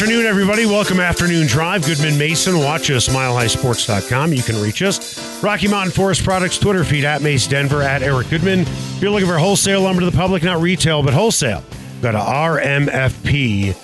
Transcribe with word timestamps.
Afternoon, 0.00 0.26
everybody. 0.26 0.64
Welcome 0.64 1.00
Afternoon 1.00 1.48
Drive. 1.48 1.84
Goodman 1.84 2.16
Mason. 2.16 2.56
Watch 2.56 2.88
us, 2.88 3.08
milehighsports.com. 3.08 4.32
You 4.32 4.44
can 4.44 4.62
reach 4.62 4.80
us. 4.80 5.42
Rocky 5.42 5.66
Mountain 5.66 5.90
Forest 5.90 6.22
Products 6.22 6.56
Twitter 6.56 6.84
feed 6.84 7.04
at 7.04 7.20
Mace 7.20 7.48
Denver 7.48 7.82
at 7.82 8.00
Eric 8.00 8.30
Goodman. 8.30 8.60
If 8.60 9.02
you're 9.02 9.10
looking 9.10 9.26
for 9.26 9.38
wholesale 9.38 9.80
lumber 9.80 10.02
to 10.02 10.06
the 10.06 10.16
public, 10.16 10.44
not 10.44 10.60
retail, 10.60 11.02
but 11.02 11.14
wholesale, 11.14 11.64
go 12.00 12.12
to 12.12 12.18
rmfp.com. 12.18 13.76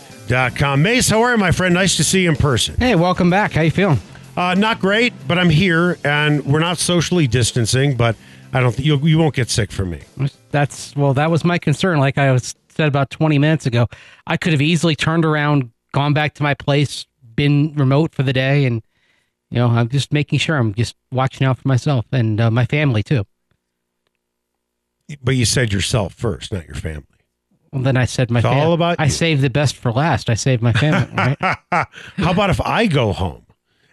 Mace, 0.82 1.08
how 1.10 1.20
are 1.20 1.32
you, 1.32 1.36
my 1.36 1.50
friend? 1.50 1.74
Nice 1.74 1.96
to 1.96 2.04
see 2.04 2.22
you 2.22 2.28
in 2.28 2.36
person. 2.36 2.76
Hey, 2.76 2.94
welcome 2.94 3.28
back. 3.28 3.50
How 3.50 3.62
you 3.62 3.72
feeling? 3.72 3.98
Uh, 4.36 4.54
not 4.54 4.78
great, 4.78 5.12
but 5.26 5.36
I'm 5.36 5.50
here, 5.50 5.98
and 6.04 6.46
we're 6.46 6.60
not 6.60 6.78
socially 6.78 7.26
distancing, 7.26 7.96
but 7.96 8.14
I 8.52 8.60
don't 8.60 8.70
think 8.70 8.86
you, 8.86 8.98
you 8.98 9.18
won't 9.18 9.34
get 9.34 9.50
sick 9.50 9.72
from 9.72 9.90
me. 9.90 10.02
That's 10.52 10.94
well, 10.94 11.12
that 11.14 11.32
was 11.32 11.44
my 11.44 11.58
concern. 11.58 11.98
Like 11.98 12.18
I 12.18 12.30
was 12.30 12.54
said 12.68 12.86
about 12.86 13.10
20 13.10 13.36
minutes 13.38 13.66
ago, 13.66 13.88
I 14.28 14.36
could 14.36 14.52
have 14.52 14.62
easily 14.62 14.94
turned 14.94 15.24
around, 15.24 15.70
gone 15.94 16.12
back 16.12 16.34
to 16.34 16.42
my 16.42 16.52
place, 16.52 17.06
been 17.36 17.72
remote 17.74 18.14
for 18.14 18.22
the 18.24 18.32
day, 18.34 18.66
and 18.66 18.82
you 19.50 19.58
know, 19.58 19.68
I'm 19.68 19.88
just 19.88 20.12
making 20.12 20.40
sure 20.40 20.56
I'm 20.56 20.74
just 20.74 20.96
watching 21.12 21.46
out 21.46 21.58
for 21.58 21.68
myself 21.68 22.04
and 22.12 22.40
uh, 22.40 22.50
my 22.50 22.66
family 22.66 23.02
too. 23.02 23.24
But 25.22 25.36
you 25.36 25.44
said 25.44 25.72
yourself 25.72 26.12
first, 26.14 26.52
not 26.52 26.66
your 26.66 26.74
family. 26.74 27.04
Well, 27.72 27.82
then 27.82 27.96
I 27.96 28.04
said 28.06 28.30
my 28.30 28.40
It's 28.40 28.46
all 28.46 28.52
fam- 28.54 28.72
about 28.72 29.00
I 29.00 29.04
you. 29.04 29.10
saved 29.10 29.42
the 29.42 29.50
best 29.50 29.76
for 29.76 29.92
last. 29.92 30.28
I 30.30 30.34
saved 30.34 30.62
my 30.62 30.72
family. 30.72 31.12
Right? 31.16 31.36
How 32.16 32.30
about 32.32 32.50
if 32.50 32.60
I 32.60 32.86
go 32.86 33.12
home 33.12 33.46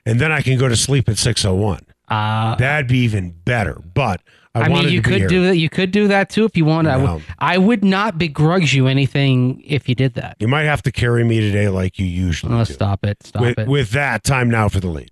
and 0.05 0.19
then 0.19 0.31
I 0.31 0.41
can 0.41 0.57
go 0.57 0.67
to 0.67 0.75
sleep 0.75 1.09
at 1.09 1.17
601? 1.17 1.85
Uh, 2.11 2.55
That'd 2.55 2.87
be 2.87 2.99
even 2.99 3.31
better. 3.45 3.81
But 3.93 4.21
I, 4.53 4.61
I 4.63 4.67
mean, 4.67 4.89
you 4.89 5.01
to 5.01 5.09
could 5.09 5.27
do 5.29 5.45
that. 5.45 5.57
You 5.57 5.69
could 5.69 5.91
do 5.91 6.07
that 6.09 6.29
too 6.29 6.43
if 6.45 6.57
you 6.57 6.65
wanted. 6.65 6.89
I, 6.91 6.97
No. 6.97 7.21
would, 7.57 7.65
would 7.65 7.83
not 7.85 8.17
begrudge 8.17 8.73
you 8.73 8.87
anything 8.87 9.61
if 9.65 9.87
you 9.87 9.95
did 9.95 10.15
that. 10.15 10.35
You 10.39 10.47
might 10.49 10.63
have 10.63 10.81
to 10.83 10.91
carry 10.91 11.23
me 11.23 11.39
today 11.39 11.69
like 11.69 11.97
you 11.97 12.05
usually 12.05 12.53
Oh, 12.53 12.65
do. 12.65 12.73
stop 12.73 13.05
it! 13.05 13.23
Stop 13.23 13.41
With, 13.41 13.57
it! 13.59 13.67
with 13.67 13.91
that, 13.91 14.23
time 14.25 14.49
now 14.49 14.67
for 14.67 14.79
the 14.81 14.89
lead. 14.89 15.09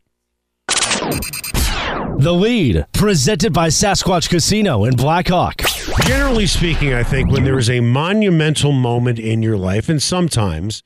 The 2.19 2.33
lead, 2.33 2.85
presented 2.91 3.53
by 3.53 3.69
Sasquatch 3.69 4.29
Casino 4.29 4.83
in 4.83 4.95
Blackhawk. 4.95 5.61
Generally 6.05 6.47
speaking, 6.47 6.93
I 6.93 7.03
think 7.03 7.31
when 7.31 7.45
there 7.45 7.57
is 7.57 7.69
a 7.69 7.79
monumental 7.79 8.73
moment 8.73 9.19
in 9.19 9.41
your 9.41 9.57
life, 9.57 9.87
and 9.87 10.01
sometimes 10.01 10.83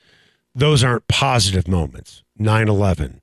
those 0.53 0.83
aren't 0.83 1.07
positive 1.07 1.67
moments 1.67 2.23
9 2.37 2.67
11, 2.69 3.21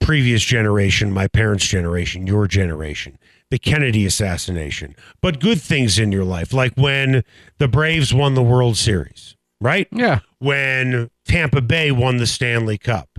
previous 0.00 0.42
generation, 0.42 1.12
my 1.12 1.26
parents' 1.28 1.66
generation, 1.66 2.26
your 2.26 2.46
generation, 2.46 3.18
the 3.50 3.58
Kennedy 3.58 4.06
assassination, 4.06 4.94
but 5.20 5.40
good 5.40 5.60
things 5.60 5.98
in 5.98 6.12
your 6.12 6.24
life, 6.24 6.52
like 6.52 6.74
when 6.76 7.22
the 7.58 7.68
Braves 7.68 8.12
won 8.12 8.34
the 8.34 8.42
World 8.42 8.76
Series, 8.76 9.36
right? 9.60 9.88
yeah. 9.90 10.20
when 10.38 11.10
Tampa 11.24 11.60
Bay 11.60 11.90
won 11.90 12.18
the 12.18 12.26
Stanley 12.26 12.78
Cup, 12.78 13.18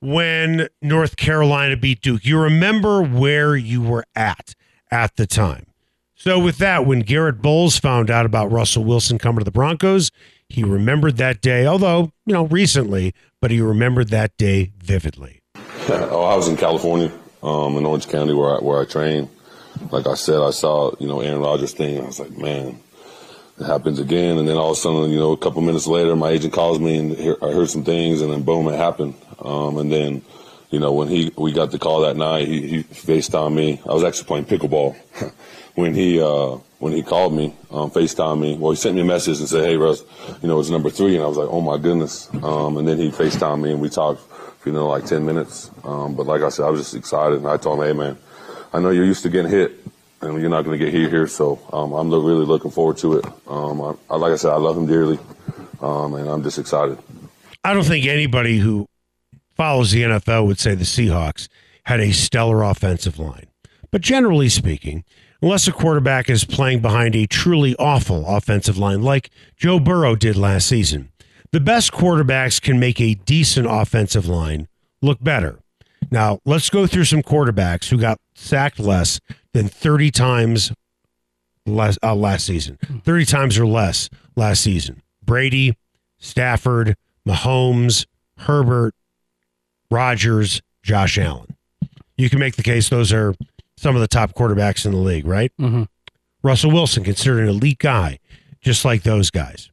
when 0.00 0.68
North 0.82 1.16
Carolina 1.16 1.76
beat 1.76 2.00
Duke. 2.00 2.24
You 2.24 2.38
remember 2.38 3.02
where 3.02 3.56
you 3.56 3.82
were 3.82 4.04
at 4.14 4.54
at 4.90 5.16
the 5.16 5.26
time. 5.26 5.66
So, 6.14 6.38
with 6.38 6.58
that, 6.58 6.86
when 6.86 7.00
Garett 7.00 7.42
Bolles 7.42 7.78
found 7.78 8.10
out 8.10 8.26
about 8.26 8.50
Russell 8.50 8.84
Wilson 8.84 9.18
coming 9.18 9.40
to 9.40 9.44
the 9.44 9.50
Broncos, 9.50 10.10
he 10.48 10.64
remembered 10.64 11.18
that 11.18 11.40
day, 11.40 11.66
although, 11.66 12.12
you 12.24 12.32
know, 12.32 12.46
recently, 12.46 13.14
but 13.40 13.50
he 13.50 13.60
remembered 13.60 14.08
that 14.08 14.36
day 14.36 14.72
vividly. 14.78 15.35
oh, 15.88 16.24
I 16.24 16.34
was 16.34 16.48
in 16.48 16.56
California, 16.56 17.12
um, 17.44 17.76
in 17.76 17.86
Orange 17.86 18.08
County, 18.08 18.34
where 18.34 18.56
I, 18.56 18.58
where 18.58 18.80
I 18.80 18.84
trained. 18.84 19.28
Like 19.92 20.08
I 20.08 20.14
said, 20.14 20.40
I 20.40 20.50
saw 20.50 20.92
you 20.98 21.06
know 21.06 21.20
Aaron 21.20 21.40
Rodgers 21.40 21.74
thing. 21.74 22.00
I 22.00 22.06
was 22.06 22.18
like, 22.18 22.36
man, 22.36 22.80
it 23.60 23.66
happens 23.66 24.00
again. 24.00 24.36
And 24.36 24.48
then 24.48 24.56
all 24.56 24.72
of 24.72 24.78
a 24.78 24.80
sudden, 24.80 25.10
you 25.10 25.20
know, 25.20 25.30
a 25.30 25.36
couple 25.36 25.62
minutes 25.62 25.86
later, 25.86 26.16
my 26.16 26.30
agent 26.30 26.52
calls 26.52 26.80
me 26.80 26.96
and 26.96 27.16
hear, 27.16 27.36
I 27.40 27.52
heard 27.52 27.70
some 27.70 27.84
things, 27.84 28.20
and 28.20 28.32
then 28.32 28.42
boom, 28.42 28.66
it 28.66 28.76
happened. 28.76 29.14
Um, 29.38 29.78
and 29.78 29.92
then, 29.92 30.22
you 30.70 30.80
know, 30.80 30.92
when 30.92 31.06
he 31.06 31.32
we 31.36 31.52
got 31.52 31.70
the 31.70 31.78
call 31.78 32.00
that 32.00 32.16
night, 32.16 32.48
he, 32.48 32.66
he 32.66 32.82
FaceTimed 32.82 33.54
me. 33.54 33.80
I 33.88 33.94
was 33.94 34.02
actually 34.02 34.26
playing 34.26 34.46
pickleball 34.46 34.96
when 35.76 35.94
he 35.94 36.20
uh, 36.20 36.58
when 36.80 36.94
he 36.94 37.04
called 37.04 37.32
me, 37.32 37.54
um, 37.70 37.92
FaceTimed 37.92 38.40
me. 38.40 38.58
Well, 38.58 38.72
he 38.72 38.76
sent 38.76 38.96
me 38.96 39.02
a 39.02 39.04
message 39.04 39.38
and 39.38 39.48
said, 39.48 39.64
"Hey, 39.64 39.76
Russ, 39.76 40.02
you 40.42 40.48
know, 40.48 40.58
it's 40.58 40.68
number 40.68 40.90
three. 40.90 41.14
and 41.14 41.24
I 41.24 41.28
was 41.28 41.36
like, 41.36 41.48
"Oh 41.48 41.60
my 41.60 41.78
goodness!" 41.78 42.28
Um, 42.42 42.76
and 42.76 42.88
then 42.88 42.98
he 42.98 43.12
FaceTimed 43.12 43.62
me 43.62 43.70
and 43.70 43.80
we 43.80 43.88
talked 43.88 44.20
you 44.66 44.72
know 44.72 44.88
like 44.88 45.06
ten 45.06 45.24
minutes. 45.24 45.70
Um, 45.84 46.14
but 46.14 46.26
like 46.26 46.42
I 46.42 46.50
said, 46.50 46.66
I 46.66 46.70
was 46.70 46.80
just 46.80 46.94
excited, 46.94 47.38
and 47.38 47.46
I 47.46 47.56
told 47.56 47.80
him, 47.80 47.86
"Hey, 47.86 47.92
man, 47.92 48.18
I 48.72 48.80
know 48.80 48.90
you're 48.90 49.04
used 49.04 49.22
to 49.22 49.30
getting 49.30 49.50
hit." 49.50 49.72
And 50.22 50.40
you're 50.40 50.48
not 50.48 50.64
going 50.64 50.78
to 50.78 50.82
get 50.82 50.94
hit 50.94 51.10
here, 51.10 51.26
so 51.26 51.60
um, 51.74 51.92
I'm 51.92 52.10
really 52.10 52.46
looking 52.46 52.70
forward 52.70 52.96
to 52.98 53.18
it. 53.18 53.26
Um, 53.46 53.82
I, 53.82 53.94
I, 54.08 54.16
like 54.16 54.32
I 54.32 54.36
said, 54.36 54.50
I 54.50 54.56
love 54.56 54.74
him 54.74 54.86
dearly, 54.86 55.18
um, 55.82 56.14
and 56.14 56.26
I'm 56.26 56.42
just 56.42 56.58
excited. 56.58 56.98
I 57.62 57.74
don't 57.74 57.84
think 57.84 58.06
anybody 58.06 58.58
who 58.58 58.88
follows 59.56 59.90
the 59.90 60.02
NFL 60.02 60.46
would 60.46 60.58
say 60.58 60.74
the 60.74 60.84
Seahawks 60.84 61.48
had 61.84 62.00
a 62.00 62.12
stellar 62.12 62.62
offensive 62.62 63.18
line. 63.18 63.46
But 63.90 64.00
generally 64.00 64.48
speaking, 64.48 65.04
unless 65.42 65.68
a 65.68 65.72
quarterback 65.72 66.28
is 66.28 66.44
playing 66.44 66.80
behind 66.80 67.14
a 67.14 67.26
truly 67.26 67.76
awful 67.76 68.26
offensive 68.26 68.78
line 68.78 69.02
like 69.02 69.30
Joe 69.56 69.78
Burrow 69.78 70.16
did 70.16 70.36
last 70.36 70.66
season, 70.66 71.10
the 71.52 71.60
best 71.60 71.92
quarterbacks 71.92 72.60
can 72.60 72.78
make 72.78 73.00
a 73.00 73.14
decent 73.14 73.66
offensive 73.70 74.26
line 74.26 74.68
look 75.02 75.22
better. 75.22 75.58
Now, 76.10 76.40
let's 76.44 76.70
go 76.70 76.86
through 76.86 77.04
some 77.04 77.22
quarterbacks 77.22 77.88
who 77.88 77.98
got 77.98 78.18
sacked 78.34 78.78
less 78.78 79.20
than 79.52 79.68
30 79.68 80.10
times 80.10 80.72
less, 81.64 81.98
uh, 82.02 82.14
last 82.14 82.46
season. 82.46 82.78
30 83.04 83.24
times 83.24 83.58
or 83.58 83.66
less 83.66 84.08
last 84.36 84.62
season. 84.62 85.02
Brady, 85.24 85.76
Stafford, 86.18 86.96
Mahomes, 87.26 88.06
Herbert, 88.38 88.94
Rodgers, 89.90 90.62
Josh 90.82 91.18
Allen. 91.18 91.56
You 92.16 92.30
can 92.30 92.38
make 92.38 92.56
the 92.56 92.62
case 92.62 92.88
those 92.88 93.12
are 93.12 93.34
some 93.76 93.94
of 93.94 94.00
the 94.00 94.08
top 94.08 94.34
quarterbacks 94.34 94.86
in 94.86 94.92
the 94.92 94.98
league, 94.98 95.26
right? 95.26 95.52
Mm-hmm. 95.60 95.84
Russell 96.42 96.70
Wilson, 96.70 97.04
considered 97.04 97.40
an 97.42 97.48
elite 97.48 97.78
guy, 97.78 98.20
just 98.60 98.84
like 98.84 99.02
those 99.02 99.30
guys. 99.30 99.70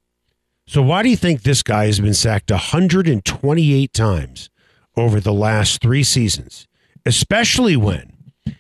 So, 0.66 0.82
why 0.82 1.04
do 1.04 1.10
you 1.10 1.18
think 1.18 1.42
this 1.42 1.62
guy 1.62 1.86
has 1.86 2.00
been 2.00 2.14
sacked 2.14 2.50
128 2.50 3.94
times 3.94 4.50
over 4.96 5.20
the 5.20 5.34
last 5.34 5.82
three 5.82 6.04
seasons, 6.04 6.68
especially 7.06 7.76
when 7.76 8.14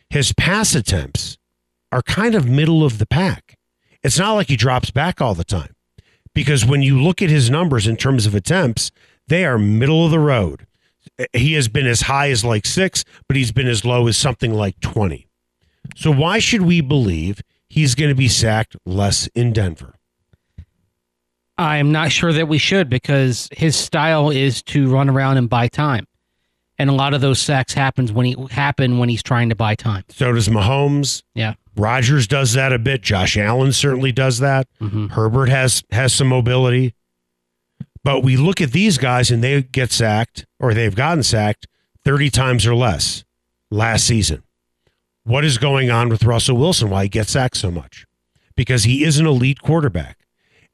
his 0.09 0.34
pass 0.34 0.75
attempts 0.75 1.38
are 1.91 2.02
kind 2.02 2.36
of 2.36 2.47
middle 2.47 2.84
of 2.84 2.97
the 2.97 3.06
pack? 3.06 3.58
It's 4.03 4.19
not 4.19 4.34
like 4.34 4.47
he 4.47 4.58
drops 4.58 4.91
back 4.91 5.22
all 5.22 5.34
the 5.34 5.46
time 5.46 5.75
because 6.36 6.66
when 6.66 6.81
you 6.81 7.02
look 7.02 7.22
at 7.22 7.30
his 7.30 7.50
numbers 7.50 7.88
in 7.88 7.96
terms 7.96 8.25
of 8.25 8.35
attempts, 8.35 8.91
they 9.28 9.46
are 9.46 9.58
middle 9.58 10.06
of 10.06 10.12
the 10.12 10.20
road. 10.20 10.68
He 11.31 11.53
has 11.53 11.68
been 11.68 11.88
as 11.88 12.02
high 12.02 12.30
as 12.30 12.44
like 12.44 12.66
six, 12.66 13.06
but 13.28 13.38
he's 13.38 13.52
been 13.52 13.68
as 13.68 13.85
low 13.85 14.08
as 14.08 14.18
something 14.18 14.53
like 14.53 14.80
20. 14.81 15.28
So, 15.96 16.12
why 16.12 16.40
should 16.40 16.62
we 16.62 16.81
believe 16.81 17.41
he's 17.68 17.96
going 17.96 18.09
to 18.09 18.16
be 18.16 18.28
sacked 18.28 18.75
less 18.85 19.28
in 19.35 19.53
Denver? 19.53 19.96
I'm 21.58 21.91
not 21.91 22.11
sure 22.11 22.34
that 22.34 22.47
we 22.47 22.58
should 22.58 22.90
because 22.90 23.47
his 23.52 23.76
style 23.76 24.29
is 24.29 24.64
to 24.64 24.90
run 24.91 25.09
around 25.09 25.38
and 25.38 25.50
buy 25.50 25.67
time, 25.67 26.08
and 26.79 26.90
a 26.90 26.94
lot 26.94 27.14
of 27.14 27.22
those 27.22 27.40
sacks 27.40 27.73
happens 27.73 28.11
when 28.11 28.26
he 28.26 28.35
happen 28.52 28.97
when 28.97 29.09
he's 29.09 29.22
trying 29.23 29.50
to 29.50 29.55
buy 29.55 29.76
time. 29.76 30.03
So 30.09 30.32
does 30.32 30.47
Mahomes. 30.50 31.22
Yeah, 31.35 31.53
Rodgers 31.76 32.26
does 32.28 32.53
that 32.53 32.73
a 32.73 32.79
bit. 32.79 33.02
Josh 33.03 33.38
Allen 33.38 33.72
certainly 33.72 34.11
does 34.11 34.40
that. 34.40 34.67
Mhm. 34.82 35.11
Herbert 35.11 35.50
has 35.50 35.84
has 35.91 36.11
some 36.14 36.28
mobility. 36.28 36.96
But 38.03 38.22
we 38.22 38.35
look 38.35 38.59
at 38.59 38.72
these 38.73 38.97
guys 38.97 39.32
and 39.32 39.41
they 39.44 39.61
get 39.61 39.91
sacked 39.91 40.46
or 40.59 40.73
they've 40.73 40.94
gotten 40.94 41.23
sacked 41.23 41.67
30 42.03 42.29
times 42.29 42.66
or 42.67 42.76
less 42.76 43.23
last 43.72 44.05
season. 44.05 44.44
What 45.23 45.46
is 45.46 45.58
going 45.58 45.90
on 45.90 46.09
with 46.09 46.26
Russell 46.26 46.58
Wilson? 46.58 46.90
Why 46.90 47.03
he 47.03 47.09
gets 47.09 47.32
sacked 47.32 47.55
so 47.55 47.72
much? 47.72 48.05
Because 48.58 48.84
he 48.84 49.05
is 49.05 49.20
an 49.20 49.26
elite 49.26 49.61
quarterback. 49.61 50.17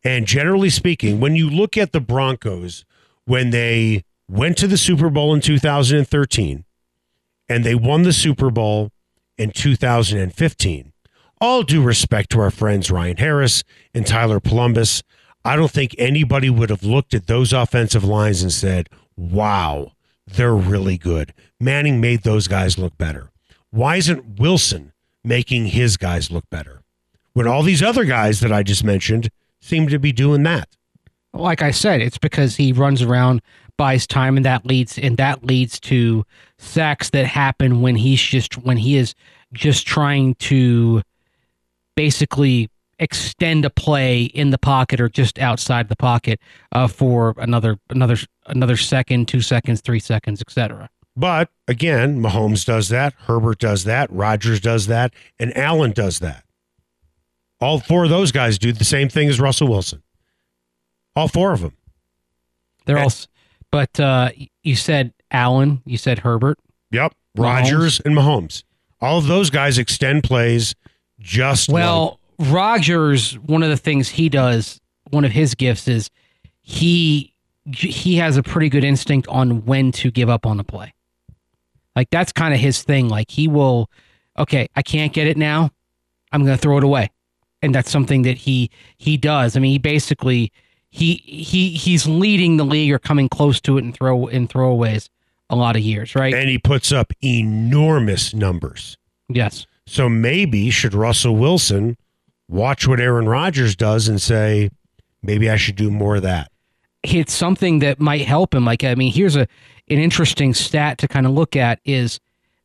And 0.03 0.25
generally 0.25 0.69
speaking, 0.69 1.19
when 1.19 1.35
you 1.35 1.49
look 1.49 1.77
at 1.77 1.91
the 1.91 1.99
Broncos 1.99 2.85
when 3.25 3.49
they 3.51 4.03
went 4.29 4.57
to 4.57 4.67
the 4.67 4.77
Super 4.77 5.09
Bowl 5.09 5.33
in 5.33 5.41
2013 5.41 6.65
and 7.47 7.63
they 7.63 7.75
won 7.75 8.03
the 8.03 8.13
Super 8.13 8.49
Bowl 8.49 8.91
in 9.37 9.51
2015, 9.51 10.93
all 11.41 11.63
due 11.63 11.81
respect 11.81 12.31
to 12.31 12.39
our 12.39 12.51
friends 12.51 12.91
Ryan 12.91 13.17
Harris 13.17 13.63
and 13.93 14.05
Tyler 14.05 14.39
Polumbus, 14.39 15.03
I 15.43 15.55
don't 15.55 15.71
think 15.71 15.95
anybody 15.97 16.49
would 16.49 16.69
have 16.69 16.83
looked 16.83 17.13
at 17.13 17.27
those 17.27 17.53
offensive 17.53 18.03
lines 18.03 18.41
and 18.41 18.51
said, 18.51 18.89
wow, 19.15 19.93
they're 20.27 20.55
really 20.55 20.97
good. 20.97 21.33
Manning 21.59 22.01
made 22.01 22.23
those 22.23 22.47
guys 22.47 22.77
look 22.77 22.97
better. 22.97 23.31
Why 23.71 23.97
isn't 23.97 24.39
Wilson 24.39 24.93
making 25.23 25.67
his 25.67 25.97
guys 25.97 26.31
look 26.31 26.49
better? 26.49 26.83
When 27.33 27.47
all 27.47 27.63
these 27.63 27.83
other 27.83 28.05
guys 28.05 28.39
that 28.41 28.51
I 28.51 28.63
just 28.63 28.83
mentioned 28.83 29.29
seem 29.61 29.87
to 29.87 29.99
be 29.99 30.11
doing 30.11 30.43
that. 30.43 30.69
like 31.33 31.61
I 31.61 31.71
said, 31.71 32.01
it's 32.01 32.17
because 32.17 32.55
he 32.55 32.73
runs 32.73 33.01
around, 33.01 33.41
buys 33.77 34.07
time, 34.07 34.35
and 34.35 34.45
that 34.45 34.65
leads 34.65 34.97
and 34.97 35.17
that 35.17 35.43
leads 35.43 35.79
to 35.81 36.25
sacks 36.57 37.11
that 37.11 37.25
happen 37.25 37.81
when 37.81 37.95
he's 37.95 38.21
just 38.21 38.57
when 38.57 38.77
he 38.77 38.97
is 38.97 39.13
just 39.53 39.85
trying 39.87 40.35
to 40.35 41.01
basically 41.95 42.69
extend 42.99 43.63
a 43.65 43.69
play 43.69 44.23
in 44.23 44.49
the 44.49 44.57
pocket 44.57 44.99
or 44.99 45.07
just 45.07 45.39
outside 45.39 45.87
the 45.87 45.95
pocket 45.95 46.39
uh, 46.73 46.87
for 46.87 47.33
another 47.37 47.77
another 47.89 48.17
another 48.47 48.77
second, 48.77 49.27
two 49.27 49.41
seconds, 49.41 49.81
three 49.81 49.99
seconds, 49.99 50.41
etc. 50.41 50.89
But 51.15 51.49
again, 51.67 52.21
Mahomes 52.21 52.65
does 52.65 52.89
that, 52.89 53.13
Herbert 53.13 53.59
does 53.59 53.83
that, 53.85 54.11
Rodgers 54.11 54.59
does 54.59 54.87
that, 54.87 55.13
and 55.39 55.55
Allen 55.57 55.91
does 55.91 56.19
that. 56.19 56.43
All 57.61 57.79
four 57.79 58.03
of 58.05 58.09
those 58.09 58.31
guys 58.31 58.57
do 58.57 58.71
the 58.71 58.85
same 58.85 59.09
thing 59.09 59.27
as 59.29 59.39
Russell 59.39 59.67
Wilson. 59.67 60.01
All 61.15 61.27
four 61.27 61.51
of 61.53 61.61
them. 61.61 61.75
They're 62.85 62.95
Okay. 62.97 63.03
all, 63.03 63.07
s- 63.09 63.27
but 63.71 63.99
uh, 63.99 64.29
you 64.63 64.75
said 64.75 65.13
Allen, 65.31 65.81
you 65.85 65.97
said 65.97 66.19
Herbert. 66.19 66.57
Yep. 66.91 67.13
Mahomes. 67.37 67.43
Rodgers 67.43 67.99
and 68.01 68.15
Mahomes. 68.15 68.63
All 69.01 69.17
of 69.17 69.27
those 69.27 69.49
guys 69.49 69.77
extend 69.77 70.23
plays 70.23 70.75
just 71.19 71.69
like- 71.69 71.83
Well, 71.83 72.19
Rodgers, 72.39 73.37
one 73.39 73.63
of 73.63 73.69
the 73.69 73.77
things 73.77 74.09
he 74.09 74.29
does, 74.29 74.79
one 75.11 75.25
of 75.25 75.31
his 75.31 75.55
gifts 75.55 75.87
is 75.87 76.09
he 76.61 77.33
he 77.71 78.15
has 78.15 78.35
a 78.37 78.41
pretty 78.41 78.67
good 78.69 78.83
instinct 78.83 79.27
on 79.27 79.63
when 79.65 79.91
to 79.91 80.09
give 80.09 80.27
up 80.29 80.45
on 80.47 80.59
a 80.59 80.63
play. 80.63 80.93
Like 81.95 82.09
that's 82.09 82.31
kind 82.31 82.53
of 82.53 82.59
his 82.59 82.81
thing. 82.81 83.09
Like 83.09 83.29
he 83.29 83.47
will, 83.47 83.89
okay, 84.37 84.67
I 84.75 84.81
can't 84.81 85.13
get 85.13 85.27
it 85.27 85.37
now. 85.37 85.69
I'm 86.31 86.43
going 86.45 86.55
to 86.57 86.61
throw 86.61 86.77
it 86.77 86.83
away, 86.83 87.11
and 87.61 87.73
that's 87.75 87.91
something 87.91 88.21
that 88.23 88.37
he 88.37 88.69
he 88.97 89.17
does. 89.17 89.55
I 89.55 89.59
mean, 89.59 89.71
he 89.71 89.77
basically 89.77 90.51
he 90.89 91.15
he 91.25 91.71
he's 91.71 92.07
leading 92.07 92.57
the 92.57 92.65
league 92.65 92.91
or 92.91 92.99
coming 92.99 93.29
close 93.29 93.59
to 93.61 93.77
it 93.77 93.83
in 93.83 93.93
throw 93.93 94.27
in 94.27 94.47
throwaways 94.47 95.09
a 95.49 95.55
lot 95.55 95.75
of 95.75 95.81
years, 95.81 96.15
right? 96.15 96.33
and 96.33 96.47
he 96.49 96.57
puts 96.57 96.91
up 96.91 97.11
enormous 97.23 98.33
numbers. 98.33 98.97
yes. 99.27 99.65
So 99.87 100.07
maybe 100.07 100.69
should 100.69 100.93
Russell 100.93 101.35
Wilson 101.35 101.97
watch 102.47 102.87
what 102.87 102.99
Aaron 102.99 103.27
Rodgers 103.27 103.75
does 103.75 104.07
and 104.07 104.21
say, 104.21 104.69
maybe 105.23 105.49
I 105.49 105.55
should 105.55 105.75
do 105.75 105.89
more 105.89 106.17
of 106.17 106.21
that. 106.21 106.51
it's 107.01 107.33
something 107.33 107.79
that 107.79 107.99
might 107.99 108.21
help 108.27 108.53
him. 108.53 108.65
Like, 108.65 108.83
I 108.83 108.93
mean, 108.93 109.11
here's 109.11 109.35
a 109.35 109.47
an 109.89 109.97
interesting 109.97 110.53
stat 110.53 110.99
to 110.99 111.07
kind 111.07 111.25
of 111.25 111.31
look 111.31 111.55
at 111.55 111.79
is 111.85 112.19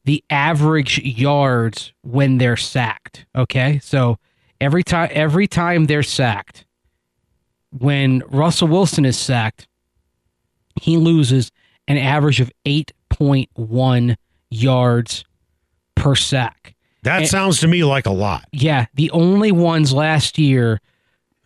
the 0.05 0.23
average 0.29 0.99
yards 0.99 1.94
when 2.02 2.37
they're 2.37 2.58
sacked. 2.58 3.25
Okay, 3.35 3.81
so 3.82 4.19
every 4.60 4.82
time 4.82 5.08
every 5.12 5.46
time 5.46 5.86
they're 5.86 6.02
sacked, 6.02 6.64
when 7.70 8.22
Russell 8.28 8.68
Wilson 8.68 9.04
is 9.04 9.18
sacked, 9.18 9.66
he 10.80 10.96
loses 10.96 11.50
an 11.88 11.96
average 11.98 12.40
of 12.40 12.50
eight 12.64 12.92
point 13.10 13.48
one 13.54 14.16
yards 14.50 15.24
per 15.94 16.14
sack. 16.14 16.74
That 17.02 17.20
And- 17.22 17.28
sounds 17.28 17.60
to 17.60 17.68
me 17.68 17.84
like 17.84 18.06
a 18.06 18.10
lot. 18.12 18.44
Yeah, 18.52 18.86
the 18.94 19.10
only 19.10 19.52
ones 19.52 19.92
last 19.92 20.38
year, 20.38 20.80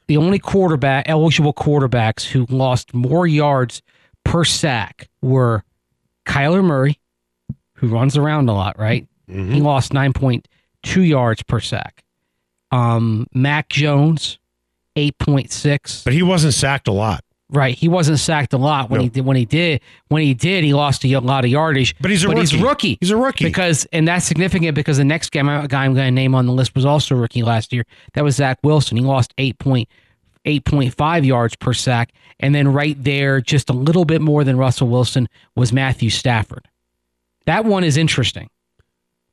the 0.06 0.16
only 0.16 0.38
quarterback 0.38 1.08
eligible 1.08 1.52
quarterbacks 1.52 2.25
who 2.25 2.46
lost 2.49 2.94
more 2.94 3.26
yards 3.26 3.82
per 4.25 4.44
sack 4.44 5.08
were 5.20 5.64
Kyler 6.26 6.62
Murray, 6.64 6.99
who 7.75 7.88
runs 7.88 8.16
around 8.16 8.49
a 8.49 8.52
lot, 8.52 8.78
right? 8.78 9.06
Mm-hmm. 9.28 9.52
He 9.52 9.60
lost 9.60 9.93
nine 9.93 10.12
point 10.12 10.46
two 10.82 11.02
yards 11.02 11.43
per 11.43 11.60
sack. 11.60 12.05
Um, 12.70 13.26
Mac 13.32 13.69
Jones, 13.69 14.38
eight 14.97 15.17
point 15.19 15.50
six. 15.53 16.03
But 16.05 16.12
he 16.12 16.23
wasn't 16.23 16.55
sacked 16.55 16.88
a 16.88 16.93
lot. 16.93 17.25
Right, 17.50 17.75
he 17.75 17.88
wasn't 17.88 18.19
sacked 18.19 18.53
a 18.53 18.59
lot 18.59 18.91
when 18.91 18.99
No. 18.99 19.05
he 19.05 19.09
did. 19.09 19.25
When 19.25 19.37
he 19.38 19.47
did, 19.47 19.81
when 20.09 20.20
he 20.20 20.35
did, 20.35 20.65
he 20.65 20.75
lost 20.75 21.03
a 21.06 21.19
lot 21.20 21.47
of 21.47 21.50
yardage. 21.50 21.94
But 21.99 22.11
he's 22.11 22.23
a 22.23 22.35
He's 22.38 22.53
rookie. 22.53 22.62
rookie. 22.65 22.99
He's 23.00 23.11
a 23.11 23.17
rookie. 23.17 23.44
Because 23.44 23.87
and 23.91 24.06
that's 24.06 24.26
significant 24.26 24.75
because 24.75 24.99
the 24.99 25.05
next 25.05 25.31
guy, 25.31 25.67
guy 25.67 25.85
I'm 25.87 25.94
going 25.94 26.09
to 26.09 26.11
name 26.11 26.35
on 26.35 26.44
the 26.44 26.53
list 26.53 26.75
was 26.75 26.85
also 26.85 27.15
a 27.15 27.19
rookie 27.19 27.43
last 27.43 27.73
year. 27.73 27.85
That 28.12 28.23
was 28.23 28.37
Zach 28.37 28.59
Wilson. 28.62 28.99
He 28.99 29.03
lost 29.03 29.32
eight 29.38 29.59
point 29.59 29.88
eight 30.44 30.67
point 30.67 30.93
five 30.94 31.25
yards 31.25 31.56
per 31.56 31.73
sack, 31.73 32.12
and 32.38 32.55
then 32.55 32.69
right 32.69 33.03
there, 33.03 33.41
just 33.41 33.70
a 33.70 33.75
little 33.75 34.05
bit 34.05 34.20
more 34.20 34.44
than 34.44 34.59
Russell 34.59 34.88
Wilson 34.88 35.26
was 35.56 35.73
Matthew 35.73 36.11
Stafford. 36.11 36.69
That 37.47 37.65
one 37.65 37.82
is 37.82 37.97
interesting 37.97 38.50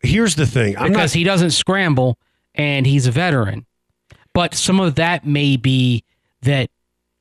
Here's 0.01 0.35
the 0.35 0.45
thing. 0.45 0.77
I'm 0.77 0.89
because 0.91 1.13
not, 1.13 1.17
he 1.17 1.23
doesn't 1.25 1.51
scramble 1.51 2.17
and 2.55 2.87
he's 2.87 3.07
a 3.07 3.11
veteran. 3.11 3.65
But 4.33 4.53
some 4.53 4.79
of 4.79 4.95
that 4.95 5.25
may 5.25 5.55
be 5.57 6.03
that 6.41 6.69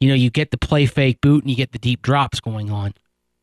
you 0.00 0.08
know 0.08 0.14
you 0.14 0.30
get 0.30 0.50
the 0.50 0.58
play 0.58 0.86
fake 0.86 1.20
boot 1.20 1.44
and 1.44 1.50
you 1.50 1.56
get 1.56 1.72
the 1.72 1.78
deep 1.78 2.02
drops 2.02 2.40
going 2.40 2.70
on. 2.70 2.94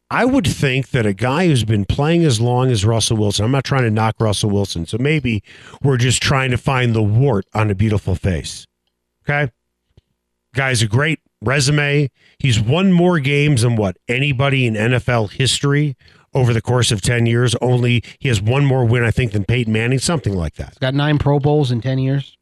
I 0.09 0.25
would 0.25 0.45
think 0.45 0.89
that 0.89 1.05
a 1.05 1.13
guy 1.13 1.47
who's 1.47 1.63
been 1.63 1.85
playing 1.85 2.25
as 2.25 2.41
long 2.41 2.69
as 2.69 2.83
Russell 2.83 3.15
Wilson, 3.15 3.45
I'm 3.45 3.51
not 3.51 3.63
trying 3.63 3.83
to 3.83 3.89
knock 3.89 4.15
Russell 4.19 4.49
Wilson. 4.49 4.85
So 4.85 4.97
maybe 4.97 5.41
we're 5.81 5.95
just 5.95 6.21
trying 6.21 6.51
to 6.51 6.57
find 6.57 6.93
the 6.93 7.01
wart 7.01 7.45
on 7.53 7.71
a 7.71 7.75
beautiful 7.75 8.15
face. 8.15 8.67
Okay. 9.23 9.49
Guy's 10.53 10.81
a 10.81 10.87
great 10.87 11.21
resume. 11.41 12.09
He's 12.39 12.59
won 12.59 12.91
more 12.91 13.19
games 13.19 13.61
than 13.61 13.77
what 13.77 13.95
anybody 14.09 14.67
in 14.67 14.73
NFL 14.73 15.31
history 15.31 15.95
over 16.33 16.53
the 16.53 16.61
course 16.61 16.91
of 16.91 17.01
10 17.01 17.25
years. 17.25 17.55
Only 17.61 18.03
he 18.19 18.29
has 18.29 18.41
one 18.41 18.65
more 18.65 18.85
win, 18.85 19.03
I 19.03 19.11
think, 19.11 19.31
than 19.33 19.43
Peyton 19.45 19.71
Manning, 19.73 19.99
something 19.99 20.33
like 20.35 20.55
that. 20.55 20.69
He's 20.69 20.77
got 20.77 20.93
nine 20.93 21.17
Pro 21.17 21.39
Bowls 21.39 21.71
in 21.71 21.81
ten 21.81 21.99
years, 21.99 22.37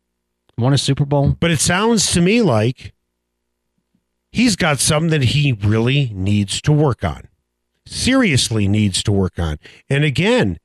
won 0.57 0.73
a 0.73 0.77
Super 0.77 1.05
Bowl. 1.05 1.35
But 1.39 1.51
it 1.51 1.59
sounds 1.59 2.11
to 2.13 2.21
me 2.21 2.41
like 2.41 2.93
he's 4.31 4.55
got 4.55 4.79
something 4.79 5.09
that 5.11 5.29
he 5.29 5.51
really 5.51 6.11
needs 6.13 6.61
to 6.61 6.71
work 6.71 7.03
on. 7.03 7.27
Seriously 7.85 8.67
needs 8.67 9.01
to 9.03 9.11
work 9.11 9.39
on. 9.39 9.57
And 9.89 10.03
again, 10.03 10.59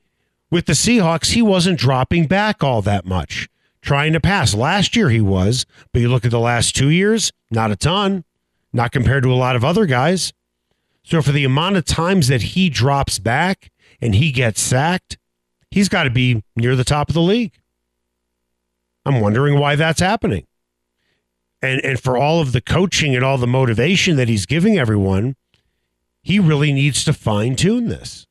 with 0.50 0.66
the 0.66 0.74
Seahawks, 0.74 1.32
he 1.32 1.42
wasn't 1.42 1.78
dropping 1.78 2.26
back 2.26 2.62
all 2.62 2.82
that 2.82 3.06
much, 3.06 3.48
trying 3.80 4.12
to 4.12 4.20
pass. 4.20 4.54
Last 4.54 4.94
year 4.94 5.08
he 5.08 5.20
was, 5.20 5.64
but 5.92 6.00
you 6.02 6.08
look 6.08 6.24
at 6.24 6.30
the 6.30 6.38
last 6.38 6.76
two 6.76 6.90
years, 6.90 7.32
not 7.50 7.70
a 7.70 7.76
ton, 7.76 8.24
not 8.72 8.92
compared 8.92 9.22
to 9.22 9.32
a 9.32 9.34
lot 9.34 9.56
of 9.56 9.64
other 9.64 9.86
guys. 9.86 10.32
So 11.04 11.22
for 11.22 11.32
the 11.32 11.44
amount 11.44 11.76
of 11.76 11.84
times 11.84 12.28
that 12.28 12.42
he 12.42 12.68
drops 12.68 13.18
back 13.18 13.70
and 14.00 14.14
he 14.14 14.32
gets 14.32 14.60
sacked, 14.60 15.18
he's 15.70 15.88
got 15.88 16.04
to 16.04 16.10
be 16.10 16.42
near 16.56 16.74
the 16.74 16.84
top 16.84 17.08
of 17.08 17.14
the 17.14 17.20
league. 17.20 17.52
I'm 19.06 19.20
wondering 19.20 19.58
why 19.60 19.76
that's 19.76 20.00
happening. 20.00 20.46
And 21.62 21.80
and 21.84 22.00
for 22.00 22.16
all 22.18 22.40
of 22.40 22.52
the 22.52 22.60
coaching 22.60 23.14
and 23.14 23.24
all 23.24 23.38
the 23.38 23.46
motivation 23.46 24.16
that 24.16 24.28
he's 24.28 24.46
giving 24.46 24.78
everyone, 24.78 25.36
he 26.22 26.38
really 26.38 26.72
needs 26.72 27.04
to 27.04 27.12
fine 27.12 27.54
tune 27.54 27.88
this. 27.88 28.26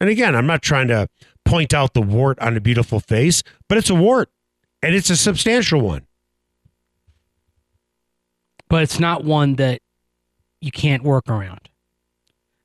And 0.00 0.10
again, 0.10 0.34
I'm 0.34 0.46
not 0.46 0.62
trying 0.62 0.88
to 0.88 1.08
point 1.44 1.72
out 1.72 1.94
the 1.94 2.02
wart 2.02 2.38
on 2.40 2.56
a 2.56 2.60
beautiful 2.60 3.00
face, 3.00 3.42
but 3.68 3.78
it's 3.78 3.90
a 3.90 3.94
wart 3.94 4.30
and 4.82 4.94
it's 4.94 5.10
a 5.10 5.16
substantial 5.16 5.80
one. 5.80 6.06
but 8.68 8.82
it's 8.82 8.98
not 8.98 9.24
one 9.24 9.54
that 9.54 9.80
you 10.60 10.72
can't 10.72 11.04
work 11.04 11.28
around. 11.28 11.70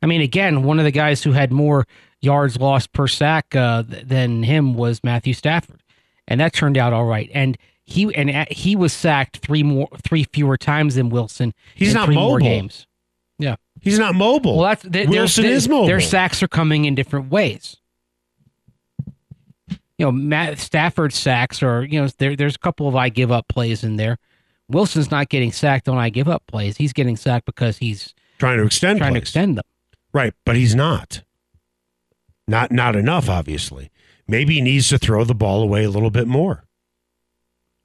I 0.02 0.06
mean, 0.06 0.22
again, 0.22 0.64
one 0.64 0.80
of 0.80 0.86
the 0.86 0.92
guys 0.92 1.24
who 1.24 1.32
had 1.32 1.52
more 1.52 1.86
yards 2.22 2.58
lost 2.58 2.94
per 2.94 3.08
sack 3.08 3.56
uh, 3.56 3.84
than 3.86 4.44
him 4.44 4.74
was 4.74 5.04
Matthew 5.04 5.34
Stafford, 5.34 5.82
and 6.28 6.40
that 6.40 6.54
turned 6.54 6.78
out 6.78 6.94
all 6.94 7.06
right. 7.06 7.30
And 7.34 7.58
he 7.84 8.14
and 8.16 8.30
he 8.52 8.76
was 8.76 8.94
sacked 8.94 9.38
three 9.38 9.64
more, 9.64 9.90
three 10.04 10.24
fewer 10.26 10.58
times 10.58 10.96
than 10.96 11.10
Wilson. 11.10 11.54
He's 11.76 11.94
not 11.94 12.10
mobile. 12.10 12.40
games. 12.40 12.88
Yeah. 13.40 13.56
He's 13.82 13.98
not 13.98 14.16
mobile. 14.16 14.58
Well, 14.58 14.70
that's 14.70 14.84
they, 14.84 15.06
Wilson 15.06 15.44
their, 15.44 15.54
is 15.54 15.68
mobile. 15.68 15.88
Their 15.88 16.02
sacks 16.02 16.44
are 16.44 16.48
coming 16.48 16.86
in 16.86 16.96
different 16.96 17.32
ways. 17.32 17.78
You 19.98 20.06
know, 20.06 20.12
Matt 20.12 20.60
Stafford 20.60 21.14
sacks 21.14 21.64
are 21.64 21.84
you 21.84 22.02
know 22.02 22.08
there. 22.20 22.36
There's 22.36 22.56
a 22.56 22.60
couple 22.60 22.88
of 22.88 22.96
I 22.96 23.10
give 23.10 23.32
up 23.32 23.48
plays 23.48 23.84
in 23.84 23.96
there. 23.96 24.18
Wilson's 24.70 25.12
not 25.12 25.30
getting 25.30 25.52
sacked 25.52 25.90
on 25.90 25.98
I 25.98 26.10
give 26.10 26.30
up 26.30 26.44
plays. 26.48 26.78
He's 26.78 26.94
getting 26.94 27.18
sacked 27.18 27.46
because 27.46 27.78
he's 27.78 28.14
trying 28.38 28.58
to 28.58 28.66
extend 28.66 29.00
trying 29.00 29.14
to 29.14 29.20
extend 29.20 29.58
them. 29.58 29.64
Right, 30.14 30.34
but 30.46 30.56
he's 30.56 30.76
not. 30.76 31.22
Not 32.48 32.72
not 32.72 32.96
enough, 32.96 33.30
obviously. 33.30 33.92
Maybe 34.28 34.56
he 34.56 34.62
needs 34.62 34.90
to 34.90 34.98
throw 34.98 35.24
the 35.24 35.36
ball 35.36 35.62
away 35.62 35.84
a 35.84 35.90
little 35.90 36.10
bit 36.12 36.28
more. 36.28 36.66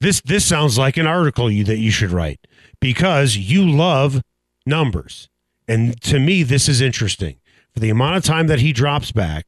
This 0.00 0.20
this 0.20 0.44
sounds 0.44 0.78
like 0.78 0.96
an 0.96 1.06
article 1.06 1.50
you 1.50 1.64
that 1.64 1.78
you 1.78 1.90
should 1.90 2.10
write 2.10 2.40
because 2.80 3.36
you 3.36 3.68
love 3.68 4.22
numbers. 4.66 5.28
And 5.68 6.00
to 6.02 6.18
me 6.18 6.42
this 6.42 6.68
is 6.68 6.80
interesting. 6.80 7.36
For 7.72 7.80
the 7.80 7.90
amount 7.90 8.16
of 8.16 8.24
time 8.24 8.46
that 8.46 8.60
he 8.60 8.72
drops 8.72 9.10
back, 9.12 9.46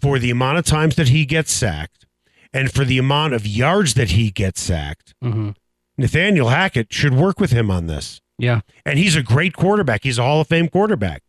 for 0.00 0.18
the 0.18 0.30
amount 0.30 0.58
of 0.58 0.64
times 0.64 0.94
that 0.96 1.08
he 1.08 1.24
gets 1.26 1.50
sacked, 1.52 2.06
and 2.52 2.70
for 2.72 2.84
the 2.84 2.98
amount 2.98 3.34
of 3.34 3.46
yards 3.46 3.94
that 3.94 4.10
he 4.12 4.30
gets 4.30 4.60
sacked, 4.60 5.14
hmm 5.22 5.50
Nathaniel 6.00 6.48
Hackett 6.50 6.92
should 6.92 7.12
work 7.14 7.40
with 7.40 7.50
him 7.50 7.72
on 7.72 7.88
this. 7.88 8.20
Yeah, 8.38 8.60
And 8.86 9.00
he's 9.00 9.16
a 9.16 9.22
great 9.22 9.56
quarterback. 9.56 10.04
He's 10.04 10.16
a 10.16 10.22
Hall 10.22 10.40
of 10.40 10.46
Fame 10.46 10.68
quarterback. 10.68 11.24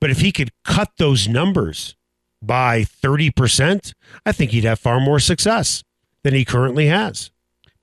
But 0.00 0.10
if 0.10 0.20
he 0.20 0.32
could 0.32 0.50
cut 0.64 0.90
those 0.98 1.28
numbers 1.28 1.96
by 2.42 2.82
30%, 2.82 3.92
I 4.26 4.32
think 4.32 4.50
he'd 4.50 4.64
have 4.64 4.78
far 4.78 5.00
more 5.00 5.18
success 5.20 5.82
than 6.22 6.34
he 6.34 6.44
currently 6.44 6.86
has. 6.88 7.30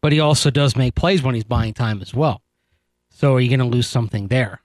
But 0.02 0.12
he 0.12 0.20
also 0.20 0.50
does 0.50 0.76
make 0.76 0.96
plays 0.96 1.22
when 1.24 1.36
he's 1.36 1.44
buying 1.44 1.74
time 1.74 2.02
as 2.02 2.14
well. 2.14 2.42
So 3.10 3.36
are 3.36 3.40
you 3.40 3.50
going 3.50 3.60
to 3.60 3.66
lose 3.66 3.88
something 3.88 4.28
there? 4.28 4.62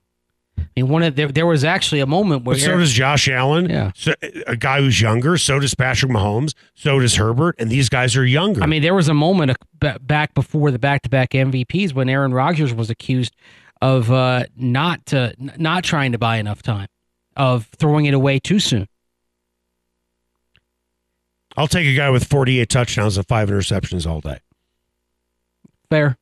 I 0.59 0.63
mean, 0.75 0.89
one 0.89 1.03
of 1.03 1.15
there, 1.17 1.29
there 1.29 1.45
was 1.45 1.65
actually 1.65 2.01
a 2.01 2.07
moment 2.07 2.45
where 2.45 2.57
But 2.57 2.63
so 2.63 2.79
does 2.79 2.93
Josh 2.93 3.29
Allen, 3.29 3.69
Yeah. 3.69 3.93
so, 3.95 4.15
a 4.47 4.57
guy 4.57 4.81
who's 4.81 4.99
younger. 5.01 5.37
So 5.37 5.61
does 5.61 5.75
Patrick 5.75 6.11
Mahomes. 6.11 6.55
So 6.75 6.99
does 6.99 7.17
Herbert. 7.17 7.57
And 7.59 7.71
these 7.71 7.91
guys 7.91 8.17
are 8.17 8.25
younger. 8.25 8.63
I 8.63 8.67
mean, 8.67 8.81
there 8.81 8.95
was 8.95 9.09
a 9.09 9.15
moment 9.15 9.55
back 10.01 10.33
before 10.33 10.71
the 10.71 10.79
back-to-back 10.79 11.31
MVPs 11.31 11.93
when 11.93 12.09
Aaron 12.09 12.33
Rodgers 12.33 12.73
was 12.73 12.89
accused 12.89 13.35
of 13.83 14.11
uh, 14.11 14.45
not 14.57 15.05
to, 15.07 15.35
not 15.59 15.85
trying 15.85 16.13
to 16.13 16.19
buy 16.19 16.39
enough 16.39 16.63
time, 16.63 16.89
of 17.37 17.67
throwing 17.77 18.07
it 18.07 18.15
away 18.15 18.39
too 18.39 18.59
soon. 18.61 18.89
I'll 21.57 21.69
take 21.69 21.87
a 21.87 21.95
guy 21.95 22.11
with 22.11 22.25
48 22.25 22.69
touchdowns 22.69 23.17
and 23.17 23.27
five 23.27 23.49
interceptions 23.49 24.07
all 24.07 24.21
day. 24.21 24.39
Fair. 25.89 26.19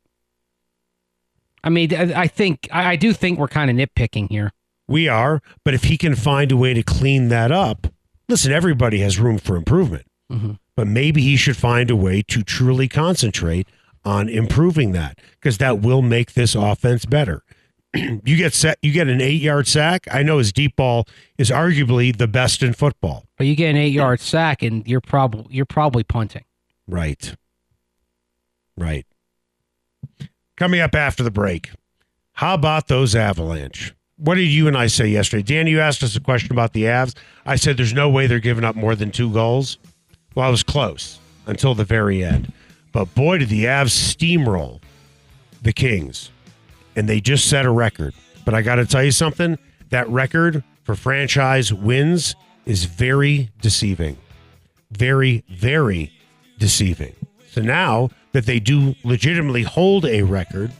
I 1.65 1.71
mean, 1.71 1.95
I, 1.95 2.23
I 2.23 2.27
think 2.27 2.69
I, 2.71 2.97
do 2.97 3.13
think 3.13 3.39
we're 3.39 3.49
kind 3.49 3.71
of 3.71 3.77
nitpicking 3.77 4.29
here. 4.29 4.53
We 4.87 5.09
are, 5.09 5.41
but 5.65 5.75
if 5.75 5.85
he 5.85 5.97
can 5.97 6.15
find 6.15 6.53
a 6.53 6.57
way 6.57 6.75
to 6.75 6.83
clean 6.83 7.29
that 7.29 7.51
up, 7.51 7.87
listen, 8.29 8.53
everybody 8.53 8.99
has 8.99 9.19
room 9.19 9.39
for 9.39 9.57
improvement. 9.57 10.07
Mhm. 10.31 10.59
But 10.77 10.87
maybe 10.89 11.23
he 11.23 11.37
should 11.37 11.57
find 11.57 11.91
a 11.91 11.97
way 11.97 12.23
to 12.29 12.43
truly 12.43 12.89
concentrate 12.89 13.67
on 14.05 14.29
improving 14.29 14.93
that 14.93 15.19
because 15.41 15.59
that 15.59 15.81
will 15.81 16.03
make 16.03 16.35
this 16.35 16.55
offense 16.55 17.07
better. 17.07 17.43
you 18.25 18.37
get 18.37 18.53
set, 18.53 18.79
you 18.83 18.93
get 18.93 19.09
an 19.09 19.21
eight 19.21 19.41
yard 19.41 19.67
sack. 19.67 20.07
I 20.11 20.23
know 20.23 20.39
his 20.39 20.53
deep 20.53 20.77
ball 20.77 21.07
is 21.39 21.51
arguably 21.51 22.17
the 22.17 22.27
best 22.27 22.63
in 22.63 22.73
football. 22.73 23.25
But 23.37 23.47
you 23.47 23.57
get 23.57 23.71
an 23.71 23.77
eight-yard 23.77 24.21
sack, 24.21 24.63
and 24.63 24.87
you're 24.87 25.01
probably 25.01 25.47
you're 25.51 25.65
probably 25.65 26.05
punting. 26.05 26.45
Right. 26.87 27.35
Right. 28.77 29.07
Coming 30.57 30.81
up 30.81 30.95
after 30.95 31.23
the 31.23 31.31
break, 31.31 31.71
how 32.33 32.55
about 32.55 32.89
those 32.89 33.15
Avalanche? 33.15 33.95
What 34.17 34.37
did 34.37 34.47
you 34.47 34.69
and 34.69 34.77
I 34.77 34.87
say 34.87 35.09
yesterday? 35.09 35.43
Dan, 35.43 35.67
you 35.67 35.81
asked 35.81 36.03
us 36.03 36.15
a 36.15 36.21
question 36.21 36.53
about 36.53 36.73
the 36.73 36.85
Avs. 36.85 37.15
I 37.45 37.57
said 37.57 37.77
there's 37.77 37.93
no 37.93 38.09
way 38.09 38.27
they're 38.27 38.39
giving 38.39 38.65
up 38.65 38.77
more 38.77 38.95
than 38.95 39.11
two 39.11 39.33
goals. 39.33 39.79
Well, 40.35 40.47
I 40.47 40.51
was 40.51 40.63
close 40.63 41.19
until 41.47 41.75
the 41.75 41.85
very 41.85 42.23
end. 42.23 42.53
But 42.93 43.15
boy, 43.15 43.39
did 43.39 43.49
the 43.49 43.65
Avs 43.65 43.91
steamroll 43.91 44.81
the 45.63 45.73
Kings. 45.73 46.31
And 46.97 47.09
they 47.09 47.21
just 47.21 47.49
set 47.49 47.65
a 47.65 47.71
record. 47.71 48.15
But 48.45 48.55
I 48.55 48.63
got 48.63 48.77
to 48.77 48.87
tell 48.87 49.03
you 49.03 49.11
something 49.11 49.59
that 49.91 50.09
record 50.09 50.63
for 50.83 50.95
franchise 50.95 51.73
wins 51.73 52.35
is 52.67 52.85
very 52.85 53.51
deceiving 53.61 54.17
very, 54.97 55.45
very 55.49 56.13
deceiving. 56.59 57.15
So 57.51 57.61
now 57.61 58.11
that 58.33 58.47
they 58.47 58.61
do 58.61 58.95
legitimately 59.05 59.63
hold 59.63 60.05
a 60.05 60.23
record, 60.23 60.73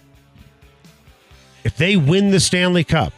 if 1.65 1.77
they 1.77 1.97
win 1.97 2.31
the 2.31 2.41
Stanley 2.41 2.85
Cup, 2.85 3.13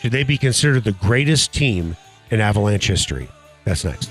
should 0.00 0.12
they 0.12 0.24
be 0.24 0.38
considered 0.38 0.84
the 0.84 0.92
greatest 0.92 1.52
team 1.52 1.96
in 2.30 2.40
Avalanche 2.40 2.86
history? 2.86 3.28
That's 3.64 3.84
next. 3.84 4.10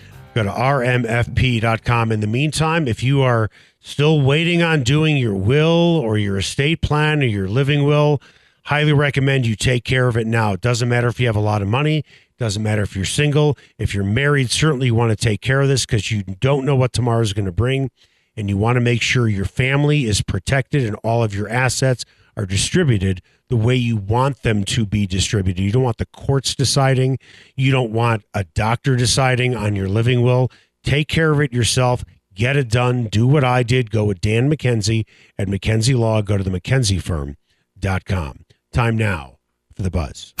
go 0.33 0.43
to 0.43 0.49
rmfp.com. 0.49 2.11
In 2.11 2.19
the 2.19 2.27
meantime, 2.27 2.87
if 2.87 3.03
you 3.03 3.21
are 3.21 3.49
still 3.79 4.21
waiting 4.21 4.61
on 4.61 4.83
doing 4.83 5.17
your 5.17 5.35
will 5.35 5.99
or 5.99 6.17
your 6.17 6.37
estate 6.37 6.81
plan 6.81 7.21
or 7.21 7.25
your 7.25 7.47
living 7.47 7.85
will, 7.85 8.21
highly 8.65 8.93
recommend 8.93 9.45
you 9.45 9.55
take 9.55 9.83
care 9.83 10.07
of 10.07 10.15
it 10.15 10.27
now. 10.27 10.53
It 10.53 10.61
doesn't 10.61 10.87
matter 10.87 11.07
if 11.07 11.19
you 11.19 11.27
have 11.27 11.35
a 11.35 11.41
lot 11.41 11.61
of 11.61 11.67
money. 11.67 11.99
It 11.99 12.37
doesn't 12.37 12.63
matter 12.63 12.81
if 12.81 12.95
you're 12.95 13.05
single. 13.05 13.57
If 13.77 13.93
you're 13.93 14.03
married, 14.03 14.51
certainly 14.51 14.87
you 14.87 14.95
want 14.95 15.09
to 15.11 15.15
take 15.15 15.41
care 15.41 15.61
of 15.61 15.67
this 15.67 15.85
because 15.85 16.11
you 16.11 16.23
don't 16.23 16.65
know 16.65 16.75
what 16.75 16.93
tomorrow 16.93 17.21
is 17.21 17.33
going 17.33 17.45
to 17.45 17.51
bring 17.51 17.91
and 18.37 18.49
you 18.49 18.57
want 18.57 18.77
to 18.77 18.81
make 18.81 19.01
sure 19.01 19.27
your 19.27 19.45
family 19.45 20.05
is 20.05 20.21
protected 20.21 20.85
and 20.85 20.95
all 21.03 21.23
of 21.23 21.35
your 21.35 21.49
assets 21.49 22.05
are 22.37 22.45
distributed 22.45 23.21
the 23.51 23.57
way 23.57 23.75
you 23.75 23.97
want 23.97 24.41
them 24.43 24.63
to 24.63 24.85
be 24.85 25.05
distributed. 25.05 25.61
You 25.61 25.71
don't 25.71 25.83
want 25.83 25.97
the 25.97 26.07
courts 26.07 26.55
deciding, 26.55 27.19
you 27.55 27.69
don't 27.71 27.91
want 27.91 28.23
a 28.33 28.45
doctor 28.45 28.95
deciding 28.95 29.55
on 29.55 29.75
your 29.75 29.89
living 29.89 30.23
will. 30.23 30.49
Take 30.83 31.09
care 31.09 31.31
of 31.31 31.41
it 31.41 31.53
yourself. 31.53 32.03
Get 32.33 32.55
it 32.55 32.69
done. 32.69 33.07
Do 33.07 33.27
what 33.27 33.43
I 33.43 33.61
did. 33.61 33.91
Go 33.91 34.05
with 34.05 34.21
Dan 34.21 34.49
McKenzie 34.49 35.05
at 35.37 35.49
McKenzie 35.49 35.97
Law. 35.97 36.21
Go 36.21 36.37
to 36.37 36.43
the 36.43 36.49
McKenzieFirm.com. 36.49 38.45
Time 38.71 38.97
now 38.97 39.37
for 39.75 39.83
the 39.83 39.91
buzz. 39.91 40.33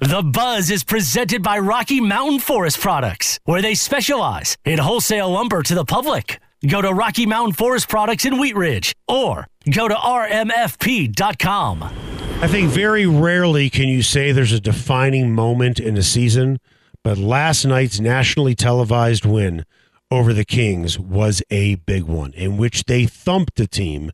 The 0.00 0.22
Buzz 0.22 0.70
is 0.70 0.84
presented 0.84 1.42
by 1.42 1.60
Rocky 1.60 2.00
Mountain 2.00 2.40
Forest 2.40 2.80
Products, 2.80 3.38
where 3.44 3.62
they 3.62 3.74
specialize 3.74 4.58
in 4.64 4.78
wholesale 4.78 5.30
lumber 5.30 5.62
to 5.62 5.74
the 5.74 5.84
public. 5.84 6.40
Go 6.66 6.80
to 6.80 6.94
Rocky 6.94 7.26
Mountain 7.26 7.52
Forest 7.52 7.88
Products 7.90 8.24
in 8.24 8.38
Wheat 8.38 8.56
Ridge 8.56 8.94
or 9.06 9.46
go 9.70 9.86
to 9.86 9.94
rmfp.com. 9.94 11.82
I 11.82 12.48
think 12.48 12.70
very 12.70 13.06
rarely 13.06 13.68
can 13.68 13.88
you 13.88 14.02
say 14.02 14.32
there's 14.32 14.52
a 14.52 14.60
defining 14.60 15.34
moment 15.34 15.78
in 15.78 15.96
a 15.98 16.02
season, 16.02 16.58
but 17.02 17.18
last 17.18 17.66
night's 17.66 18.00
nationally 18.00 18.54
televised 18.54 19.26
win 19.26 19.66
over 20.10 20.32
the 20.32 20.44
Kings 20.44 20.98
was 20.98 21.42
a 21.50 21.74
big 21.74 22.04
one 22.04 22.32
in 22.32 22.56
which 22.56 22.84
they 22.84 23.04
thumped 23.04 23.60
a 23.60 23.66
team 23.66 24.10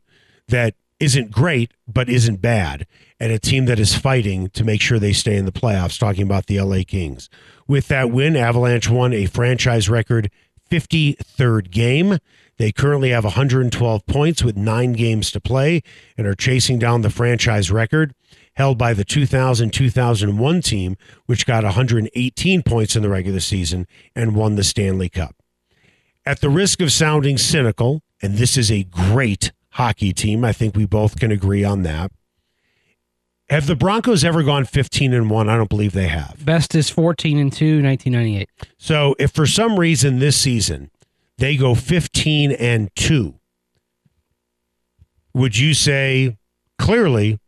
that 0.49 0.75
isn't 0.99 1.31
great 1.31 1.71
but 1.87 2.09
isn't 2.09 2.41
bad 2.41 2.85
and 3.19 3.31
a 3.31 3.39
team 3.39 3.65
that 3.65 3.79
is 3.79 3.95
fighting 3.95 4.49
to 4.49 4.63
make 4.63 4.81
sure 4.81 4.99
they 4.99 5.13
stay 5.13 5.37
in 5.37 5.45
the 5.45 5.51
playoffs 5.51 5.97
talking 5.97 6.23
about 6.23 6.47
the 6.47 6.59
LA 6.59 6.81
Kings. 6.85 7.29
With 7.67 7.87
that 7.87 8.11
win, 8.11 8.35
Avalanche 8.35 8.89
won 8.89 9.13
a 9.13 9.25
franchise 9.25 9.89
record 9.89 10.29
53rd 10.71 11.69
game. 11.69 12.17
They 12.61 12.71
currently 12.71 13.09
have 13.09 13.23
112 13.23 14.05
points 14.05 14.43
with 14.43 14.55
9 14.55 14.93
games 14.93 15.31
to 15.31 15.41
play 15.41 15.81
and 16.15 16.27
are 16.27 16.35
chasing 16.35 16.77
down 16.77 17.01
the 17.01 17.09
franchise 17.09 17.71
record 17.71 18.13
held 18.53 18.77
by 18.77 18.93
the 18.93 19.03
2000-2001 19.03 20.63
team 20.63 20.95
which 21.25 21.47
got 21.47 21.63
118 21.63 22.61
points 22.61 22.95
in 22.95 23.01
the 23.01 23.09
regular 23.09 23.39
season 23.39 23.87
and 24.15 24.35
won 24.35 24.57
the 24.57 24.63
Stanley 24.63 25.09
Cup. 25.09 25.35
At 26.23 26.41
the 26.41 26.51
risk 26.51 26.81
of 26.81 26.91
sounding 26.91 27.39
cynical, 27.39 28.03
and 28.21 28.35
this 28.35 28.55
is 28.55 28.71
a 28.71 28.83
great 28.83 29.51
hockey 29.71 30.13
team, 30.13 30.45
I 30.45 30.53
think 30.53 30.75
we 30.75 30.85
both 30.85 31.19
can 31.19 31.31
agree 31.31 31.63
on 31.63 31.81
that. 31.81 32.11
Have 33.49 33.65
the 33.65 33.75
Broncos 33.75 34.23
ever 34.23 34.43
gone 34.43 34.65
15 34.65 35.15
and 35.15 35.31
1? 35.31 35.49
I 35.49 35.57
don't 35.57 35.67
believe 35.67 35.93
they 35.93 36.09
have. 36.09 36.45
Best 36.45 36.75
is 36.75 36.91
14 36.91 37.39
and 37.39 37.51
2, 37.51 37.81
1998. 37.81 38.47
So 38.77 39.15
if 39.17 39.31
for 39.31 39.47
some 39.47 39.79
reason 39.79 40.19
this 40.19 40.37
season 40.37 40.91
they 41.41 41.57
go 41.57 41.75
15 41.75 42.51
and 42.53 42.89
2, 42.95 43.35
would 45.33 45.57
you 45.57 45.73
say 45.73 46.37
clearly 46.77 47.39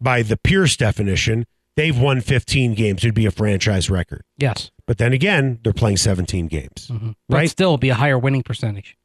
by 0.00 0.22
the 0.22 0.36
Pierce 0.36 0.76
definition, 0.76 1.46
they've 1.76 1.98
won 1.98 2.20
15 2.20 2.74
games? 2.74 3.04
It'd 3.04 3.14
be 3.14 3.26
a 3.26 3.30
franchise 3.30 3.88
record. 3.90 4.22
Yes. 4.38 4.70
But 4.86 4.98
then 4.98 5.12
again, 5.12 5.58
they're 5.62 5.72
playing 5.72 5.96
17 5.96 6.46
games. 6.48 6.88
Mm-hmm. 6.90 7.10
But 7.28 7.36
Right. 7.36 7.50
still 7.50 7.70
it'd 7.70 7.80
be 7.80 7.88
a 7.90 7.94
higher 7.94 8.18
winning 8.18 8.42
percentage 8.42 8.96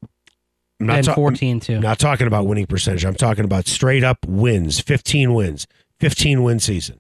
I'm 0.80 0.88
than 0.88 1.04
ta- 1.04 1.14
14 1.16 1.60
2. 1.60 1.76
I'm 1.76 1.82
not 1.82 2.00
talking 2.00 2.28
about 2.28 2.46
winning 2.48 2.66
percentage. 2.68 3.06
I'm 3.06 3.16
talking 3.16 3.46
about 3.46 3.68
straight 3.68 4.04
up 4.04 4.20
wins, 4.28 4.80
15 4.80 5.34
wins, 5.34 5.68
15 6.00 6.44
win 6.44 6.60
season. 6.60 7.00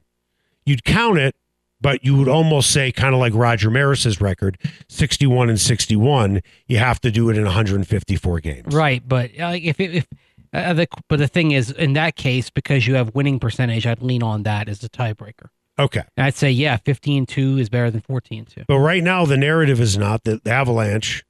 You'd 0.65 0.83
count 0.83 1.17
it, 1.17 1.36
but 1.81 2.03
you 2.05 2.15
would 2.15 2.27
almost 2.27 2.71
say, 2.71 2.91
kind 2.91 3.13
of 3.13 3.19
like 3.19 3.33
Roger 3.33 3.69
Maris's 3.69 4.21
record, 4.21 4.57
61 4.88 5.50
and 5.50 5.59
61. 5.59 6.41
You 6.67 6.77
have 6.77 7.01
to 7.01 7.11
do 7.11 7.29
it 7.29 7.38
in 7.38 7.43
154 7.43 8.39
games. 8.39 8.73
Right, 8.73 9.01
but 9.07 9.31
uh, 9.39 9.55
if 9.55 9.79
if 9.79 10.07
Uh, 10.53 10.73
the, 10.73 10.88
but 11.07 11.17
the 11.17 11.29
thing 11.29 11.51
is, 11.51 11.71
in 11.71 11.93
that 11.93 12.17
case, 12.17 12.50
because 12.50 12.85
you 12.85 12.95
have 12.95 13.15
winning 13.15 13.39
percentage, 13.39 13.88
I'd 13.88 14.01
lean 14.01 14.21
on 14.21 14.43
that 14.43 14.67
as 14.67 14.83
a 14.83 14.89
tiebreaker. 14.89 15.47
Okay. 15.79 16.03
And 16.17 16.25
I'd 16.25 16.35
say, 16.35 16.51
yeah, 16.51 16.75
15 16.75 17.25
2 17.25 17.57
is 17.57 17.69
better 17.69 17.89
than 17.89 18.01
14 18.01 18.45
2. 18.45 18.63
But 18.67 18.79
right 18.79 19.01
now, 19.01 19.25
the 19.25 19.38
narrative 19.38 19.79
is 19.79 19.97
not 19.97 20.25
that 20.25 20.43
the 20.43 20.51
Avalanche 20.51 21.23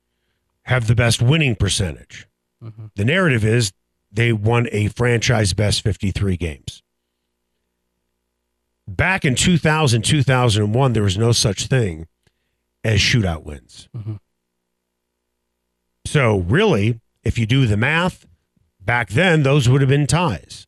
have 0.64 0.88
the 0.88 0.96
best 0.96 1.22
winning 1.22 1.56
percentage. 1.56 2.28
The 2.96 3.06
narrative 3.06 3.46
is 3.46 3.72
they 4.12 4.34
won 4.34 4.68
a 4.72 4.88
franchise 4.90 5.54
best 5.54 5.84
53 5.84 6.36
games. 6.38 6.82
Back 8.96 9.24
in 9.24 9.36
2000, 9.36 10.02
2001, 10.02 10.94
there 10.94 11.04
was 11.04 11.18
no 11.18 11.32
such 11.32 11.68
thing 11.68 12.08
as 12.84 13.00
shootout 13.00 13.44
wins. 13.44 13.88
Mm-hmm. 13.96 14.16
So, 16.06 16.40
really, 16.40 17.00
if 17.24 17.38
you 17.38 17.46
do 17.46 17.68
the 17.68 17.78
math, 17.78 18.26
back 18.82 19.10
then, 19.10 19.44
those 19.44 19.70
would 19.70 19.80
have 19.80 19.90
been 19.90 20.08
ties. 20.08 20.68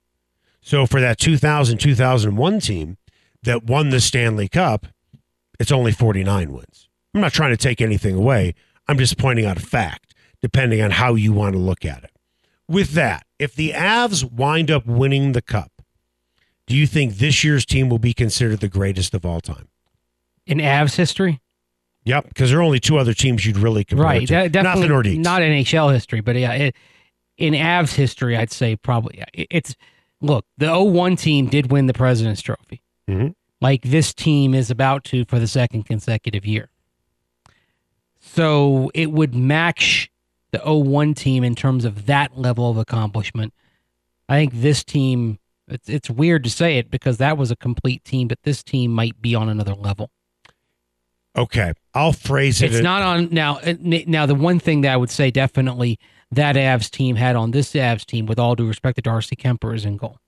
So, 0.62 0.86
for 0.86 1.01
that 1.01 1.18
2000, 1.18 1.80
2001 1.80 2.60
team 2.62 2.98
that 3.42 3.65
won 3.65 3.89
the 3.89 4.00
Stanley 4.00 4.48
Cup, 4.48 4.88
it's 5.60 5.72
only 5.72 5.92
49 5.92 6.53
wins. 6.53 6.88
I'm 7.13 7.20
not 7.20 7.34
trying 7.34 7.51
to 7.51 7.58
take 7.58 7.82
anything 7.82 8.15
away. 8.15 8.56
I'm 8.88 8.98
just 8.98 9.18
pointing 9.18 9.46
out 9.46 9.58
a 9.58 9.65
fact, 9.65 10.15
depending 10.42 10.82
on 10.82 10.92
how 10.92 11.15
you 11.15 11.34
want 11.34 11.53
to 11.53 11.60
look 11.60 11.84
at 11.84 12.06
it. 12.06 12.12
With 12.70 12.92
that, 12.92 13.25
if 13.38 13.53
the 13.53 13.72
Avs 13.72 14.24
wind 14.32 14.72
up 14.72 14.86
winning 14.86 15.34
the 15.34 15.42
cup, 15.42 15.73
do 16.67 16.75
you 16.75 16.88
think 16.88 17.15
this 17.15 17.43
year's 17.43 17.65
team 17.65 17.89
will 17.89 18.00
be 18.00 18.13
considered 18.13 18.60
the 18.60 18.67
greatest 18.70 19.13
of 19.13 19.25
all 19.25 19.41
time? 19.41 19.67
In 20.46 20.58
Avs 20.60 20.96
history? 20.96 21.39
Yep, 22.05 22.27
because 22.29 22.50
there 22.50 22.60
are 22.60 22.63
only 22.63 22.79
two 22.79 22.98
other 22.98 23.13
teams 23.13 23.46
you'd 23.46 23.58
really 23.58 23.84
compare 23.86 24.03
Right. 24.05 24.27
to. 24.27 24.50
Not 24.62 24.77
the 24.77 24.88
Nordiques. 24.88 25.17
Not 25.17 25.41
NHL 25.41 25.93
history, 25.93 26.20
but 26.22 26.36
yeah, 26.36 26.51
it, 26.53 26.75
in 27.38 27.53
Avs 27.53 27.96
history, 27.96 28.36
I'd 28.36 28.51
say 28.51 28.75
probably 28.75 29.24
it- 29.34 29.48
it's 29.50 29.75
look, 30.22 30.46
the 30.58 30.67
01 30.67 31.15
team 31.15 31.48
did 31.48 31.72
win 31.72 31.86
the 31.88 31.93
President's 31.93 32.41
Trophy. 32.41 32.82
Mhm. 33.10 33.36
Like 33.62 33.82
this 33.84 34.13
team 34.13 34.53
is 34.53 34.70
about 34.70 35.03
to 35.05 35.24
for 35.25 35.39
the 35.39 35.48
second 35.48 35.84
consecutive 35.84 36.46
year. 36.46 36.70
So 38.20 38.91
it 38.93 39.12
would 39.12 39.36
match 39.36 40.10
the 40.51 40.62
01 40.63 41.13
team 41.13 41.43
in 41.43 41.55
terms 41.55 41.86
of 41.86 42.05
that 42.05 42.38
level 42.38 42.70
of 42.70 42.77
accomplishment. 42.77 43.53
I 44.29 44.38
think 44.39 44.53
this 44.62 44.84
team 44.84 45.39
it's 45.74 45.89
it's 45.89 46.10
weird 46.10 46.44
to 46.44 46.50
say 46.50 46.77
it 46.77 46.89
because 46.92 47.18
that 47.18 47.38
was 47.38 47.51
a 47.51 47.56
complete 47.56 48.03
team, 48.03 48.27
but 48.27 48.39
this 48.44 48.63
team 48.63 48.92
might 48.92 49.22
be 49.22 49.36
on 49.36 49.50
another 49.50 49.74
level. 49.75 50.10
Okay, 51.36 51.74
I'll 51.96 52.13
phrase 52.13 52.62
it. 52.62 52.72
It's 52.72 52.84
not 52.84 53.01
on 53.01 53.30
now. 53.32 53.58
uh, 53.58 53.74
Now, 53.82 54.25
the 54.27 54.36
one 54.36 54.60
thing 54.60 54.82
that 54.82 54.94
I 54.94 54.98
would 54.98 55.10
say 55.10 55.32
definitely 55.32 55.98
that 56.32 56.56
Avs 56.56 56.89
team 56.92 57.15
had 57.15 57.36
on 57.36 57.51
this 57.51 57.74
Avs 57.74 58.06
team, 58.06 58.25
with 58.27 58.38
all 58.38 58.56
due 58.56 58.68
respect 58.68 58.98
to 58.98 59.01
Darcy 59.01 59.36
Kuemper, 59.36 59.75
is 59.75 59.84
in 59.86 59.98
goal 59.98 60.20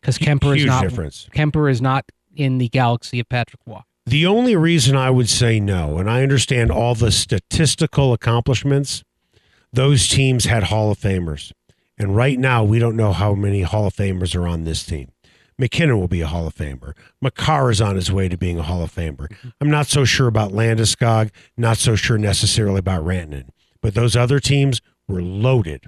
because 0.00 0.18
Kuemper 0.18 0.56
is 0.56 0.64
not 0.64 0.82
difference. 0.82 1.28
Kuemper 1.34 1.70
is 1.70 1.80
not 1.82 2.04
in 2.34 2.58
the 2.58 2.68
galaxy 2.68 3.18
of 3.18 3.28
Patrick 3.28 3.60
Roy. 3.66 3.80
The 4.04 4.26
only 4.26 4.54
reason 4.54 4.94
I 4.94 5.10
would 5.10 5.28
say 5.28 5.58
no, 5.58 5.98
and 5.98 6.08
I 6.08 6.22
understand 6.22 6.70
all 6.70 6.94
the 6.94 7.10
statistical 7.10 8.12
accomplishments, 8.12 9.02
those 9.72 10.06
teams 10.08 10.44
had 10.44 10.64
Hall 10.64 10.92
of 10.92 10.98
Famers. 10.98 11.50
And 11.98 12.14
right 12.14 12.38
now, 12.38 12.62
we 12.62 12.78
don't 12.78 12.96
know 12.96 13.12
how 13.12 13.34
many 13.34 13.62
Hall 13.62 13.86
of 13.86 13.94
Famers 13.94 14.34
are 14.34 14.46
on 14.46 14.64
this 14.64 14.84
team. 14.84 15.10
MacKinnon 15.58 15.98
will 15.98 16.08
be 16.08 16.20
a 16.20 16.26
Hall 16.26 16.46
of 16.46 16.54
Famer. 16.54 16.92
Makar 17.22 17.70
is 17.70 17.80
on 17.80 17.96
his 17.96 18.12
way 18.12 18.28
to 18.28 18.36
being 18.36 18.58
a 18.58 18.62
Hall 18.62 18.82
of 18.82 18.94
Famer. 18.94 19.32
I'm 19.60 19.70
not 19.70 19.86
so 19.86 20.04
sure 20.04 20.26
about 20.26 20.52
Landeskog, 20.52 21.30
not 21.56 21.78
so 21.78 21.96
sure 21.96 22.18
necessarily 22.18 22.78
about 22.78 23.04
Rantanen. 23.04 23.48
But 23.80 23.94
those 23.94 24.16
other 24.16 24.38
teams 24.38 24.82
were 25.08 25.22
loaded 25.22 25.86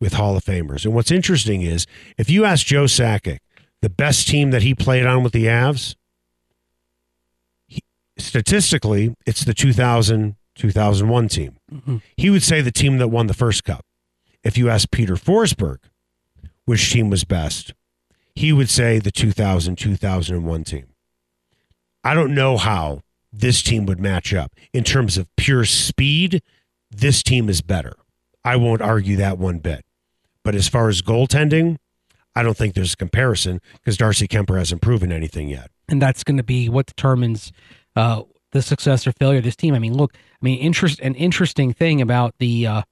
with 0.00 0.14
Hall 0.14 0.36
of 0.36 0.44
Famers. 0.44 0.84
And 0.84 0.94
what's 0.94 1.12
interesting 1.12 1.62
is 1.62 1.86
if 2.18 2.28
you 2.28 2.44
ask 2.44 2.66
Joe 2.66 2.84
Sakic, 2.84 3.38
the 3.82 3.90
best 3.90 4.26
team 4.26 4.50
that 4.50 4.62
he 4.62 4.74
played 4.74 5.06
on 5.06 5.22
with 5.22 5.32
the 5.32 5.44
Avs, 5.44 5.94
statistically, 8.18 9.14
it's 9.26 9.44
the 9.44 9.54
2000 9.54 10.34
2001 10.56 11.28
team. 11.28 11.56
Mm-hmm. 11.72 11.96
He 12.16 12.30
would 12.30 12.42
say 12.42 12.60
the 12.60 12.70
team 12.70 12.98
that 12.98 13.08
won 13.08 13.26
the 13.26 13.34
first 13.34 13.64
cup. 13.64 13.84
If 14.44 14.58
you 14.58 14.68
ask 14.68 14.90
Peter 14.90 15.14
Forsberg 15.14 15.78
which 16.66 16.92
team 16.92 17.10
was 17.10 17.24
best, 17.24 17.74
he 18.34 18.52
would 18.52 18.70
say 18.70 18.98
the 18.98 19.10
2000 19.10 19.76
2001 19.76 20.64
team. 20.64 20.86
I 22.02 22.14
don't 22.14 22.34
know 22.34 22.56
how 22.56 23.00
this 23.32 23.62
team 23.62 23.86
would 23.86 23.98
match 23.98 24.32
up 24.34 24.52
in 24.72 24.84
terms 24.84 25.16
of 25.18 25.34
pure 25.36 25.64
speed. 25.64 26.42
This 26.90 27.22
team 27.22 27.48
is 27.48 27.62
better. 27.62 27.94
I 28.44 28.56
won't 28.56 28.82
argue 28.82 29.16
that 29.16 29.38
one 29.38 29.58
bit. 29.58 29.84
But 30.44 30.54
as 30.54 30.68
far 30.68 30.88
as 30.88 31.00
goaltending, 31.00 31.78
I 32.36 32.42
don't 32.42 32.56
think 32.56 32.74
there's 32.74 32.92
a 32.92 32.96
comparison 32.96 33.60
because 33.74 33.96
Darcy 33.96 34.28
Kuemper 34.28 34.58
hasn't 34.58 34.82
proven 34.82 35.10
anything 35.10 35.48
yet. 35.48 35.70
and 35.88 36.00
that's 36.00 36.24
going 36.24 36.36
to 36.36 36.42
be 36.42 36.68
what 36.68 36.86
determines 36.86 37.52
uh, 37.96 38.22
the 38.52 38.62
success 38.62 39.06
or 39.06 39.12
failure 39.12 39.38
of 39.38 39.44
this 39.44 39.56
team. 39.56 39.74
I 39.74 39.78
mean, 39.78 39.94
look, 39.94 40.14
I 40.14 40.44
mean, 40.44 40.58
interest 40.58 41.00
an 41.00 41.14
interesting 41.14 41.72
thing 41.72 42.00
about 42.00 42.34
the 42.38 42.66
uh, 42.66 42.82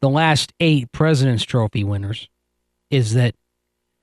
the 0.00 0.08
last 0.08 0.52
eight 0.60 0.90
Presidents 0.92 1.44
Trophy 1.44 1.84
winners 1.84 2.28
is 2.90 3.14
that 3.14 3.34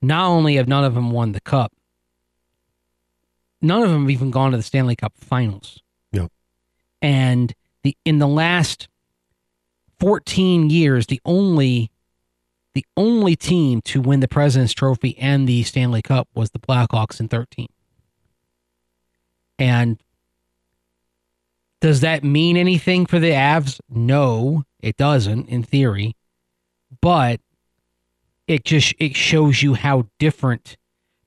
not 0.02 0.28
only 0.28 0.56
have 0.56 0.68
none 0.68 0.84
of 0.84 0.94
them 0.94 1.12
won 1.12 1.32
the 1.32 1.42
cup, 1.42 1.72
none 3.62 3.82
of 3.82 3.90
them 3.90 4.02
have 4.02 4.12
even 4.12 4.32
gone 4.32 4.52
to 4.52 4.58
the 4.58 4.64
Stanley 4.64 4.96
Cup 4.96 5.14
Finals. 5.18 5.82
Yep. 6.12 6.32
And 7.02 7.54
the 7.84 7.98
in 8.06 8.20
the 8.20 8.28
last 8.28 8.88
fourteen 10.00 10.70
years, 10.70 11.08
the 11.08 11.22
only 11.26 11.92
the 12.76 12.86
only 12.98 13.36
team 13.38 13.82
to 13.82 14.02
win 14.02 14.20
the 14.20 14.28
President's 14.28 14.74
Trophy 14.74 15.18
and 15.18 15.48
the 15.48 15.64
Stanley 15.64 16.02
Cup 16.02 16.28
was 16.36 16.52
the 16.52 16.60
Blackhawks 16.60 17.22
in 17.22 17.30
13. 17.30 17.68
And 19.58 19.98
does 21.82 22.02
that 22.02 22.24
mean 22.24 22.58
anything 22.58 23.06
for 23.06 23.20
the 23.20 23.32
Avs? 23.32 23.80
No, 23.90 24.64
it 24.80 24.98
doesn't 24.98 25.48
in 25.50 25.64
theory. 25.64 26.16
But 27.02 27.42
it 28.48 28.64
just 28.64 28.94
it 29.00 29.16
shows 29.16 29.62
you 29.62 29.74
how 29.74 30.08
different 30.20 30.78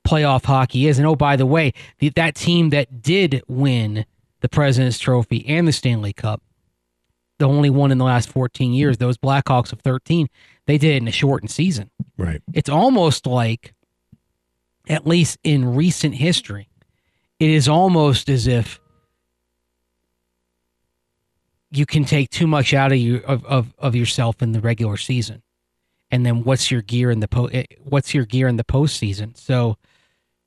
playoff 0.06 0.44
hockey 0.44 0.86
is. 0.86 0.98
And 0.98 1.06
oh, 1.06 1.16
by 1.16 1.36
the 1.36 1.46
way, 1.46 1.72
the, 1.98 2.08
that 2.10 2.34
team 2.34 2.70
that 2.70 3.02
did 3.02 3.42
win 3.46 4.06
the 4.40 4.48
President's 4.48 4.98
Trophy 4.98 5.44
and 5.46 5.68
the 5.68 5.72
Stanley 5.72 6.12
Cup, 6.12 6.42
the 7.38 7.46
only 7.48 7.70
one 7.70 7.92
in 7.92 7.98
the 7.98 8.04
last 8.04 8.30
14 8.30 8.72
years, 8.72 8.96
those 8.98 9.18
Blackhawks 9.18 9.72
of 9.72 9.80
13, 9.80 10.28
they 10.66 10.78
did 10.78 10.94
it 10.94 11.02
in 11.02 11.08
a 11.08 11.12
shortened 11.12 11.50
season 11.50 11.90
Right. 12.16 12.42
it's 12.52 12.68
almost 12.68 13.26
like 13.26 13.74
at 14.88 15.06
least 15.06 15.38
in 15.44 15.74
recent 15.74 16.14
history 16.16 16.68
it 17.38 17.48
is 17.50 17.68
almost 17.68 18.28
as 18.28 18.46
if 18.46 18.80
you 21.70 21.86
can 21.86 22.04
take 22.04 22.30
too 22.30 22.46
much 22.46 22.72
out 22.72 22.92
of 22.92 22.98
you 22.98 23.22
of, 23.26 23.44
of, 23.44 23.74
of 23.78 23.94
yourself 23.94 24.42
in 24.42 24.52
the 24.52 24.60
regular 24.60 24.96
season 24.96 25.42
and 26.10 26.24
then 26.24 26.44
what's 26.44 26.70
your 26.70 26.82
gear 26.82 27.10
in 27.10 27.20
the 27.20 27.28
po- 27.28 27.46
eh, 27.46 27.64
what's 27.82 28.14
your 28.14 28.24
gear 28.24 28.48
in 28.48 28.56
the 28.56 28.64
postseason 28.64 29.36
so 29.36 29.76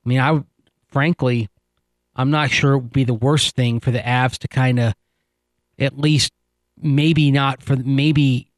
i 0.04 0.08
mean 0.08 0.18
i 0.18 0.42
frankly 0.88 1.48
i'm 2.16 2.30
not 2.30 2.50
sure 2.50 2.74
it 2.74 2.78
would 2.78 2.92
be 2.92 3.04
the 3.04 3.14
worst 3.14 3.54
thing 3.54 3.80
for 3.80 3.90
the 3.90 4.00
avs 4.00 4.38
to 4.38 4.48
kind 4.48 4.78
of 4.78 4.94
at 5.78 5.98
least 5.98 6.32
maybe 6.80 7.30
not 7.30 7.62
for 7.62 7.76
maybe 7.76 8.48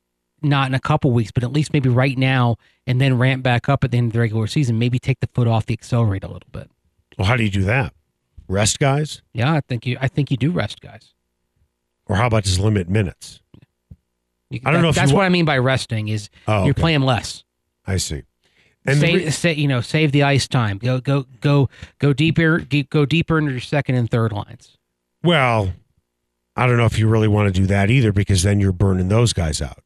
not 0.44 0.68
in 0.68 0.74
a 0.74 0.80
couple 0.80 1.10
weeks, 1.10 1.32
but 1.32 1.42
at 1.42 1.52
least 1.52 1.72
maybe 1.72 1.88
right 1.88 2.16
now, 2.16 2.56
and 2.86 3.00
then 3.00 3.18
ramp 3.18 3.42
back 3.42 3.68
up 3.68 3.82
at 3.82 3.90
the 3.90 3.98
end 3.98 4.08
of 4.08 4.12
the 4.12 4.20
regular 4.20 4.46
season. 4.46 4.78
Maybe 4.78 4.98
take 4.98 5.20
the 5.20 5.28
foot 5.28 5.48
off 5.48 5.66
the 5.66 5.72
accelerator 5.72 6.26
a 6.26 6.30
little 6.30 6.48
bit. 6.52 6.70
Well, 7.18 7.26
how 7.26 7.36
do 7.36 7.44
you 7.44 7.50
do 7.50 7.62
that? 7.62 7.94
Rest 8.46 8.78
guys? 8.78 9.22
Yeah, 9.32 9.54
I 9.54 9.60
think 9.60 9.86
you. 9.86 9.96
I 10.00 10.08
think 10.08 10.30
you 10.30 10.36
do 10.36 10.50
rest 10.50 10.80
guys. 10.80 11.14
Or 12.06 12.16
how 12.16 12.26
about 12.26 12.44
just 12.44 12.60
limit 12.60 12.88
minutes? 12.88 13.40
You, 14.50 14.60
I 14.64 14.70
don't 14.70 14.82
know 14.82 14.90
if 14.90 14.94
that's 14.94 15.12
wa- 15.12 15.18
what 15.18 15.24
I 15.24 15.30
mean 15.30 15.44
by 15.44 15.58
resting 15.58 16.08
is 16.08 16.28
Oh, 16.46 16.64
you're 16.64 16.72
okay. 16.72 16.80
playing 16.80 17.00
less. 17.02 17.44
I 17.86 17.96
see. 17.96 18.22
And 18.86 19.00
the 19.00 19.06
save, 19.06 19.14
re- 19.14 19.30
sa- 19.30 19.48
you 19.48 19.68
know, 19.68 19.80
save 19.80 20.12
the 20.12 20.22
ice 20.22 20.46
time. 20.46 20.78
Go, 20.78 21.00
go, 21.00 21.26
go, 21.40 21.70
go 21.98 22.12
deeper. 22.12 22.58
Go 22.90 23.06
deeper 23.06 23.38
into 23.38 23.52
your 23.52 23.60
second 23.60 23.94
and 23.94 24.10
third 24.10 24.32
lines. 24.32 24.76
well, 25.22 25.72
I 26.56 26.66
don't 26.68 26.76
know 26.76 26.84
if 26.84 26.98
you 27.00 27.08
really 27.08 27.26
want 27.26 27.52
to 27.52 27.60
do 27.60 27.66
that 27.66 27.90
either 27.90 28.12
because 28.12 28.44
then 28.44 28.60
you're 28.60 28.70
burning 28.70 29.08
those 29.08 29.32
guys 29.32 29.60
out. 29.60 29.82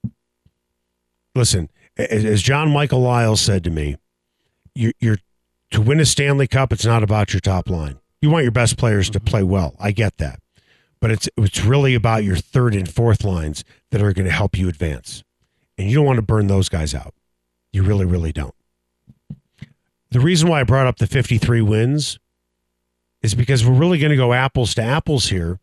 Listen, 1.34 1.70
as 1.96 2.42
John-Michael 2.42 3.00
Liles 3.00 3.40
said 3.40 3.64
to 3.64 3.70
me, 3.70 3.96
you're, 4.74 4.92
you're 5.00 5.18
to 5.70 5.80
win 5.80 5.98
a 5.98 6.04
Stanley 6.04 6.46
Cup. 6.46 6.70
It's 6.72 6.84
not 6.84 7.02
about 7.02 7.32
your 7.32 7.40
top 7.40 7.70
line. 7.70 7.98
You 8.20 8.28
want 8.28 8.42
your 8.44 8.52
best 8.52 8.76
players 8.76 9.08
to 9.10 9.18
mm-hmm. 9.18 9.26
play 9.26 9.42
well. 9.44 9.76
I 9.80 9.92
get 9.92 10.18
that, 10.18 10.40
but 11.00 11.10
it's 11.10 11.28
it's 11.36 11.64
really 11.64 11.94
about 11.94 12.24
your 12.24 12.36
third 12.36 12.74
and 12.74 12.88
fourth 12.92 13.24
lines 13.24 13.64
that 13.90 14.02
are 14.02 14.12
going 14.12 14.26
to 14.26 14.32
help 14.32 14.56
you 14.56 14.68
advance, 14.68 15.22
and 15.76 15.88
you 15.88 15.96
don't 15.96 16.06
want 16.06 16.16
to 16.16 16.22
burn 16.22 16.46
those 16.46 16.68
guys 16.68 16.94
out. 16.94 17.14
You 17.72 17.82
really, 17.82 18.04
really 18.04 18.32
don't. 18.32 18.54
The 20.10 20.20
reason 20.20 20.48
why 20.48 20.60
I 20.60 20.64
brought 20.64 20.86
up 20.86 20.96
the 20.96 21.06
53 21.06 21.60
wins 21.60 22.18
is 23.22 23.34
because 23.34 23.64
we're 23.64 23.74
really 23.74 23.98
going 23.98 24.10
to 24.10 24.16
go 24.16 24.32
apples 24.32 24.74
to 24.74 24.82
apples 24.82 25.28
here. 25.28 25.58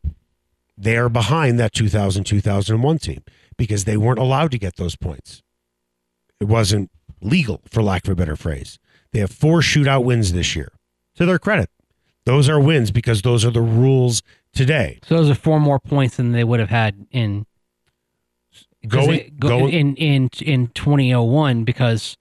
They 0.78 0.98
are 0.98 1.10
behind 1.10 1.60
that 1.60 1.74
2000 1.74 2.24
2001 2.26 2.98
team 3.00 3.24
because 3.58 3.86
they 3.86 3.98
weren't 3.98 4.20
allowed 4.20 4.52
to 4.52 4.60
get 4.60 4.76
those 4.76 4.96
points. 4.96 5.42
It 6.40 6.46
wasn't 6.46 6.92
legal, 7.22 7.62
for 7.70 7.82
lack 7.82 8.06
of 8.06 8.12
a 8.12 8.16
better 8.16 8.36
phrase. 8.36 8.78
They 9.12 9.20
have 9.20 9.32
four 9.32 9.62
shootout 9.62 10.04
wins 10.04 10.34
this 10.34 10.56
year. 10.56 10.74
To 11.16 11.26
their 11.26 11.40
credit, 11.40 11.70
those 12.26 12.50
are 12.50 12.60
wins 12.60 12.92
because 12.92 13.22
those 13.22 13.46
are 13.46 13.52
the 13.52 13.62
rules 13.62 14.22
today. 14.56 15.00
So 15.04 15.18
those 15.18 15.30
are 15.30 15.36
four 15.36 15.60
more 15.60 15.80
points 15.80 16.18
than 16.18 16.32
they 16.32 16.44
would 16.44 16.60
have 16.60 16.70
had 16.70 17.06
in 17.12 17.46
Going, 18.88 19.20
it- 19.20 19.40
go- 19.40 19.50
going, 19.50 19.74
in 19.74 19.96
in 19.96 20.30
in 20.44 20.68
2001 20.68 21.64
because 21.64 22.16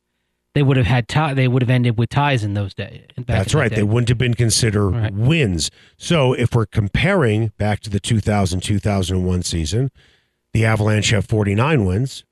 they 0.55 0.62
would 0.62 0.77
have 0.79 0.87
had 0.87 1.09
tie, 1.09 1.35
they 1.35 1.47
would 1.49 1.61
have 1.62 1.68
ended 1.68 1.99
with 1.99 2.09
ties 2.09 2.42
in 2.42 2.55
those 2.55 2.73
days. 2.73 3.03
That's 3.16 3.18
in 3.18 3.25
that 3.27 3.55
right. 3.55 3.68
day. 3.70 3.77
They 3.77 3.83
wouldn't 3.83 4.09
have 4.09 4.16
been 4.18 4.33
considered 4.35 4.88
Right. 4.90 5.12
wins. 5.12 5.70
So 5.99 6.33
if 6.33 6.55
we're 6.55 6.64
comparing 6.66 7.53
back 7.59 7.81
to 7.81 7.90
the 7.90 8.01
2000 8.01 8.61
2001 8.62 9.42
season, 9.42 9.90
the 10.55 10.64
Avalanche 10.64 11.11
have 11.11 11.27
49 11.27 11.85
wins 11.85 12.25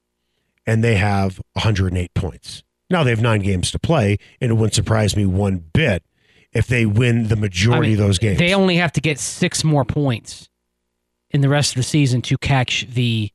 and 0.66 0.82
they 0.82 0.94
have 0.96 1.40
108 1.54 2.14
points. 2.14 2.62
Now 2.88 3.02
they 3.04 3.10
have 3.10 3.20
nine 3.20 3.40
games 3.40 3.70
to 3.72 3.78
play, 3.78 4.18
and 4.40 4.50
it 4.50 4.54
wouldn't 4.54 4.74
surprise 4.74 5.14
me 5.16 5.26
one 5.26 5.64
bit 5.74 6.02
if 6.52 6.66
they 6.66 6.84
win 6.86 7.28
the 7.28 7.36
I 7.36 7.40
majority 7.40 7.88
mean, 7.90 8.00
of 8.00 8.06
those 8.06 8.18
games. 8.18 8.38
They 8.38 8.54
only 8.54 8.76
have 8.76 8.92
to 8.92 9.00
get 9.00 9.18
six 9.18 9.64
more 9.64 9.84
points 9.84 10.48
in 11.30 11.40
the 11.40 11.48
rest 11.48 11.72
of 11.72 11.76
the 11.76 11.82
season 11.82 12.20
to 12.22 12.36
catch 12.38 12.86
the 12.88 13.30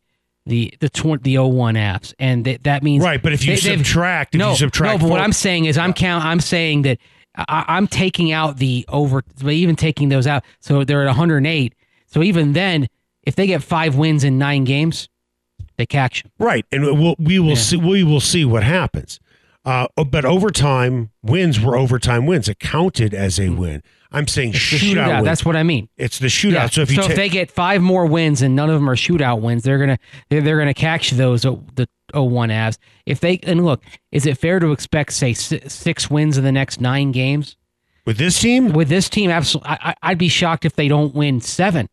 the 0.45 0.73
the 0.79 0.89
tw- 0.89 1.21
the 1.21 1.37
01 1.37 1.75
Avs, 1.75 2.13
and 2.19 2.45
that 2.45 2.63
that 2.63 2.83
means 2.83 3.03
right, 3.03 3.21
but 3.21 3.33
if 3.33 3.45
you 3.45 3.55
they- 3.55 3.75
subtract, 3.77 4.33
if 4.35 4.39
no, 4.39 4.51
you 4.51 4.55
subtract, 4.57 5.01
no. 5.01 5.07
But 5.07 5.11
what 5.11 5.19
I'm 5.21 5.33
saying 5.33 5.65
is, 5.65 5.77
I'm 5.77 5.93
count. 5.93 6.23
I'm 6.23 6.39
saying 6.39 6.83
that 6.83 6.99
I, 7.35 7.65
I'm 7.67 7.87
taking 7.87 8.31
out 8.31 8.57
the 8.57 8.85
over, 8.87 9.23
but 9.43 9.51
even 9.53 9.75
taking 9.75 10.09
those 10.09 10.25
out, 10.25 10.43
so 10.59 10.83
they're 10.83 11.01
at 11.01 11.07
108. 11.07 11.73
So 12.05 12.23
even 12.23 12.53
then, 12.53 12.87
if 13.23 13.35
they 13.35 13.45
get 13.47 13.61
five 13.61 13.95
wins 13.97 14.23
in 14.23 14.37
nine 14.37 14.63
games, 14.63 15.09
they 15.75 15.85
catch 15.85 16.23
them. 16.23 16.31
Right, 16.39 16.65
and 16.71 16.83
we'll, 16.83 17.15
we 17.19 17.39
will 17.39 17.49
Yeah. 17.49 17.55
see. 17.55 17.77
We 17.77 18.03
will 18.03 18.21
see 18.21 18.45
what 18.45 18.63
happens. 18.63 19.19
Uh, 19.67 19.85
but 20.05 20.23
overtime 20.23 21.09
wins 21.21 21.59
were 21.59 21.75
overtime 21.75 22.25
wins. 22.25 22.47
It 22.47 22.57
counted 22.57 23.13
as 23.13 23.37
a 23.37 23.49
win. 23.49 23.83
I'm 24.13 24.25
saying 24.25 24.53
shootout. 24.53 25.15
wins. 25.15 25.25
That's 25.25 25.43
what 25.43 25.57
I 25.57 25.63
mean. 25.63 25.89
it's 25.97 26.19
the 26.19 26.27
shootout. 26.27 26.53
Yeah. 26.53 26.67
So 26.67 26.81
if 26.83 26.91
you 26.91 27.01
ta- 27.01 27.09
they 27.09 27.27
get 27.27 27.51
five 27.51 27.81
more 27.81 28.05
wins 28.05 28.41
and 28.41 28.55
none 28.55 28.69
of 28.69 28.75
them 28.75 28.89
are 28.89 28.95
shootout 28.95 29.41
wins, 29.41 29.63
they're 29.63 29.77
gonna 29.77 29.99
they're, 30.29 30.39
they're 30.39 30.57
gonna 30.57 30.73
catch 30.73 31.11
those 31.11 31.43
oh, 31.45 31.65
the 31.75 31.85
01 32.13 32.47
Avs. 32.47 32.77
If 33.05 33.19
they 33.19 33.39
and 33.43 33.65
look, 33.65 33.83
is 34.13 34.25
it 34.25 34.37
fair 34.37 34.61
to 34.61 34.71
expect 34.71 35.11
say 35.11 35.33
six 35.33 36.09
wins 36.09 36.37
in 36.37 36.45
the 36.45 36.53
next 36.53 36.79
nine 36.79 37.11
games 37.11 37.57
with 38.05 38.17
this 38.17 38.39
team, 38.39 38.71
with 38.71 38.87
this 38.87 39.09
team? 39.09 39.29
Absolutely, 39.29 39.69
I- 39.69 39.95
I'd 40.01 40.17
be 40.17 40.29
shocked 40.29 40.63
if 40.63 40.77
they 40.77 40.87
don't 40.87 41.13
win 41.13 41.41
seven. 41.41 41.89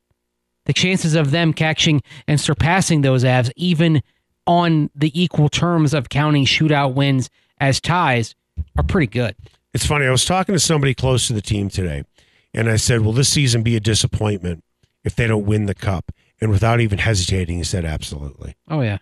The 0.66 0.72
chances 0.72 1.16
of 1.16 1.32
them 1.32 1.52
catching 1.52 2.02
and 2.28 2.40
surpassing 2.40 3.00
those 3.00 3.24
Avs, 3.24 3.50
even 3.56 4.00
on 4.46 4.90
the 4.94 5.10
equal 5.20 5.48
terms 5.48 5.92
of 5.92 6.08
counting 6.08 6.44
shootout 6.44 6.94
wins 6.94 7.30
as 7.68 7.80
ties, 7.80 8.34
are 8.76 8.84
pretty 8.84 9.06
good. 9.06 9.34
it's 9.72 9.86
funny. 9.86 10.06
I 10.06 10.10
was 10.10 10.24
talking 10.24 10.54
to 10.54 10.58
somebody 10.58 10.94
close 10.94 11.26
to 11.26 11.32
the 11.32 11.42
team 11.42 11.68
today, 11.68 12.04
and 12.52 12.68
I 12.68 12.76
said, 12.76 13.00
"Will 13.00 13.12
this 13.12 13.28
season 13.28 13.62
be 13.62 13.76
a 13.76 13.80
disappointment 13.80 14.62
if 15.02 15.14
they 15.16 15.26
don't 15.26 15.44
win 15.46 15.66
the 15.66 15.74
cup?" 15.74 16.12
And 16.40 16.50
without 16.50 16.80
even 16.80 16.98
hesitating, 16.98 17.58
he 17.58 17.64
said, 17.64 17.84
"Absolutely." 17.84 18.54
Oh 18.68 18.80
yeah, 18.80 18.98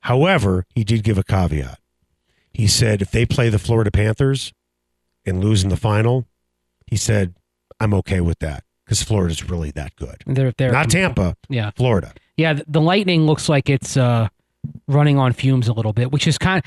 However, 0.00 0.66
he 0.74 0.84
did 0.84 1.04
give 1.04 1.18
a 1.18 1.22
caveat. 1.22 1.78
He 2.52 2.66
said 2.66 3.00
if 3.02 3.10
they 3.10 3.24
play 3.24 3.48
the 3.48 3.58
Florida 3.58 3.90
Panthers 3.90 4.52
and 5.24 5.42
lose 5.42 5.62
in 5.62 5.68
the 5.70 5.76
final, 5.76 6.26
he 6.86 6.96
said, 6.96 7.34
"I'm 7.80 7.94
okay 7.94 8.20
with 8.20 8.38
that 8.40 8.64
because 8.84 9.02
Florida's 9.02 9.48
really 9.48 9.70
that 9.72 9.96
good." 9.96 10.22
they're 10.26 10.52
they're 10.56 10.72
Not 10.72 10.90
Tampa, 10.90 11.36
Yeah, 11.48 11.70
Florida. 11.76 12.12
Yeah, 12.36 12.60
the 12.66 12.80
Lightning 12.80 13.26
looks 13.26 13.48
like 13.48 13.68
it's 13.70 13.96
uh, 13.96 14.28
running 14.88 15.18
on 15.18 15.32
fumes 15.32 15.68
a 15.68 15.72
little 15.72 15.92
bit, 15.92 16.10
which 16.10 16.26
is 16.26 16.38
kind, 16.38 16.64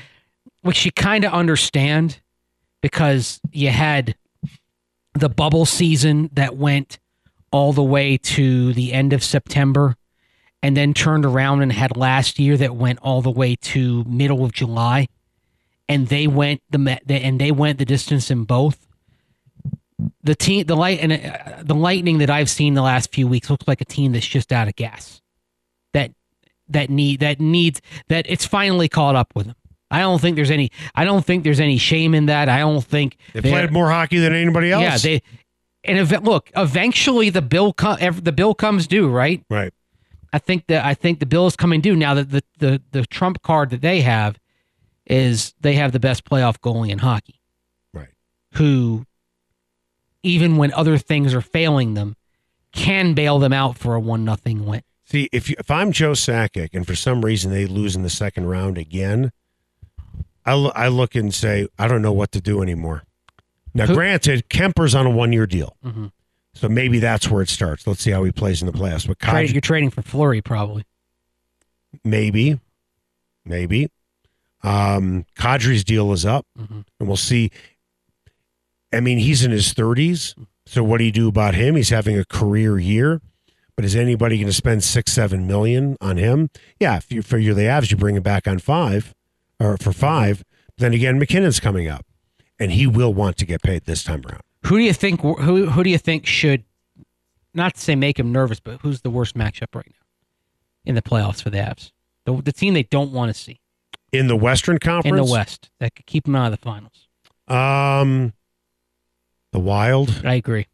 which 0.62 0.84
you 0.84 0.92
kind 0.92 1.24
of 1.24 1.32
understand 1.32 2.20
because 2.82 3.40
you 3.52 3.70
had 3.70 4.14
the 5.14 5.28
bubble 5.28 5.66
season 5.66 6.30
that 6.32 6.56
went 6.56 6.98
all 7.50 7.72
the 7.72 7.82
way 7.82 8.18
to 8.18 8.72
the 8.74 8.92
end 8.92 9.12
of 9.12 9.24
September, 9.24 9.96
and 10.62 10.76
then 10.76 10.92
turned 10.92 11.24
around 11.24 11.62
and 11.62 11.72
had 11.72 11.96
last 11.96 12.38
year 12.38 12.56
that 12.56 12.74
went 12.74 12.98
all 13.00 13.22
the 13.22 13.30
way 13.30 13.54
to 13.56 14.04
middle 14.04 14.44
of 14.44 14.52
July, 14.52 15.08
and 15.88 16.08
they 16.08 16.26
went 16.26 16.60
the 16.70 17.00
and 17.08 17.40
they 17.40 17.52
went 17.52 17.78
the 17.78 17.84
distance 17.84 18.30
in 18.30 18.44
both. 18.44 18.86
The 20.22 20.34
team, 20.34 20.66
the 20.66 20.76
light, 20.76 20.98
and 21.00 21.12
uh, 21.12 21.62
the 21.62 21.74
Lightning 21.74 22.18
that 22.18 22.28
I've 22.28 22.50
seen 22.50 22.74
the 22.74 22.82
last 22.82 23.14
few 23.14 23.26
weeks 23.26 23.48
looks 23.48 23.66
like 23.66 23.80
a 23.80 23.84
team 23.84 24.12
that's 24.12 24.26
just 24.26 24.52
out 24.52 24.68
of 24.68 24.76
gas 24.76 25.22
that 25.94 26.12
that 26.68 26.90
need 26.90 27.20
that 27.20 27.40
needs 27.40 27.80
that 28.08 28.26
it's 28.28 28.44
finally 28.44 28.88
caught 28.88 29.14
up 29.14 29.32
with 29.34 29.46
them. 29.46 29.56
I 29.90 30.00
don't 30.00 30.20
think 30.20 30.36
there's 30.36 30.50
any 30.50 30.70
I 30.94 31.04
don't 31.04 31.24
think 31.24 31.44
there's 31.44 31.60
any 31.60 31.78
shame 31.78 32.14
in 32.14 32.26
that. 32.26 32.48
I 32.48 32.58
don't 32.58 32.84
think 32.84 33.16
They 33.32 33.40
played 33.40 33.72
more 33.72 33.90
hockey 33.90 34.18
than 34.18 34.34
anybody 34.34 34.72
else. 34.72 34.82
Yeah, 34.82 34.98
they 34.98 35.22
and 35.84 35.98
ev- 35.98 36.24
look, 36.24 36.50
eventually 36.56 37.30
the 37.30 37.42
bill 37.42 37.72
com- 37.72 37.98
the 38.00 38.32
bill 38.32 38.54
comes 38.54 38.86
due, 38.86 39.08
right? 39.08 39.44
right. 39.48 39.72
I 40.32 40.38
think 40.38 40.66
that 40.66 40.84
I 40.84 40.94
think 40.94 41.20
the 41.20 41.26
bill 41.26 41.46
is 41.46 41.56
coming 41.56 41.80
due 41.80 41.96
now 41.96 42.14
that 42.14 42.30
the, 42.30 42.42
the 42.58 42.82
the 42.92 43.06
trump 43.06 43.42
card 43.42 43.70
that 43.70 43.80
they 43.80 44.00
have 44.02 44.38
is 45.06 45.54
they 45.60 45.74
have 45.74 45.92
the 45.92 46.00
best 46.00 46.24
playoff 46.24 46.58
goalie 46.58 46.90
in 46.90 46.98
hockey. 46.98 47.40
Right. 47.94 48.08
Who 48.54 49.06
even 50.22 50.56
when 50.56 50.72
other 50.72 50.98
things 50.98 51.32
are 51.32 51.40
failing 51.40 51.94
them 51.94 52.16
can 52.72 53.14
bail 53.14 53.38
them 53.38 53.52
out 53.52 53.78
for 53.78 53.94
a 53.94 54.00
one 54.00 54.24
nothing 54.24 54.66
win. 54.66 54.82
See, 55.04 55.28
if 55.32 55.48
you, 55.48 55.54
if 55.58 55.70
I'm 55.70 55.92
Joe 55.92 56.12
Sakic 56.12 56.70
and 56.72 56.84
for 56.84 56.96
some 56.96 57.24
reason 57.24 57.52
they 57.52 57.64
lose 57.64 57.94
in 57.94 58.02
the 58.02 58.10
second 58.10 58.46
round 58.46 58.76
again, 58.76 59.30
I, 60.46 60.52
I 60.54 60.88
look 60.88 61.14
and 61.14 61.34
say 61.34 61.66
I 61.78 61.88
don't 61.88 62.00
know 62.02 62.12
what 62.12 62.32
to 62.32 62.40
do 62.40 62.62
anymore. 62.62 63.02
Now, 63.74 63.86
Who- 63.86 63.94
granted, 63.94 64.48
Kuemper's 64.48 64.94
on 64.94 65.04
a 65.06 65.10
one 65.10 65.32
year 65.32 65.46
deal, 65.46 65.76
Mhm. 65.84 66.12
so 66.54 66.68
maybe 66.68 66.98
that's 67.00 67.28
where 67.28 67.42
it 67.42 67.48
starts. 67.50 67.86
Let's 67.86 68.00
see 68.02 68.12
how 68.12 68.24
he 68.24 68.32
plays 68.32 68.62
in 68.62 68.66
the 68.66 68.72
playoffs. 68.72 69.06
But 69.06 69.18
Trade- 69.18 69.50
you're 69.50 69.60
trading 69.60 69.90
for 69.90 70.00
Fleury 70.02 70.40
probably. 70.40 70.84
maybe, 72.04 72.58
maybe. 73.44 73.90
Um, 74.62 75.26
Kadri's 75.38 75.84
deal 75.84 76.12
is 76.12 76.24
up, 76.26 76.46
Mhm. 76.58 76.84
and 76.98 77.08
we'll 77.08 77.16
see. 77.16 77.50
I 78.92 79.00
mean, 79.00 79.18
he's 79.18 79.44
in 79.44 79.50
his 79.50 79.72
30s, 79.72 80.34
so 80.66 80.82
what 80.82 80.98
do 80.98 81.04
you 81.04 81.12
do 81.12 81.28
about 81.28 81.54
him? 81.54 81.76
He's 81.76 81.90
having 81.90 82.18
a 82.18 82.24
career 82.24 82.78
year, 82.78 83.20
but 83.76 83.84
is 83.84 83.94
anybody 83.94 84.36
going 84.36 84.46
to 84.48 84.52
spend 84.52 84.82
six, 84.84 85.12
seven 85.12 85.46
million 85.46 85.96
on 86.00 86.16
him? 86.16 86.50
Yeah, 86.80 86.96
if 86.96 87.10
you 87.12 87.22
figure 87.22 87.54
the 87.54 87.62
Avs, 87.62 87.90
you 87.90 87.96
bring 87.96 88.16
him 88.16 88.22
back 88.22 88.48
on 88.48 88.58
five 88.58 89.14
or 89.60 89.76
for 89.78 89.92
five. 89.92 90.44
Then 90.78 90.92
again, 90.92 91.18
MacKinnon's 91.18 91.60
coming 91.60 91.88
up, 91.88 92.04
and 92.58 92.72
he 92.72 92.86
will 92.86 93.14
want 93.14 93.36
to 93.38 93.46
get 93.46 93.62
paid 93.62 93.84
this 93.84 94.02
time 94.04 94.22
around. 94.26 94.42
Who 94.66 94.76
do 94.78 94.84
you 94.84 94.92
think? 94.92 95.20
Who 95.22 95.66
who 95.66 95.82
do 95.84 95.90
you 95.90 95.98
think 95.98 96.26
should, 96.26 96.64
not 97.54 97.74
to 97.74 97.80
say 97.80 97.94
make 97.94 98.18
him 98.18 98.32
nervous, 98.32 98.60
but 98.60 98.80
who's 98.82 99.00
the 99.02 99.10
worst 99.10 99.34
matchup 99.36 99.74
right 99.74 99.86
now 99.86 100.06
in 100.84 100.94
the 100.94 101.02
playoffs 101.02 101.42
for 101.42 101.50
the 101.50 101.58
Avs? 101.58 101.92
The, 102.24 102.42
the 102.42 102.52
team 102.52 102.74
they 102.74 102.82
don't 102.82 103.12
want 103.12 103.34
to 103.34 103.40
see 103.40 103.60
In 104.12 104.26
the 104.26 104.34
Western 104.36 104.78
Conference. 104.78 105.16
in 105.18 105.24
the 105.24 105.30
West 105.32 105.70
that 105.78 105.94
could 105.94 106.06
keep 106.06 106.24
them 106.24 106.34
out 106.34 106.52
of 106.52 106.58
the 106.58 106.64
finals. 106.64 107.06
um, 107.48 108.32
the 109.52 109.60
Wild. 109.60 110.22
I 110.24 110.34
agree. 110.34 110.66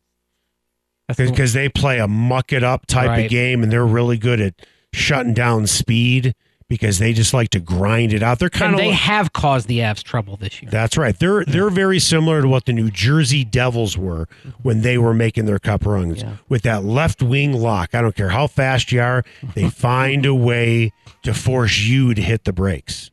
That's 1.09 1.19
the- 1.19 1.31
because 1.31 1.53
they 1.53 1.69
play 1.69 1.99
a 1.99 2.09
muck 2.09 2.53
it 2.55 2.65
up 2.65 2.87
type 2.87 3.09
Right. 3.09 3.25
of 3.27 3.31
game 3.31 3.63
and 3.63 3.71
they're 3.71 3.87
really 3.87 4.17
good 4.17 4.41
at 4.41 4.55
shutting 4.95 5.35
down 5.35 5.67
speed 5.67 6.35
because 6.73 6.99
they 6.99 7.13
just 7.13 7.35
like 7.35 7.51
to 7.51 7.61
grind 7.61 8.15
it 8.15 8.23
out. 8.23 8.39
They're 8.39 8.49
kind 8.49 8.73
and 8.73 8.75
of 8.77 8.81
they 8.81 8.93
have 8.93 9.35
caused 9.35 9.69
the 9.69 9.81
Avs 9.81 10.03
trouble 10.03 10.39
this 10.39 10.63
year. 10.63 10.71
that's 10.71 10.97
right. 10.97 11.15
They're 11.19 11.45
they're 11.45 11.69
very 11.69 11.99
similar 11.99 12.41
to 12.41 12.49
what 12.49 12.65
the 12.65 12.73
New 12.73 12.91
Jersey 12.91 13.45
Devils 13.45 13.99
were 13.99 14.27
when 14.63 14.81
they 14.81 14.97
were 14.97 15.13
making 15.13 15.45
their 15.45 15.59
cup 15.59 15.85
runs 15.85 16.23
Yeah. 16.23 16.37
with 16.49 16.63
that 16.63 16.83
left 16.83 17.23
wing 17.23 17.53
lock. 17.53 17.95
I 17.95 18.01
don't 18.01 18.17
care 18.17 18.31
how 18.31 18.47
fast 18.47 18.91
you 18.91 19.03
are, 19.03 19.23
they 19.55 19.69
find 19.89 20.25
a 20.25 20.35
way 20.35 20.93
to 21.25 21.35
force 21.35 21.79
you 21.81 22.15
to 22.15 22.23
hit 22.23 22.45
the 22.45 22.55
brakes. 22.55 23.11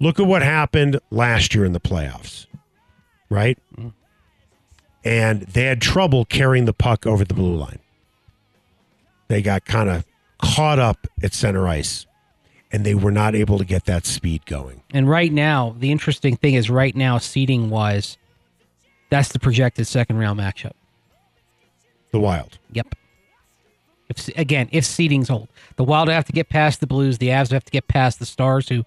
Look 0.00 0.18
at 0.18 0.26
what 0.26 0.42
happened 0.42 0.98
last 1.12 1.54
year 1.54 1.64
in 1.64 1.72
the 1.72 1.80
playoffs, 1.80 2.46
right? 3.30 3.56
And 5.04 5.42
they 5.42 5.62
had 5.62 5.80
trouble 5.80 6.24
carrying 6.24 6.64
the 6.64 6.72
puck 6.72 7.06
over 7.06 7.24
the 7.24 7.34
blue 7.34 7.54
line. 7.54 7.78
They 9.28 9.42
got 9.42 9.64
kind 9.64 9.88
of 9.88 10.04
caught 10.42 10.78
up 10.80 11.06
at 11.22 11.32
center 11.32 11.66
ice, 11.68 12.06
and 12.72 12.84
they 12.84 12.94
were 12.94 13.10
not 13.10 13.34
able 13.34 13.58
to 13.58 13.64
get 13.64 13.84
that 13.84 14.06
speed 14.06 14.44
going. 14.46 14.82
And 14.92 15.08
right 15.08 15.32
now, 15.32 15.74
the 15.78 15.92
interesting 15.92 16.36
thing 16.36 16.54
is, 16.54 16.68
right 16.68 16.94
now, 16.94 17.18
seating 17.18 17.70
wise, 17.70 18.18
that's 19.10 19.30
the 19.30 19.38
projected 19.38 19.86
second 19.86 20.18
round 20.18 20.40
matchup. 20.40 20.72
The 22.10 22.20
Wild. 22.20 22.58
Yep. 22.72 22.94
If 24.08 24.28
again, 24.38 24.68
if 24.72 24.84
seedings 24.84 25.28
hold, 25.28 25.48
the 25.76 25.84
Wild 25.84 26.08
have 26.08 26.24
to 26.26 26.32
get 26.32 26.48
past 26.48 26.80
the 26.80 26.86
Blues. 26.86 27.18
The 27.18 27.28
Avs 27.28 27.50
have 27.50 27.64
to 27.64 27.72
get 27.72 27.88
past 27.88 28.18
the 28.18 28.26
Stars. 28.26 28.68
Who, 28.68 28.80
I 28.80 28.84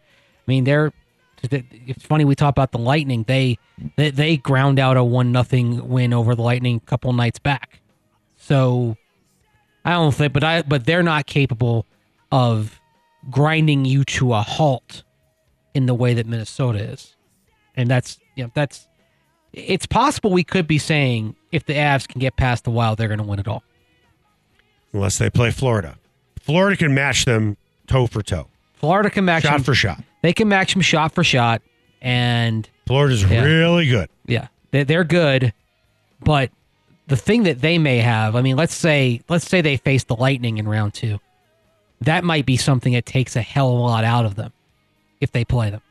mean, 0.48 0.64
they're. 0.64 0.94
It's 1.42 2.04
funny 2.04 2.26
we 2.26 2.36
talk 2.36 2.52
about 2.52 2.72
the 2.74 2.80
Lightning. 2.80 3.24
They 3.24 3.58
they, 3.96 4.12
they 4.12 4.38
ground 4.38 4.78
out 4.78 4.98
a 4.98 5.04
one 5.04 5.32
nothing 5.32 5.88
win 5.88 6.14
over 6.14 6.36
the 6.36 6.42
Lightning 6.42 6.78
a 6.78 6.80
couple 6.82 7.12
nights 7.14 7.40
back. 7.40 7.80
So, 8.36 8.98
I 9.86 9.92
don't 9.92 10.14
think, 10.14 10.34
but 10.34 10.44
I 10.44 10.64
but 10.64 10.86
they're 10.86 11.04
not 11.04 11.28
capable 11.28 11.86
of 12.32 12.79
grinding 13.30 13.86
you 13.86 14.04
to 14.06 14.34
a 14.34 14.42
halt 14.42 15.04
in 15.74 15.86
the 15.86 15.94
way 15.94 16.14
that 16.14 16.26
Minnesota 16.28 16.80
is. 16.80 17.16
And 17.76 17.90
that's 17.90 18.20
you 18.36 18.44
know 18.46 18.52
that's 18.54 18.88
it's 19.54 19.86
possible 19.86 20.32
we 20.32 20.44
could 20.44 20.68
be 20.68 20.78
saying 20.78 21.36
if 21.52 21.66
the 21.66 21.74
Avs 21.74 22.08
can 22.08 22.20
get 22.20 22.36
past 22.36 22.64
the 22.66 22.72
Wild, 22.72 22.98
they're 22.98 23.08
going 23.08 23.18
to 23.20 23.24
win 23.26 23.40
it 23.40 23.48
all. 23.48 23.64
unless 24.94 25.18
they 25.18 25.30
play 25.30 25.52
Florida. 25.52 25.98
Florida 26.40 26.76
can 26.78 26.94
match 26.94 27.26
them 27.26 27.58
toe 27.88 28.08
for 28.08 28.22
toe, 28.22 28.48
Florida 28.76 29.10
can 29.10 29.26
match 29.26 29.44
shot 29.44 29.54
them. 29.54 29.64
for 29.64 29.74
shot. 29.76 30.04
They 30.22 30.34
can 30.34 30.48
match 30.48 30.74
them 30.74 30.82
shot 30.82 31.14
for 31.14 31.24
shot, 31.24 31.62
and 32.02 32.68
Florida's 32.88 33.24
Yeah. 33.24 33.44
really 33.44 33.88
good. 33.88 34.10
yeah, 34.26 34.48
they, 34.72 34.84
they're 34.84 35.04
good. 35.04 35.54
But 36.22 36.52
the 37.08 37.16
thing 37.16 37.44
that 37.44 37.62
they 37.62 37.78
may 37.78 38.00
have, 38.00 38.36
I 38.36 38.42
mean, 38.42 38.56
let's 38.58 38.74
say 38.74 39.22
let's 39.30 39.48
say 39.48 39.62
they 39.62 39.78
face 39.78 40.04
the 40.04 40.16
Lightning 40.16 40.58
in 40.58 40.68
round 40.68 40.94
two, 40.94 41.20
that 42.02 42.24
might 42.24 42.46
be 42.46 42.58
something 42.58 42.94
that 42.94 43.06
takes 43.06 43.36
a 43.36 43.42
hell 43.42 43.70
of 43.70 43.80
a 43.80 43.82
lot 43.82 44.04
out 44.04 44.26
of 44.26 44.36
them 44.36 44.54
if 45.20 45.32
they 45.32 45.44
play 45.44 45.70
them. 45.70 45.82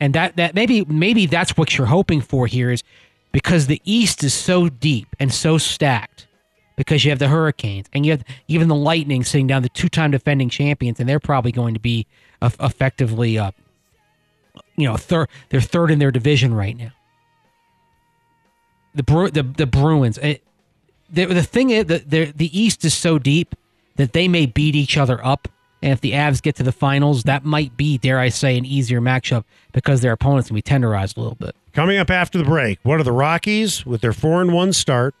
And 0.00 0.14
that 0.14 0.36
that 0.36 0.54
maybe 0.54 0.84
maybe 0.84 1.26
that's 1.26 1.56
what 1.56 1.76
you're 1.76 1.86
hoping 1.86 2.20
for 2.20 2.46
here 2.46 2.70
is 2.70 2.82
because 3.32 3.66
the 3.66 3.80
East 3.84 4.22
is 4.22 4.34
so 4.34 4.68
deep 4.68 5.08
and 5.18 5.32
so 5.32 5.58
stacked 5.58 6.26
because 6.76 7.04
you 7.04 7.10
have 7.10 7.18
the 7.18 7.28
Hurricanes 7.28 7.86
and 7.92 8.04
you 8.04 8.12
have 8.12 8.24
even 8.46 8.68
the 8.68 8.74
Lightning 8.74 9.24
sitting 9.24 9.46
down 9.46 9.62
the 9.62 9.70
two-time 9.70 10.10
defending 10.10 10.50
champions 10.50 11.00
and 11.00 11.08
they're 11.08 11.18
probably 11.18 11.52
going 11.52 11.72
to 11.72 11.80
be 11.80 12.06
eff- 12.42 12.60
effectively 12.60 13.38
uh, 13.38 13.52
you 14.76 14.86
know 14.86 14.96
third 14.96 15.28
they're 15.48 15.62
third 15.62 15.90
in 15.90 15.98
their 15.98 16.10
division 16.10 16.52
right 16.52 16.76
now. 16.76 16.92
The 18.94 19.02
Bru- 19.02 19.30
the 19.30 19.42
the 19.42 19.66
Bruins 19.66 20.18
it, 20.18 20.42
the 21.10 21.24
the 21.24 21.42
thing 21.42 21.70
is 21.70 21.86
that 21.86 22.10
the 22.10 22.26
the 22.26 22.58
East 22.58 22.84
is 22.84 22.92
so 22.92 23.18
deep 23.18 23.54
that 23.96 24.12
they 24.12 24.28
may 24.28 24.46
beat 24.46 24.74
each 24.74 24.96
other 24.96 25.24
up. 25.24 25.48
And 25.82 25.92
if 25.92 26.00
the 26.00 26.12
Avs 26.12 26.40
get 26.40 26.56
to 26.56 26.62
the 26.62 26.72
finals, 26.72 27.24
that 27.24 27.44
might 27.44 27.76
be, 27.76 27.98
dare 27.98 28.18
I 28.18 28.30
say, 28.30 28.56
an 28.56 28.64
easier 28.64 29.00
matchup 29.00 29.44
because 29.72 30.00
their 30.00 30.12
opponents 30.12 30.48
can 30.48 30.54
be 30.54 30.62
tenderized 30.62 31.16
a 31.16 31.20
little 31.20 31.36
bit. 31.36 31.54
Coming 31.72 31.98
up 31.98 32.10
after 32.10 32.38
the 32.38 32.44
break, 32.44 32.78
what 32.82 32.96
do 32.96 33.02
the 33.02 33.12
Rockies, 33.12 33.84
with 33.84 34.00
their 34.00 34.14
four 34.14 34.40
and 34.40 34.52
one 34.52 34.72
start, 34.72 35.14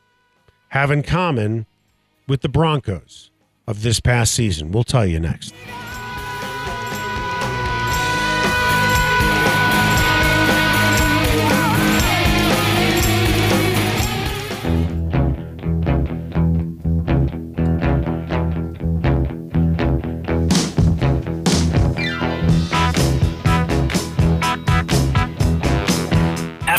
have 0.68 0.90
in 0.90 1.02
common 1.02 1.66
with 2.26 2.40
the 2.40 2.48
Broncos 2.48 3.30
of 3.66 3.82
this 3.82 4.00
past 4.00 4.34
season? 4.34 4.72
We'll 4.72 4.84
tell 4.84 5.06
you 5.06 5.20
next. 5.20 5.54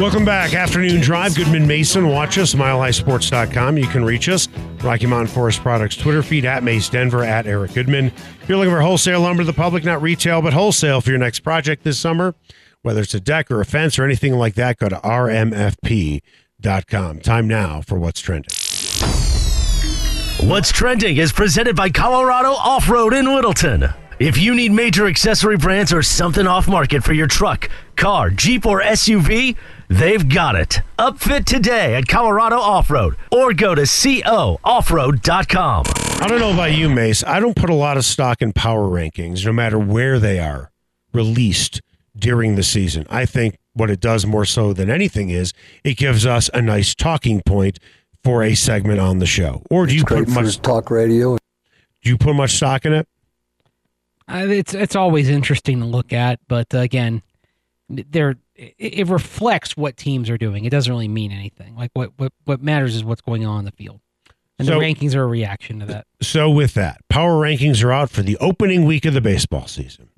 Welcome 0.00 0.24
back. 0.24 0.54
Afternoon 0.54 1.00
Drive. 1.00 1.36
Goodman 1.36 1.66
Mason. 1.66 2.08
Watch 2.08 2.38
us, 2.38 2.54
milehighsports.com. 2.54 3.76
You 3.76 3.86
can 3.86 4.04
reach 4.04 4.28
us. 4.28 4.48
Rocky 4.82 5.06
Mountain 5.06 5.28
Forest 5.28 5.60
Products 5.60 5.96
Twitter 5.96 6.22
feed 6.22 6.44
at 6.44 6.62
Mace 6.64 6.88
Denver 6.88 7.22
at 7.22 7.46
Eric 7.46 7.74
Goodman. 7.74 8.06
If 8.06 8.48
you're 8.48 8.58
looking 8.58 8.72
for 8.72 8.80
wholesale 8.80 9.20
lumber 9.20 9.42
to 9.42 9.46
the 9.46 9.52
public, 9.52 9.84
not 9.84 10.02
retail, 10.02 10.42
but 10.42 10.54
wholesale 10.54 11.00
for 11.02 11.10
your 11.10 11.18
next 11.18 11.40
project 11.40 11.84
this 11.84 11.98
summer, 12.00 12.34
whether 12.80 13.02
it's 13.02 13.14
a 13.14 13.20
deck 13.20 13.50
or 13.50 13.60
a 13.60 13.64
fence 13.66 13.98
or 13.98 14.04
anything 14.04 14.32
like 14.34 14.54
that, 14.54 14.78
go 14.78 14.88
to 14.88 14.96
rmfp.com. 14.96 16.22
Time 17.20 17.46
now 17.46 17.80
for 17.82 17.98
what's 17.98 18.20
trending. 18.20 18.50
What's 20.48 20.72
trending 20.72 21.18
is 21.18 21.32
presented 21.32 21.76
by 21.76 21.90
Colorado 21.90 22.52
Off 22.52 22.88
Road 22.88 23.12
in 23.14 23.26
Littleton. 23.26 23.84
If 24.18 24.38
you 24.38 24.54
need 24.54 24.72
major 24.72 25.06
accessory 25.06 25.56
brands 25.56 25.92
or 25.92 26.02
something 26.02 26.46
off 26.46 26.68
market 26.68 27.02
for 27.02 27.12
your 27.12 27.26
truck, 27.26 27.68
car, 27.96 28.30
Jeep, 28.30 28.66
or 28.66 28.80
SUV, 28.80 29.56
they've 29.96 30.28
got 30.28 30.56
it. 30.56 30.80
Upfit 30.98 31.44
today 31.44 31.94
at 31.94 32.08
Colorado 32.08 32.56
Off 32.56 32.90
Road 32.90 33.16
or 33.30 33.52
go 33.52 33.74
to 33.74 33.82
cooffroad.com. 33.82 35.84
I 36.20 36.28
don't 36.28 36.40
know 36.40 36.52
about 36.52 36.72
you, 36.72 36.88
Mace. 36.88 37.24
I 37.24 37.40
don't 37.40 37.56
put 37.56 37.70
a 37.70 37.74
lot 37.74 37.96
of 37.96 38.04
stock 38.04 38.42
in 38.42 38.52
power 38.52 38.88
rankings, 38.88 39.44
no 39.44 39.52
matter 39.52 39.78
where 39.78 40.18
they 40.18 40.38
are 40.38 40.70
released 41.12 41.80
during 42.16 42.56
the 42.56 42.62
season. 42.62 43.06
I 43.10 43.26
think 43.26 43.58
what 43.74 43.90
it 43.90 44.00
does 44.00 44.26
more 44.26 44.44
so 44.44 44.72
than 44.72 44.90
anything 44.90 45.30
is 45.30 45.52
it 45.82 45.96
gives 45.96 46.26
us 46.26 46.50
a 46.54 46.62
nice 46.62 46.94
talking 46.94 47.42
point 47.44 47.78
for 48.22 48.42
a 48.42 48.54
segment 48.54 49.00
on 49.00 49.18
the 49.18 49.26
show. 49.26 49.62
Or 49.70 49.86
do 49.86 49.96
you 49.96 50.04
Great 50.04 50.26
put 50.26 50.34
much? 50.34 50.60
talk 50.60 50.90
radio. 50.90 51.36
Do 52.02 52.10
you 52.10 52.18
put 52.18 52.34
much 52.34 52.52
stock 52.52 52.84
in 52.84 52.92
it? 52.92 53.08
Uh, 54.28 54.46
it's 54.48 54.74
it's 54.74 54.94
always 54.94 55.28
interesting 55.28 55.80
to 55.80 55.86
look 55.86 56.12
at, 56.12 56.38
but 56.48 56.72
uh, 56.74 56.78
again, 56.78 57.22
there 58.10 58.36
it, 58.54 58.74
it 58.78 59.08
reflects 59.08 59.76
what 59.76 59.96
teams 59.96 60.30
are 60.30 60.38
doing. 60.38 60.64
It 60.64 60.70
doesn't 60.70 60.90
really 60.90 61.08
mean 61.08 61.32
anything. 61.32 61.76
Like 61.76 61.90
what 61.94 62.12
what 62.16 62.32
what 62.44 62.62
matters 62.62 62.94
is 62.94 63.04
what's 63.04 63.20
going 63.20 63.44
on 63.44 63.60
in 63.60 63.64
the 63.64 63.72
field, 63.72 64.00
and 64.58 64.66
So- 64.66 64.78
the 64.78 64.84
rankings 64.84 65.14
are 65.14 65.22
a 65.22 65.26
reaction 65.26 65.80
to 65.80 65.86
that. 65.86 66.06
So 66.20 66.50
with 66.50 66.74
that, 66.74 67.00
power 67.08 67.34
rankings 67.34 67.82
are 67.84 67.92
out 67.92 68.10
for 68.10 68.22
the 68.22 68.36
opening 68.38 68.84
week 68.84 69.04
of 69.04 69.14
the 69.14 69.20
baseball 69.20 69.66
season. 69.66 70.08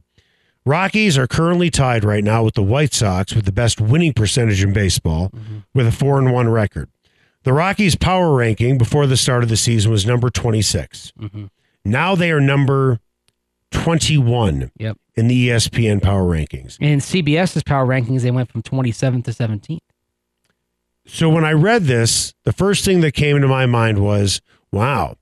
Rockies 0.67 1.19
are 1.19 1.27
currently 1.27 1.71
tied 1.71 2.05
right 2.05 2.25
now 2.25 2.43
with 2.43 2.55
the 2.55 2.63
White 2.63 2.95
Sox 2.95 3.35
with 3.35 3.45
the 3.45 3.53
best 3.53 3.83
winning 3.83 4.15
percentage 4.15 4.65
in 4.65 4.73
baseball 4.73 5.29
mm-hmm. 5.29 5.59
with 5.75 5.87
a 5.87 5.93
4 5.93 6.19
and 6.19 6.33
1 6.33 6.49
record. 6.49 6.89
The 7.43 7.53
Rockies 7.53 7.97
power 7.97 8.35
ranking 8.35 8.79
before 8.79 9.07
the 9.07 9.19
start 9.19 9.43
of 9.43 9.51
the 9.51 9.59
season 9.59 9.91
was 9.93 10.07
number 10.07 10.31
26. 10.31 11.13
Mm-hmm. 11.21 11.45
Now 11.85 12.15
they 12.15 12.31
are 12.31 12.41
number 12.41 12.99
21 13.73 14.71
Yep. 14.79 14.97
In 15.17 15.29
the 15.29 15.49
ESPN 15.49 16.03
power 16.03 16.23
rankings. 16.25 16.77
In 16.81 16.99
CBS's 16.99 17.63
power 17.63 17.87
rankings, 17.87 18.23
they 18.23 18.31
went 18.31 18.51
from 18.51 18.63
27th 18.63 19.25
to 19.25 19.31
17th. 19.31 19.79
So 21.07 21.29
when 21.29 21.45
I 21.45 21.53
read 21.53 21.85
this, 21.85 22.33
the 22.45 22.53
first 22.53 22.85
thing 22.85 23.01
that 23.01 23.13
came 23.13 23.37
into 23.37 23.49
my 23.49 23.67
mind 23.67 23.99
was, 23.99 24.41
wow, 24.73 25.17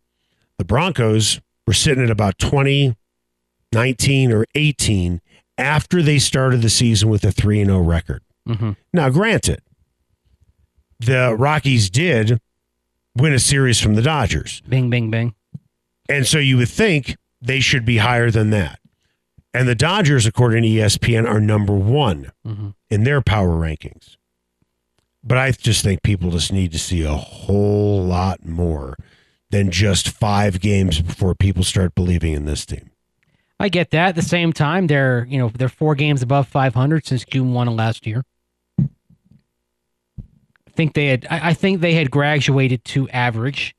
the 0.59 0.65
Broncos 0.65 1.41
were 1.67 1.73
sitting 1.73 2.05
at 2.05 2.11
about 2.11 2.39
20, 2.39 2.97
19, 3.73 4.33
or 4.33 4.47
18 4.55 5.21
after 5.59 6.01
they 6.03 6.19
started 6.19 6.63
the 6.63 6.71
season 6.71 7.09
with 7.09 7.25
a 7.25 7.33
3 7.33 7.65
0 7.65 7.81
record. 7.81 8.23
Mhm. 8.49 8.77
Now, 8.93 9.11
granted, 9.11 9.61
the 11.01 11.35
Rockies 11.37 11.91
did 11.91 12.41
win 13.17 13.33
a 13.33 13.39
series 13.39 13.81
from 13.81 13.95
the 13.95 14.03
Dodgers. 14.03 14.63
Bing, 14.69 14.89
bing, 14.89 15.11
bing. 15.11 15.35
And 16.09 16.27
so 16.27 16.39
you 16.39 16.57
would 16.59 16.69
think 16.69 17.17
they 17.41 17.61
should 17.61 17.85
be 17.85 17.99
higher 17.99 18.31
than 18.31 18.51
that. 18.51 18.79
And 19.55 19.69
the 19.69 19.75
Dodgers, 19.75 20.25
according 20.27 20.63
to 20.63 20.69
ESPN, 20.69 21.27
are 21.29 21.41
number 21.41 21.75
one 21.75 22.33
Mhm. 22.47 22.75
in 22.91 23.05
their 23.05 23.21
power 23.21 23.51
rankings. 23.51 24.17
But 25.23 25.39
I 25.39 25.51
just 25.53 25.85
think 25.85 26.03
people 26.03 26.31
just 26.31 26.53
need 26.53 26.73
to 26.73 26.79
see 26.79 27.03
a 27.03 27.15
whole 27.15 28.03
lot 28.05 28.45
more 28.47 28.97
than 29.51 29.71
just 29.71 30.09
five 30.09 30.61
games 30.61 31.01
before 31.01 31.35
people 31.35 31.63
start 31.65 31.95
believing 31.95 32.33
in 32.33 32.45
this 32.47 32.65
team. 32.67 32.91
I 33.61 33.69
get 33.69 33.91
that. 33.91 34.09
At 34.09 34.15
the 34.17 34.23
same 34.23 34.53
time, 34.53 34.87
they're 34.89 35.27
you 35.31 35.39
know 35.39 35.49
they're 35.51 35.69
four 35.69 35.95
games 35.95 36.23
above 36.23 36.49
500 36.49 37.07
since 37.07 37.25
June 37.25 37.53
one 37.53 37.69
of 37.69 37.75
last 37.75 38.07
year. 38.07 38.25
I 38.81 40.71
think 40.75 40.95
they 40.95 41.07
had. 41.09 41.27
I, 41.31 41.51
I 41.51 41.55
think 41.55 41.81
they 41.81 41.93
had 41.95 42.11
graduated 42.11 42.85
to 42.87 43.09
average 43.11 43.77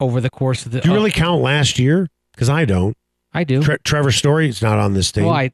over 0.00 0.20
the 0.20 0.30
course 0.30 0.64
of 0.64 0.72
the. 0.72 0.80
Do 0.80 0.88
you 0.88 0.94
really 0.94 1.10
count 1.10 1.42
last 1.42 1.78
year? 1.78 2.08
Because 2.32 2.48
I 2.48 2.64
don't. 2.64 2.96
I 3.34 3.44
do. 3.44 3.62
Tre- 3.62 3.78
Trevor 3.84 4.12
Story 4.12 4.48
is 4.48 4.60
not 4.62 4.78
on 4.78 4.94
this 4.94 5.10
team. 5.12 5.24
well, 5.24 5.34
I. 5.34 5.52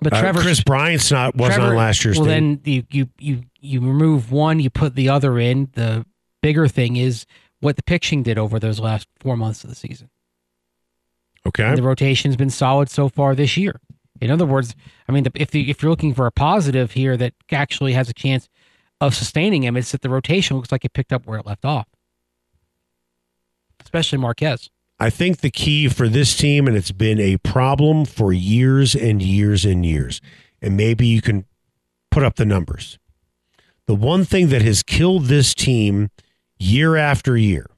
But 0.00 0.12
Uh, 0.12 0.20
Trevor 0.20 0.40
Kris 0.42 0.62
Bryant's 0.62 1.10
not 1.10 1.34
wasn't 1.34 1.56
Trevor- 1.60 1.70
on 1.72 1.76
last 1.78 2.04
year's 2.04 2.16
team. 2.16 2.26
well, 2.26 2.34
team. 2.36 2.60
then 2.64 2.72
you 2.72 2.84
you 2.90 3.08
you 3.18 3.42
you 3.60 3.80
remove 3.80 4.30
one, 4.30 4.60
you 4.60 4.68
put 4.70 4.94
the 4.94 5.08
other 5.08 5.38
in. 5.38 5.70
The 5.72 6.04
bigger 6.42 6.68
thing 6.68 6.96
is 6.96 7.24
what 7.60 7.76
the 7.76 7.82
pitching 7.82 8.22
did 8.22 8.36
over 8.38 8.58
those 8.58 8.78
last 8.78 9.08
four 9.20 9.36
months 9.36 9.64
of 9.64 9.70
the 9.70 9.76
season. 9.76 10.10
okay. 11.46 11.64
And 11.64 11.78
the 11.78 11.82
rotation's 11.82 12.36
been 12.36 12.50
solid 12.50 12.90
so 12.90 13.08
far 13.08 13.34
this 13.34 13.56
year. 13.56 13.80
In 14.20 14.30
other 14.30 14.44
words, 14.46 14.74
I 15.08 15.12
mean, 15.12 15.24
the, 15.24 15.32
if 15.34 15.50
the, 15.50 15.70
if 15.70 15.82
you're 15.82 15.90
looking 15.90 16.12
for 16.14 16.26
a 16.26 16.32
positive 16.32 16.92
here 16.92 17.16
that 17.16 17.32
actually 17.50 17.94
has 17.94 18.08
a 18.10 18.14
chance 18.14 18.48
of 19.00 19.14
sustaining 19.14 19.64
him, 19.64 19.76
it's 19.76 19.92
that 19.92 20.02
the 20.02 20.10
rotation 20.10 20.56
looks 20.56 20.70
like 20.70 20.84
it 20.84 20.92
picked 20.92 21.12
up 21.12 21.26
where 21.26 21.38
it 21.38 21.46
left 21.46 21.64
off, 21.64 21.86
especially 23.82 24.18
Marquez. 24.18 24.68
I 25.04 25.10
think 25.10 25.40
the 25.40 25.50
key 25.50 25.88
for 25.88 26.08
this 26.08 26.34
team, 26.34 26.66
and 26.66 26.74
it's 26.74 26.90
been 26.90 27.20
a 27.20 27.36
problem 27.36 28.06
for 28.06 28.32
years 28.32 28.94
and 28.94 29.20
years 29.20 29.66
and 29.66 29.84
years, 29.84 30.22
and 30.62 30.78
maybe 30.78 31.06
you 31.06 31.20
can 31.20 31.44
put 32.10 32.22
up 32.22 32.36
the 32.36 32.46
numbers. 32.46 32.98
The 33.86 33.94
one 33.94 34.24
thing 34.24 34.48
that 34.48 34.62
has 34.62 34.82
killed 34.82 35.26
this 35.26 35.52
team 35.52 36.08
year 36.58 36.96
after 36.96 37.36
year 37.36 37.68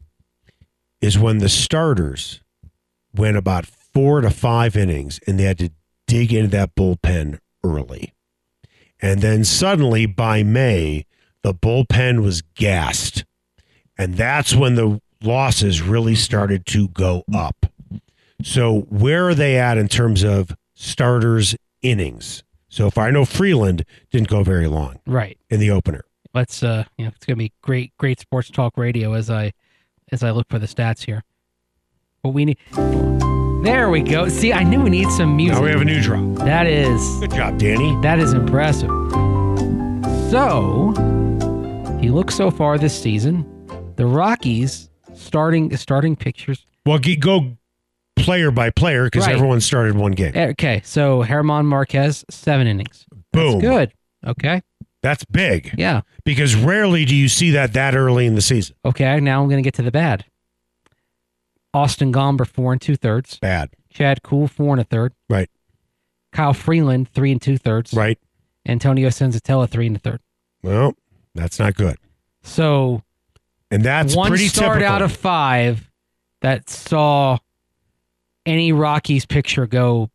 is 1.00 1.18
when 1.18 1.38
the 1.38 1.48
starters 1.48 2.42
went 3.12 3.36
about 3.36 3.66
four 3.66 4.20
to 4.20 4.30
five 4.30 4.76
innings 4.76 5.18
and 5.26 5.36
they 5.36 5.44
had 5.44 5.58
to 5.58 5.70
dig 6.06 6.32
into 6.32 6.50
that 6.50 6.76
bullpen 6.76 7.40
early. 7.64 8.14
And 9.02 9.20
then 9.20 9.42
suddenly 9.42 10.06
by 10.06 10.44
May, 10.44 11.06
the 11.42 11.52
bullpen 11.52 12.22
was 12.22 12.42
gassed. 12.54 13.24
And 13.98 14.14
that's 14.14 14.54
when 14.54 14.76
the 14.76 15.00
losses 15.26 15.82
really 15.82 16.14
started 16.14 16.64
to 16.66 16.88
go 16.88 17.24
up. 17.34 17.66
So, 18.42 18.80
where 18.90 19.28
are 19.28 19.34
they 19.34 19.58
at 19.58 19.78
in 19.78 19.88
terms 19.88 20.22
of 20.22 20.54
starters' 20.74 21.56
innings? 21.82 22.42
So, 22.68 22.90
far, 22.90 23.06
I 23.06 23.10
know 23.10 23.24
Freeland 23.24 23.84
didn't 24.10 24.28
go 24.28 24.42
very 24.42 24.66
long 24.66 25.00
Right. 25.06 25.38
in 25.50 25.58
the 25.60 25.70
opener. 25.70 26.02
Let's 26.34 26.62
uh 26.62 26.84
you 26.98 27.06
know, 27.06 27.12
it's 27.16 27.24
gonna 27.24 27.36
be 27.36 27.52
great 27.62 27.92
great 27.98 28.20
sports 28.20 28.50
talk 28.50 28.76
radio 28.76 29.14
as 29.14 29.30
I 29.30 29.52
as 30.12 30.22
I 30.22 30.30
look 30.32 30.46
for 30.50 30.58
the 30.58 30.66
stats 30.66 31.04
here. 31.04 31.22
But 32.22 32.30
we 32.30 32.44
need 32.44 32.58
there 33.64 33.88
we 33.88 34.02
go. 34.02 34.28
See, 34.28 34.52
I 34.52 34.62
knew 34.62 34.82
we 34.82 34.90
need 34.90 35.08
some 35.12 35.34
music. 35.34 35.56
Now 35.56 35.64
we 35.64 35.70
have 35.70 35.80
a 35.80 35.84
new 35.84 36.00
drop. 36.02 36.34
that 36.44 36.66
is 36.66 37.00
Good 37.20 37.30
job, 37.32 37.58
Danny. 37.58 37.96
That 38.02 38.18
is 38.18 38.34
impressive. 38.34 38.90
So, 40.30 40.92
if 41.96 42.04
you 42.04 42.12
look 42.12 42.30
so 42.30 42.50
far 42.50 42.76
this 42.78 43.00
season, 43.00 43.44
the 43.96 44.04
Rockies 44.06 44.90
starting 45.16 45.74
starting 45.76 46.14
pictures. 46.16 46.64
Well, 46.84 46.98
g- 46.98 47.16
go 47.16 47.56
player 48.16 48.50
by 48.50 48.70
player 48.70 49.04
because 49.04 49.26
Right. 49.26 49.34
everyone 49.34 49.60
started 49.60 49.96
one 49.96 50.12
game. 50.12 50.32
Eh, 50.34 50.48
okay, 50.48 50.80
so 50.84 51.22
German 51.24 51.66
Marquez 51.66 52.24
seven 52.30 52.66
innings. 52.66 53.04
Boom. 53.32 53.60
That's 53.60 53.62
good. 53.62 53.92
Okay, 54.26 54.62
That's 55.02 55.24
big 55.24 55.74
yeah. 55.76 56.00
because 56.24 56.54
rarely 56.56 57.04
do 57.04 57.14
you 57.14 57.28
see 57.28 57.50
that 57.50 57.72
that 57.74 57.94
early 57.94 58.26
in 58.26 58.34
the 58.34 58.40
season. 58.40 58.74
Okay, 58.84 59.20
now 59.20 59.42
I'm 59.42 59.48
going 59.48 59.62
to 59.62 59.66
get 59.66 59.74
to 59.74 59.82
the 59.82 59.90
bad. 59.90 60.24
Austin 61.74 62.12
Gomber 62.12 62.46
four 62.46 62.72
and 62.72 62.80
two 62.80 62.96
thirds. 62.96 63.38
Bad. 63.38 63.70
Chad 63.90 64.22
Kuhl 64.22 64.48
four 64.48 64.72
and 64.74 64.80
a 64.80 64.84
third. 64.84 65.12
Right. 65.28 65.50
Kyle 66.32 66.54
Freeland 66.54 67.08
three 67.10 67.32
and 67.32 67.40
two 67.40 67.58
thirds. 67.58 67.92
Right. 67.92 68.18
Antonio 68.66 69.08
Senzatela 69.10 69.68
three 69.68 69.86
and 69.86 69.96
a 69.96 69.98
third. 69.98 70.20
Well, 70.62 70.94
that's 71.34 71.58
not 71.58 71.74
good. 71.74 71.96
So 72.42 73.02
And 73.70 73.82
that's 73.82 74.14
one 74.14 74.28
pretty 74.28 74.48
start 74.48 74.78
typical. 74.78 74.94
out 74.94 75.02
of 75.02 75.12
five 75.16 75.90
that 76.42 76.68
saw 76.70 77.38
any 78.44 78.72
Rockies 78.72 79.26
picture 79.26 79.66
go 79.66 80.10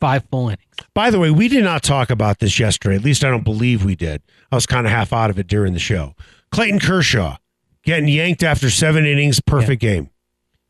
five 0.00 0.24
full 0.30 0.46
innings. 0.48 0.60
By 0.94 1.10
the 1.10 1.18
way, 1.18 1.30
we 1.30 1.48
did 1.48 1.64
not 1.64 1.82
talk 1.82 2.10
about 2.10 2.38
this 2.38 2.58
yesterday. 2.58 2.96
At 2.96 3.02
least 3.02 3.24
I 3.24 3.30
don't 3.30 3.42
believe 3.44 3.84
we 3.84 3.96
did. 3.96 4.22
I 4.52 4.54
was 4.54 4.66
kind 4.66 4.86
of 4.86 4.92
half 4.92 5.12
out 5.12 5.30
of 5.30 5.38
it 5.38 5.46
during 5.48 5.72
the 5.72 5.78
show. 5.80 6.14
Clayton 6.52 6.78
Kershaw 6.78 7.36
getting 7.82 8.08
yanked 8.08 8.42
after 8.44 8.70
seven 8.70 9.04
innings, 9.06 9.40
perfect 9.40 9.80
game. 9.82 10.10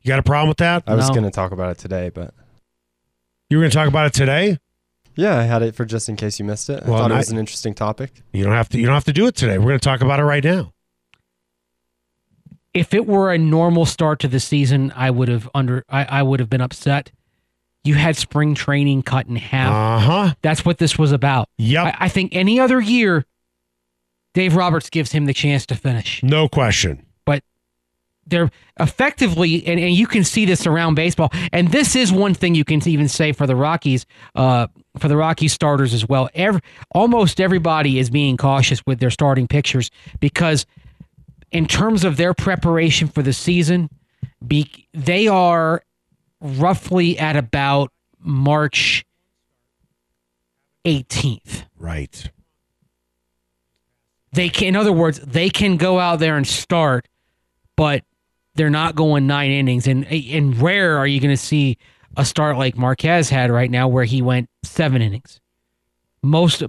You 0.01 0.07
got 0.09 0.19
a 0.19 0.23
problem 0.23 0.47
with 0.49 0.57
that? 0.57 0.83
I 0.87 0.95
was 0.95 1.07
No. 1.09 1.13
going 1.15 1.25
to 1.25 1.31
talk 1.31 1.51
about 1.51 1.69
it 1.71 1.77
today, 1.77 2.09
but 2.09 2.33
You 3.49 3.57
were 3.57 3.61
going 3.63 3.71
to 3.71 3.77
talk 3.77 3.87
about 3.87 4.07
it 4.07 4.13
today? 4.13 4.57
yeah, 5.15 5.37
I 5.37 5.43
had 5.43 5.61
it 5.61 5.75
for 5.75 5.85
just 5.85 6.09
in 6.09 6.15
case 6.15 6.39
you 6.39 6.45
missed 6.45 6.69
it. 6.69 6.83
I 6.83 6.89
Well, 6.89 6.99
thought 6.99 7.11
it 7.11 7.13
not- 7.13 7.17
was 7.19 7.29
an 7.31 7.37
interesting 7.37 7.73
topic. 7.75 8.11
You 8.33 8.43
don't 8.43 8.53
have 8.53 8.69
to. 8.69 8.79
You 8.79 8.85
don't 8.87 8.95
have 8.95 9.05
to 9.05 9.13
do 9.13 9.27
it 9.27 9.35
today. 9.35 9.57
We're 9.59 9.67
going 9.67 9.79
to 9.79 9.83
talk 9.83 10.01
about 10.01 10.19
it 10.19 10.23
right 10.23 10.43
now. 10.43 10.73
If 12.75 12.93
it 12.93 13.07
were 13.07 13.33
a 13.33 13.37
normal 13.37 13.85
start 13.85 14.19
to 14.19 14.27
the 14.27 14.39
season, 14.39 14.91
I 14.95 15.09
would 15.09 15.29
have 15.29 15.49
under 15.55 15.83
I, 15.89 16.03
I 16.19 16.23
would 16.23 16.39
have 16.39 16.49
been 16.49 16.61
upset. 16.61 17.11
You 17.85 17.95
had 17.95 18.17
spring 18.17 18.53
training 18.53 19.03
cut 19.03 19.27
in 19.27 19.37
half. 19.37 19.71
Uh 19.71 19.99
huh. 19.99 20.33
That's 20.41 20.65
what 20.65 20.77
this 20.77 20.97
was 20.97 21.11
about. 21.11 21.49
Yep. 21.57 21.85
I, 21.85 22.05
I 22.05 22.09
think 22.09 22.35
any 22.35 22.59
other 22.59 22.81
year, 22.81 23.25
Dave 24.33 24.55
Roberts 24.55 24.89
gives 24.89 25.11
him 25.11 25.25
the 25.25 25.33
chance 25.33 25.65
to 25.67 25.75
finish. 25.75 26.21
no 26.21 26.49
question. 26.49 27.05
But 27.25 27.43
they're 28.27 28.51
effectively 28.79 29.65
and, 29.65 29.79
and 29.79 29.93
you 29.93 30.07
can 30.07 30.23
see 30.25 30.45
this 30.45 30.67
around 30.67 30.95
baseball 30.95 31.29
and 31.53 31.71
this 31.71 31.95
is 31.95 32.11
one 32.11 32.33
thing 32.33 32.55
you 32.55 32.65
can 32.65 32.85
even 32.87 33.07
say 33.07 33.31
for 33.31 33.47
the 33.47 33.55
rockies 33.55 34.05
uh, 34.35 34.67
for 34.99 35.07
the 35.07 35.15
rockies 35.15 35.53
starters 35.53 35.93
as 35.93 36.05
well 36.09 36.27
Every, 36.33 36.59
almost 36.93 37.39
everybody 37.39 37.99
is 37.99 38.09
being 38.09 38.35
cautious 38.35 38.81
with 38.85 38.99
their 38.99 39.11
starting 39.11 39.47
pictures 39.47 39.91
because 40.19 40.65
in 41.55 41.65
terms 41.65 42.03
of 42.03 42.17
their 42.17 42.33
preparation 42.33 43.07
for 43.07 43.21
the 43.21 43.33
season 43.33 43.89
be, 44.45 44.87
they 44.93 45.27
are 45.27 45.81
roughly 46.41 47.17
at 47.17 47.35
about 47.35 47.91
march 48.19 49.05
18th 50.85 51.65
Right. 51.77 52.31
they 54.33 54.49
can 54.49 54.69
in 54.69 54.75
other 54.75 54.91
words 54.91 55.19
they 55.19 55.49
can 55.49 55.77
go 55.77 55.99
out 55.99 56.19
there 56.19 56.37
and 56.37 56.47
start 56.47 57.07
but 57.75 58.03
they're 58.55 58.69
not 58.69 58.95
going 58.95 59.27
nine 59.27 59.51
innings. 59.51 59.87
And 59.87 60.05
and 60.05 60.59
rare 60.61 60.97
are 60.97 61.07
you 61.07 61.19
going 61.19 61.35
to 61.35 61.41
see 61.41 61.77
a 62.17 62.25
start 62.25 62.57
like 62.57 62.77
marquez 62.77 63.29
had 63.29 63.51
right 63.51 63.69
now 63.69 63.87
where 63.87 64.05
he 64.05 64.21
went 64.21 64.49
seven 64.63 65.01
innings. 65.01 65.39
Most 66.23 66.63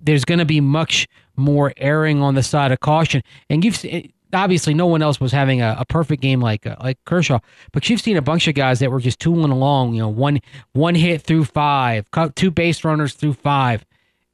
there's 0.00 0.24
going 0.24 0.38
to 0.38 0.44
be 0.44 0.60
much 0.60 1.06
more 1.40 1.72
erring 1.76 2.22
on 2.22 2.34
the 2.34 2.42
side 2.42 2.70
of 2.72 2.80
caution 2.80 3.22
and 3.48 3.64
you've 3.64 3.76
seen 3.76 4.12
obviously 4.32 4.72
no 4.74 4.86
one 4.86 5.02
else 5.02 5.18
was 5.18 5.32
having 5.32 5.60
a, 5.60 5.74
a 5.80 5.84
perfect 5.84 6.22
game 6.22 6.40
like 6.40 6.64
uh, 6.66 6.76
like 6.80 6.96
kershaw 7.04 7.38
but 7.72 7.88
you've 7.90 8.00
seen 8.00 8.16
a 8.16 8.22
bunch 8.22 8.46
of 8.46 8.54
guys 8.54 8.78
that 8.78 8.90
were 8.90 9.00
just 9.00 9.18
tooling 9.18 9.50
along 9.50 9.92
you 9.94 10.00
know 10.00 10.08
one 10.08 10.38
one 10.72 10.94
hit 10.94 11.20
through 11.22 11.44
five 11.44 12.04
two 12.36 12.50
base 12.50 12.84
runners 12.84 13.14
through 13.14 13.32
five 13.32 13.84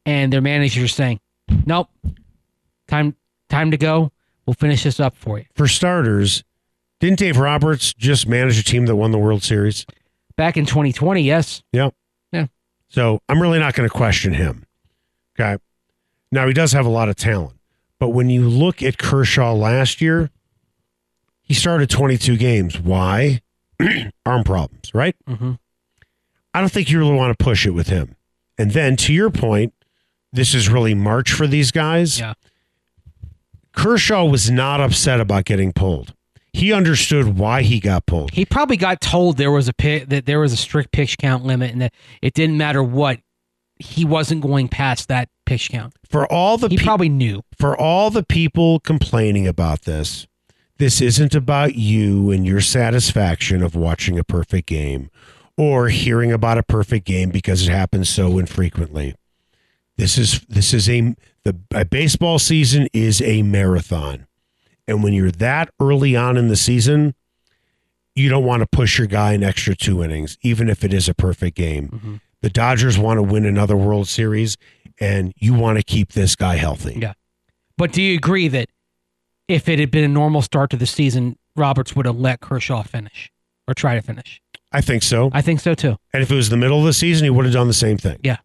and 0.04 0.32
their 0.32 0.42
managers 0.42 0.94
saying 0.94 1.18
nope 1.64 1.88
time 2.88 3.14
time 3.48 3.70
to 3.70 3.76
go 3.78 4.12
we'll 4.44 4.54
finish 4.54 4.82
this 4.82 5.00
up 5.00 5.16
for 5.16 5.38
you 5.38 5.44
For 5.54 5.66
starters, 5.66 6.44
didn't 7.00 7.18
Dave 7.18 7.38
Roberts 7.38 7.92
just 7.94 8.26
manage 8.28 8.58
a 8.58 8.62
team 8.64 8.86
that 8.86 8.96
won 8.96 9.10
the 9.12 9.18
World 9.18 9.42
Series? 9.42 9.86
back 10.36 10.58
in 10.58 10.66
2020 10.66 11.22
yes 11.22 11.62
Yep. 11.72 11.94
Yeah. 12.32 12.46
So 12.88 13.20
I'm 13.28 13.40
really 13.40 13.58
not 13.58 13.72
going 13.74 13.88
to 13.88 13.92
question 13.92 14.34
him. 14.34 14.64
Okay. 15.40 15.56
Now 16.32 16.46
he 16.46 16.52
does 16.52 16.72
have 16.72 16.86
a 16.86 16.90
lot 16.90 17.08
of 17.08 17.16
talent, 17.16 17.56
but 17.98 18.10
when 18.10 18.30
you 18.30 18.48
look 18.48 18.82
at 18.82 18.98
Kershaw 18.98 19.52
last 19.54 20.00
year, 20.00 20.30
he 21.42 21.54
started 21.54 21.88
22 21.88 22.36
games. 22.36 22.80
Why? 22.80 23.40
Arm 24.26 24.44
problems, 24.44 24.92
right? 24.94 25.14
mm-hmm. 25.28 25.52
I 26.52 26.60
don't 26.60 26.72
think 26.72 26.90
you 26.90 26.98
really 26.98 27.14
want 27.14 27.38
to 27.38 27.44
push 27.44 27.66
it 27.66 27.72
with 27.72 27.88
him. 27.88 28.16
And 28.56 28.70
then 28.70 28.96
to 28.96 29.12
your 29.12 29.28
point, 29.28 29.74
this 30.32 30.54
is 30.54 30.70
really 30.70 30.94
March 30.94 31.30
for 31.30 31.46
these 31.46 31.70
guys. 31.70 32.18
Yeah. 32.18 32.32
Kershaw 33.74 34.24
was 34.24 34.50
not 34.50 34.80
upset 34.80 35.20
about 35.20 35.44
getting 35.44 35.72
pulled. 35.74 36.14
He 36.54 36.72
understood 36.72 37.38
why 37.38 37.60
he 37.60 37.78
got 37.78 38.06
pulled. 38.06 38.30
he 38.30 38.46
probably 38.46 38.78
got 38.78 39.02
told 39.02 39.36
there 39.36 39.50
was 39.52 39.68
a 39.68 40.04
that 40.06 40.24
there 40.24 40.40
was 40.40 40.54
a 40.54 40.56
strict 40.56 40.90
pitch 40.92 41.18
count 41.18 41.44
limit 41.44 41.72
and 41.72 41.82
that 41.82 41.92
it 42.22 42.32
didn't 42.32 42.56
matter 42.56 42.82
what 42.82 43.20
he 43.78 44.06
wasn't 44.06 44.40
going 44.40 44.68
past 44.68 45.08
that 45.08 45.28
pitch 45.46 45.70
count 45.70 45.94
For 46.08 46.30
all 46.30 46.58
the 46.58 46.68
he 46.68 46.76
pe- 46.76 46.84
probably 46.84 47.08
knew 47.08 47.42
for 47.58 47.76
all 47.76 48.10
the 48.10 48.22
people 48.22 48.80
complaining 48.80 49.46
about 49.46 49.82
this, 49.82 50.26
this 50.78 51.00
isn't 51.00 51.34
about 51.34 51.74
you 51.74 52.30
and 52.30 52.46
your 52.46 52.60
satisfaction 52.60 53.62
of 53.62 53.74
watching 53.74 54.18
a 54.18 54.24
perfect 54.24 54.68
game 54.68 55.10
or 55.56 55.88
hearing 55.88 56.32
about 56.32 56.58
a 56.58 56.62
perfect 56.62 57.06
game 57.06 57.30
because 57.30 57.66
it 57.66 57.70
happens 57.70 58.08
so 58.08 58.38
infrequently. 58.38 59.14
This 59.96 60.18
is 60.18 60.40
this 60.48 60.74
is 60.74 60.88
a 60.88 61.14
the 61.44 61.56
a 61.74 61.84
baseball 61.84 62.38
season 62.38 62.88
is 62.92 63.22
a 63.22 63.42
marathon. 63.42 64.26
And 64.86 65.02
when 65.02 65.14
you're 65.14 65.30
that 65.32 65.70
early 65.80 66.14
on 66.14 66.36
in 66.36 66.48
the 66.48 66.56
season, 66.56 67.14
you 68.14 68.28
don't 68.28 68.44
want 68.44 68.60
to 68.60 68.66
push 68.66 68.98
your 68.98 69.06
guy 69.06 69.32
an 69.32 69.42
extra 69.42 69.74
two 69.74 70.02
innings, 70.02 70.38
even 70.42 70.68
if 70.68 70.84
it 70.84 70.92
is 70.92 71.08
a 71.08 71.14
perfect 71.14 71.56
game. 71.56 71.88
Mm-hmm. 71.88 72.14
The 72.42 72.50
Dodgers 72.50 72.98
want 72.98 73.18
to 73.18 73.22
win 73.22 73.44
another 73.44 73.76
World 73.76 74.06
Series, 74.06 74.56
and 75.00 75.32
you 75.36 75.54
want 75.54 75.78
to 75.78 75.84
keep 75.84 76.12
this 76.12 76.36
guy 76.36 76.56
healthy. 76.56 76.98
Yeah. 77.00 77.12
But 77.76 77.92
do 77.92 78.02
you 78.02 78.16
agree 78.16 78.48
that 78.48 78.68
if 79.48 79.68
it 79.68 79.78
had 79.78 79.90
been 79.90 80.04
a 80.04 80.08
normal 80.08 80.42
start 80.42 80.70
to 80.70 80.76
the 80.76 80.86
season, 80.86 81.36
Roberts 81.54 81.94
would 81.94 82.06
have 82.06 82.18
let 82.18 82.40
Kershaw 82.40 82.82
finish 82.82 83.30
or 83.68 83.74
try 83.74 83.94
to 83.94 84.02
finish? 84.02 84.40
I 84.72 84.80
think 84.80 85.02
so. 85.02 85.30
I 85.32 85.42
think 85.42 85.60
so 85.60 85.74
too. 85.74 85.96
And 86.12 86.22
if 86.22 86.30
it 86.30 86.34
was 86.34 86.48
the 86.48 86.56
middle 86.56 86.78
of 86.78 86.84
the 86.84 86.92
season, 86.92 87.24
he 87.24 87.30
would 87.30 87.44
have 87.44 87.54
done 87.54 87.68
the 87.68 87.74
same 87.74 87.98
thing. 87.98 88.18
Yeah. 88.22 88.38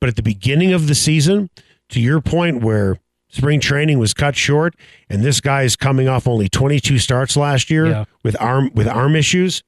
But 0.00 0.08
at 0.08 0.16
the 0.16 0.22
beginning 0.22 0.72
of 0.72 0.88
the 0.88 0.94
season, 0.94 1.50
to 1.90 2.00
your 2.00 2.20
point 2.20 2.62
where 2.62 2.98
spring 3.28 3.60
training 3.60 3.98
was 3.98 4.12
cut 4.12 4.34
short 4.34 4.74
and 5.08 5.22
this 5.22 5.40
guy 5.40 5.62
is 5.62 5.76
coming 5.76 6.08
off 6.08 6.26
only 6.26 6.48
22 6.48 6.98
starts 6.98 7.36
last 7.36 7.70
year 7.70 7.86
Yeah. 7.86 8.04
with 8.24 8.36
arm 8.40 8.70
with 8.74 8.88
arm 8.88 9.14
issues, 9.14 9.62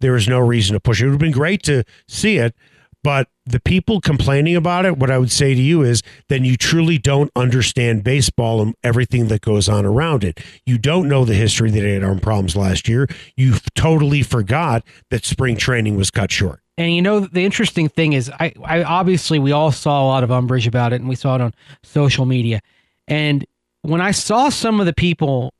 there 0.00 0.14
is 0.14 0.28
no 0.28 0.38
reason 0.38 0.74
to 0.74 0.80
push 0.80 1.00
it. 1.00 1.04
It 1.04 1.08
would 1.08 1.12
have 1.14 1.20
been 1.20 1.32
great 1.32 1.62
to 1.64 1.82
see 2.06 2.36
it, 2.36 2.54
but 3.04 3.28
the 3.46 3.60
people 3.60 4.00
complaining 4.00 4.56
about 4.56 4.84
it, 4.84 4.98
what 4.98 5.10
I 5.10 5.18
would 5.18 5.30
say 5.30 5.54
to 5.54 5.60
you 5.60 5.82
is 5.82 6.02
then 6.28 6.44
you 6.44 6.56
truly 6.56 6.98
don't 6.98 7.30
understand 7.36 8.04
baseball 8.04 8.60
and 8.60 8.74
everything 8.82 9.28
that 9.28 9.40
goes 9.40 9.68
on 9.68 9.86
around 9.86 10.24
it. 10.24 10.40
You 10.66 10.78
don't 10.78 11.08
know 11.08 11.24
the 11.24 11.34
history 11.34 11.70
that 11.70 11.82
had 11.82 12.04
arm 12.04 12.20
problems 12.20 12.56
last 12.56 12.88
year. 12.88 13.08
You 13.36 13.54
totally 13.74 14.22
forgot 14.22 14.84
that 15.10 15.24
spring 15.24 15.56
training 15.56 15.96
was 15.96 16.10
cut 16.10 16.30
short. 16.30 16.60
And 16.76 16.94
you 16.94 17.02
know 17.02 17.20
the 17.20 17.44
interesting 17.44 17.88
thing 17.88 18.12
is, 18.12 18.30
I, 18.38 18.52
I 18.64 18.84
obviously 18.84 19.38
we 19.38 19.52
all 19.52 19.72
saw 19.72 20.04
a 20.04 20.06
lot 20.06 20.22
of 20.22 20.30
umbrage 20.30 20.66
about 20.66 20.92
it, 20.92 21.00
and 21.00 21.08
we 21.08 21.16
saw 21.16 21.34
it 21.34 21.40
on 21.40 21.52
social 21.82 22.24
media. 22.24 22.60
And 23.08 23.44
when 23.82 24.00
I 24.00 24.12
saw 24.12 24.48
some 24.48 24.78
of 24.80 24.86
the 24.86 24.92
people 24.92 25.52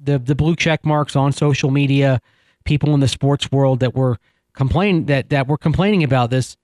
the 0.00 0.18
the 0.18 0.34
blue 0.34 0.56
check 0.56 0.84
marks 0.84 1.14
on 1.14 1.32
social 1.32 1.70
media, 1.70 2.20
people 2.64 2.94
in 2.94 3.00
the 3.00 3.08
sports 3.08 3.52
world 3.52 3.80
that 3.80 3.94
were 3.94 4.18
complain 4.54 5.06
that 5.06 5.28
that 5.30 5.46
were 5.46 5.58
complaining 5.58 6.02
about 6.02 6.30
this. 6.30 6.56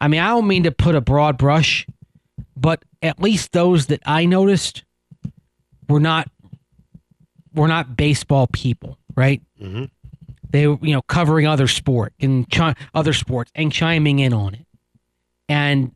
I 0.00 0.08
mean, 0.08 0.20
I 0.20 0.28
don't 0.28 0.46
mean 0.46 0.64
to 0.64 0.72
put 0.72 0.94
a 0.94 1.00
broad 1.00 1.38
brush, 1.38 1.86
but 2.56 2.82
at 3.02 3.20
least 3.20 3.52
those 3.52 3.86
that 3.86 4.00
I 4.04 4.26
noticed 4.26 4.84
were 5.88 6.00
not 6.00 6.30
were 7.54 7.68
not 7.68 7.96
baseball 7.96 8.46
people, 8.48 8.98
right? 9.14 9.42
Mm-hmm. 9.60 9.84
They 10.50 10.66
were, 10.66 10.78
you 10.82 10.94
know, 10.94 11.02
covering 11.02 11.46
other 11.46 11.66
sport 11.66 12.12
and 12.20 12.48
chi- 12.50 12.74
other 12.94 13.12
sports 13.12 13.50
and 13.54 13.72
chiming 13.72 14.18
in 14.18 14.32
on 14.32 14.54
it. 14.54 14.66
And 15.48 15.92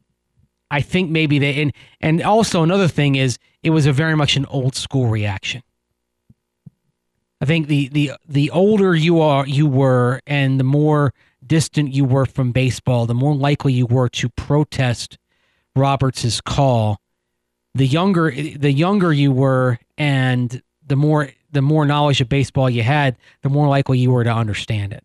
I 0.71 0.81
think 0.81 1.11
maybe 1.11 1.39
they 1.39 1.61
and 1.63 1.73
and 2.01 2.23
also 2.23 2.63
another 2.63 2.89
thing 2.89 3.17
is 3.17 3.39
it 3.63 3.71
was 3.71 3.87
a 3.87 3.93
very 3.93 4.17
much 4.17 4.37
an 4.37 4.47
old 4.47 4.75
school 4.75 5.09
reaction. 5.09 5.63
I 7.41 7.45
think 7.45 7.69
the 7.69 7.89
the 7.89 8.13
the 8.29 8.51
older 8.51 8.95
you 8.95 9.21
are 9.21 9.47
you 9.47 9.67
were 9.67 10.21
and 10.27 10.61
the 10.61 10.65
more 10.65 11.13
distant 11.51 11.93
you 11.93 12.05
were 12.05 12.27
from 12.27 12.53
baseball, 12.53 13.07
the 13.07 13.15
more 13.15 13.35
likely 13.35 13.73
you 13.73 13.85
were 13.85 14.09
to 14.09 14.29
protest 14.31 15.19
Roberts's 15.75 16.41
call. 16.41 17.01
The 17.75 17.87
younger 17.87 18.31
the 18.31 18.73
younger 18.73 19.13
you 19.13 19.33
were 19.33 19.79
and 19.99 20.63
the 20.87 20.97
more 20.97 21.31
the 21.51 21.61
more 21.61 21.85
knowledge 21.85 22.21
of 22.21 22.29
baseball 22.29 22.71
you 22.71 22.85
had, 22.85 23.17
the 23.43 23.49
more 23.49 23.69
likely 23.69 23.99
you 23.99 24.13
were 24.13 24.25
to 24.25 24.33
understand 24.33 24.93
it. 24.93 25.05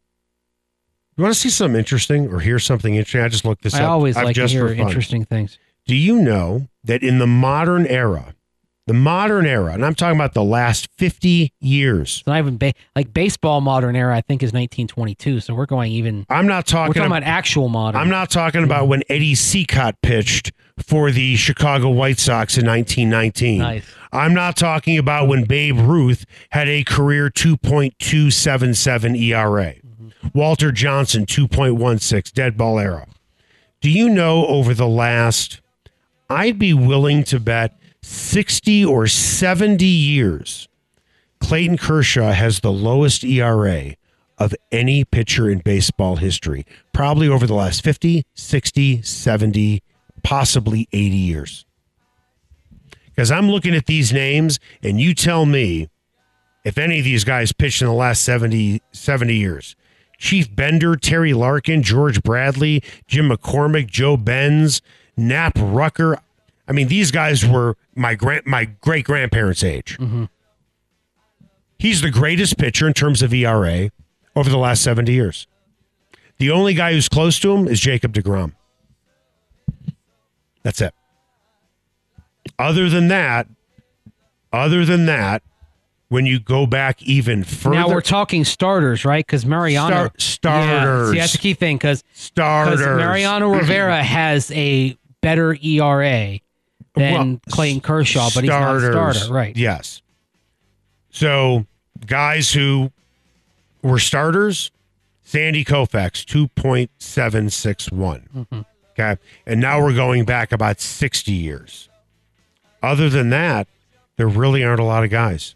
You 1.17 1.23
want 1.23 1.33
to 1.33 1.39
see 1.39 1.49
something 1.49 1.79
interesting 1.79 2.31
or 2.31 2.39
hear 2.39 2.59
something 2.59 2.93
interesting? 2.93 3.21
I 3.21 3.27
just 3.27 3.45
looked 3.45 3.63
this 3.63 3.73
I 3.73 3.83
up. 3.83 3.89
always 3.89 4.15
I've 4.15 4.25
like 4.25 4.35
to 4.35 4.47
hear 4.47 4.67
interesting 4.67 5.25
things. 5.25 5.57
Do 5.87 5.95
you 5.95 6.21
know 6.21 6.67
that 6.83 7.01
in 7.01 7.17
the 7.17 7.27
modern 7.27 7.87
era, 7.87 8.35
the 8.87 8.93
modern 8.93 9.45
era, 9.47 9.73
and 9.73 9.83
I'm 9.83 9.95
talking 9.95 10.15
about 10.17 10.33
the 10.33 10.43
last 10.43 10.87
50 10.97 11.51
years, 11.59 12.17
It's 12.19 12.27
not 12.27 12.37
even 12.37 12.57
ba- 12.57 12.73
like 12.95 13.13
baseball 13.13 13.59
modern 13.61 13.95
era. 13.95 14.15
I 14.15 14.21
think 14.21 14.43
is 14.43 14.49
1922. 14.49 15.39
So 15.39 15.55
we're 15.55 15.65
going 15.65 15.91
even. 15.91 16.25
I'm 16.29 16.45
not 16.45 16.67
We're 16.67 16.71
talking, 16.77 16.93
talking 16.93 17.07
about, 17.07 17.17
about 17.23 17.27
actual 17.29 17.69
modern. 17.69 17.99
I'm 17.99 18.09
not 18.09 18.29
talking 18.29 18.63
about 18.63 18.87
when 18.87 19.01
Eddie 19.09 19.33
Cicotte 19.33 19.95
pitched 20.03 20.51
for 20.77 21.09
the 21.09 21.35
Chicago 21.35 21.89
White 21.89 22.19
Sox 22.19 22.57
in 22.57 22.65
1919. 22.67 23.59
Nice. 23.59 23.85
I'm 24.11 24.33
not 24.33 24.55
talking 24.55 24.97
about 24.97 25.27
when 25.27 25.45
Babe 25.45 25.77
Ruth 25.77 26.25
had 26.51 26.67
a 26.69 26.83
career 26.83 27.29
2.277 27.29 29.19
ERA. 29.19 29.73
Mm-hmm. 29.73 30.27
Walter 30.37 30.71
Johnson 30.71 31.25
2.16 31.25 32.31
dead 32.33 32.55
ball 32.57 32.79
era. 32.79 33.07
Do 33.81 33.89
you 33.89 34.09
know 34.09 34.45
over 34.47 34.73
the 34.73 34.87
last 34.87 35.61
I'd 36.29 36.57
be 36.57 36.73
willing 36.73 37.23
to 37.25 37.39
bet 37.39 37.77
60 38.05 38.85
or 38.85 39.07
70 39.07 39.85
years 39.85 40.67
Clayton 41.45 41.77
Kershaw 41.77 42.31
has 42.31 42.59
the 42.59 42.71
lowest 42.71 43.23
ERA 43.23 43.95
of 44.37 44.55
any 44.71 45.05
pitcher 45.05 45.47
in 45.49 45.59
baseball 45.59 46.15
history, 46.15 46.65
probably 46.91 47.27
over 47.29 47.45
the 47.45 47.53
last 47.53 47.83
50, 47.83 48.25
60, 48.33 49.01
70, 49.03 49.83
possibly 50.23 50.87
80 50.91 51.15
years. 51.15 51.65
Because 53.05 53.31
I'm 53.31 53.49
looking 53.49 53.75
at 53.75 53.85
these 53.85 54.11
names, 54.11 54.59
and 54.81 54.99
you 54.99 55.13
tell 55.13 55.45
me 55.45 55.87
if 56.65 56.79
any 56.79 56.97
of 56.97 57.05
these 57.05 57.23
guys 57.23 57.51
pitched 57.51 57.83
in 57.83 57.87
the 57.87 57.93
last 57.93 58.23
70, 58.23 58.81
70 58.91 59.35
years. 59.35 59.75
Chief 60.17 60.53
Bender, 60.53 60.95
Terry 60.95 61.33
Larkin, 61.33 61.83
George 61.83 62.23
Bradley, 62.23 62.81
Jim 63.05 63.29
McCormick, 63.29 63.87
Joe 63.87 64.17
Benz, 64.17 64.81
Nap 65.15 65.53
Rucker. 65.59 66.19
I 66.67 66.71
mean, 66.71 66.87
these 66.87 67.11
guys 67.11 67.45
were 67.47 67.77
my 67.95 68.15
grand, 68.15 68.45
my 68.45 68.65
great 68.65 69.05
grandparents' 69.05 69.63
age. 69.63 69.97
Mm-hmm. 69.99 70.25
He's 71.77 72.01
the 72.01 72.09
greatest 72.09 72.57
pitcher 72.57 72.87
in 72.87 72.93
terms 72.93 73.21
of 73.21 73.33
ERA 73.33 73.91
over 74.35 74.49
the 74.49 74.57
last 74.57 74.81
70 74.81 75.11
years. 75.11 75.47
The 76.37 76.49
only 76.51 76.73
guy 76.73 76.93
who's 76.93 77.07
close 77.07 77.39
to 77.41 77.51
him 77.55 77.67
is 77.67 77.79
Jacob 77.79 78.13
DeGrom. 78.13 78.53
That's 80.63 80.81
it. 80.81 80.93
Other 82.57 82.89
than 82.89 83.07
that, 83.09 83.47
other 84.51 84.85
than 84.85 85.05
that, 85.05 85.43
when 86.09 86.25
you 86.25 86.39
go 86.39 86.65
back 86.65 87.01
even 87.03 87.43
further, 87.43 87.75
now 87.75 87.89
we're 87.89 88.01
talking 88.01 88.45
starters, 88.45 89.05
right? 89.05 89.25
Because 89.25 89.45
Mariano 89.45 90.09
Star- 90.17 90.61
Yeah, 91.07 91.11
see, 91.11 91.17
that's 91.19 91.31
the 91.33 91.37
key 91.39 91.53
thing 91.53 91.77
because 91.77 92.03
starters. 92.13 92.79
Cause 92.79 92.97
Mariano 92.97 93.53
Rivera 93.53 94.01
has 94.03 94.51
a 94.51 94.97
better 95.21 95.55
ERA 95.61 96.39
than 96.95 97.29
Well, 97.31 97.39
Clayton 97.49 97.81
Kershaw, 97.81 98.29
but 98.33 98.43
he's 98.43 98.49
not 98.49 98.75
a 98.77 98.91
starter, 98.91 99.33
right? 99.33 99.55
Yes. 99.55 100.01
So 101.09 101.65
guys 102.05 102.51
who 102.51 102.91
were 103.81 103.99
starters, 103.99 104.71
Sandy 105.23 105.63
Koufax, 105.63 106.23
2.761. 106.25 108.23
Mm-hmm. 108.35 108.61
Okay. 108.91 109.17
And 109.45 109.59
now 109.59 109.81
we're 109.81 109.93
going 109.95 110.25
back 110.25 110.51
about 110.51 110.79
60 110.79 111.31
years. 111.31 111.89
Other 112.81 113.09
than 113.09 113.29
that, 113.29 113.67
there 114.17 114.27
really 114.27 114.63
aren't 114.63 114.79
a 114.79 114.83
lot 114.85 115.03
of 115.03 115.09
guys. 115.09 115.55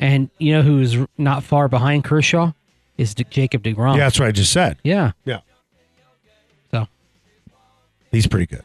And 0.00 0.28
you 0.38 0.52
know 0.52 0.62
who's 0.62 0.96
not 1.18 1.44
far 1.44 1.68
behind 1.68 2.02
Kershaw 2.04 2.52
is 2.98 3.14
D- 3.14 3.24
Jacob 3.30 3.62
Degrom. 3.62 3.96
Yeah, 3.96 4.04
that's 4.04 4.18
what 4.18 4.26
I 4.28 4.32
just 4.32 4.52
said. 4.52 4.78
yeah. 4.82 5.12
Yeah. 5.24 5.40
So 6.70 6.88
He's 8.10 8.26
pretty 8.26 8.46
good. 8.46 8.64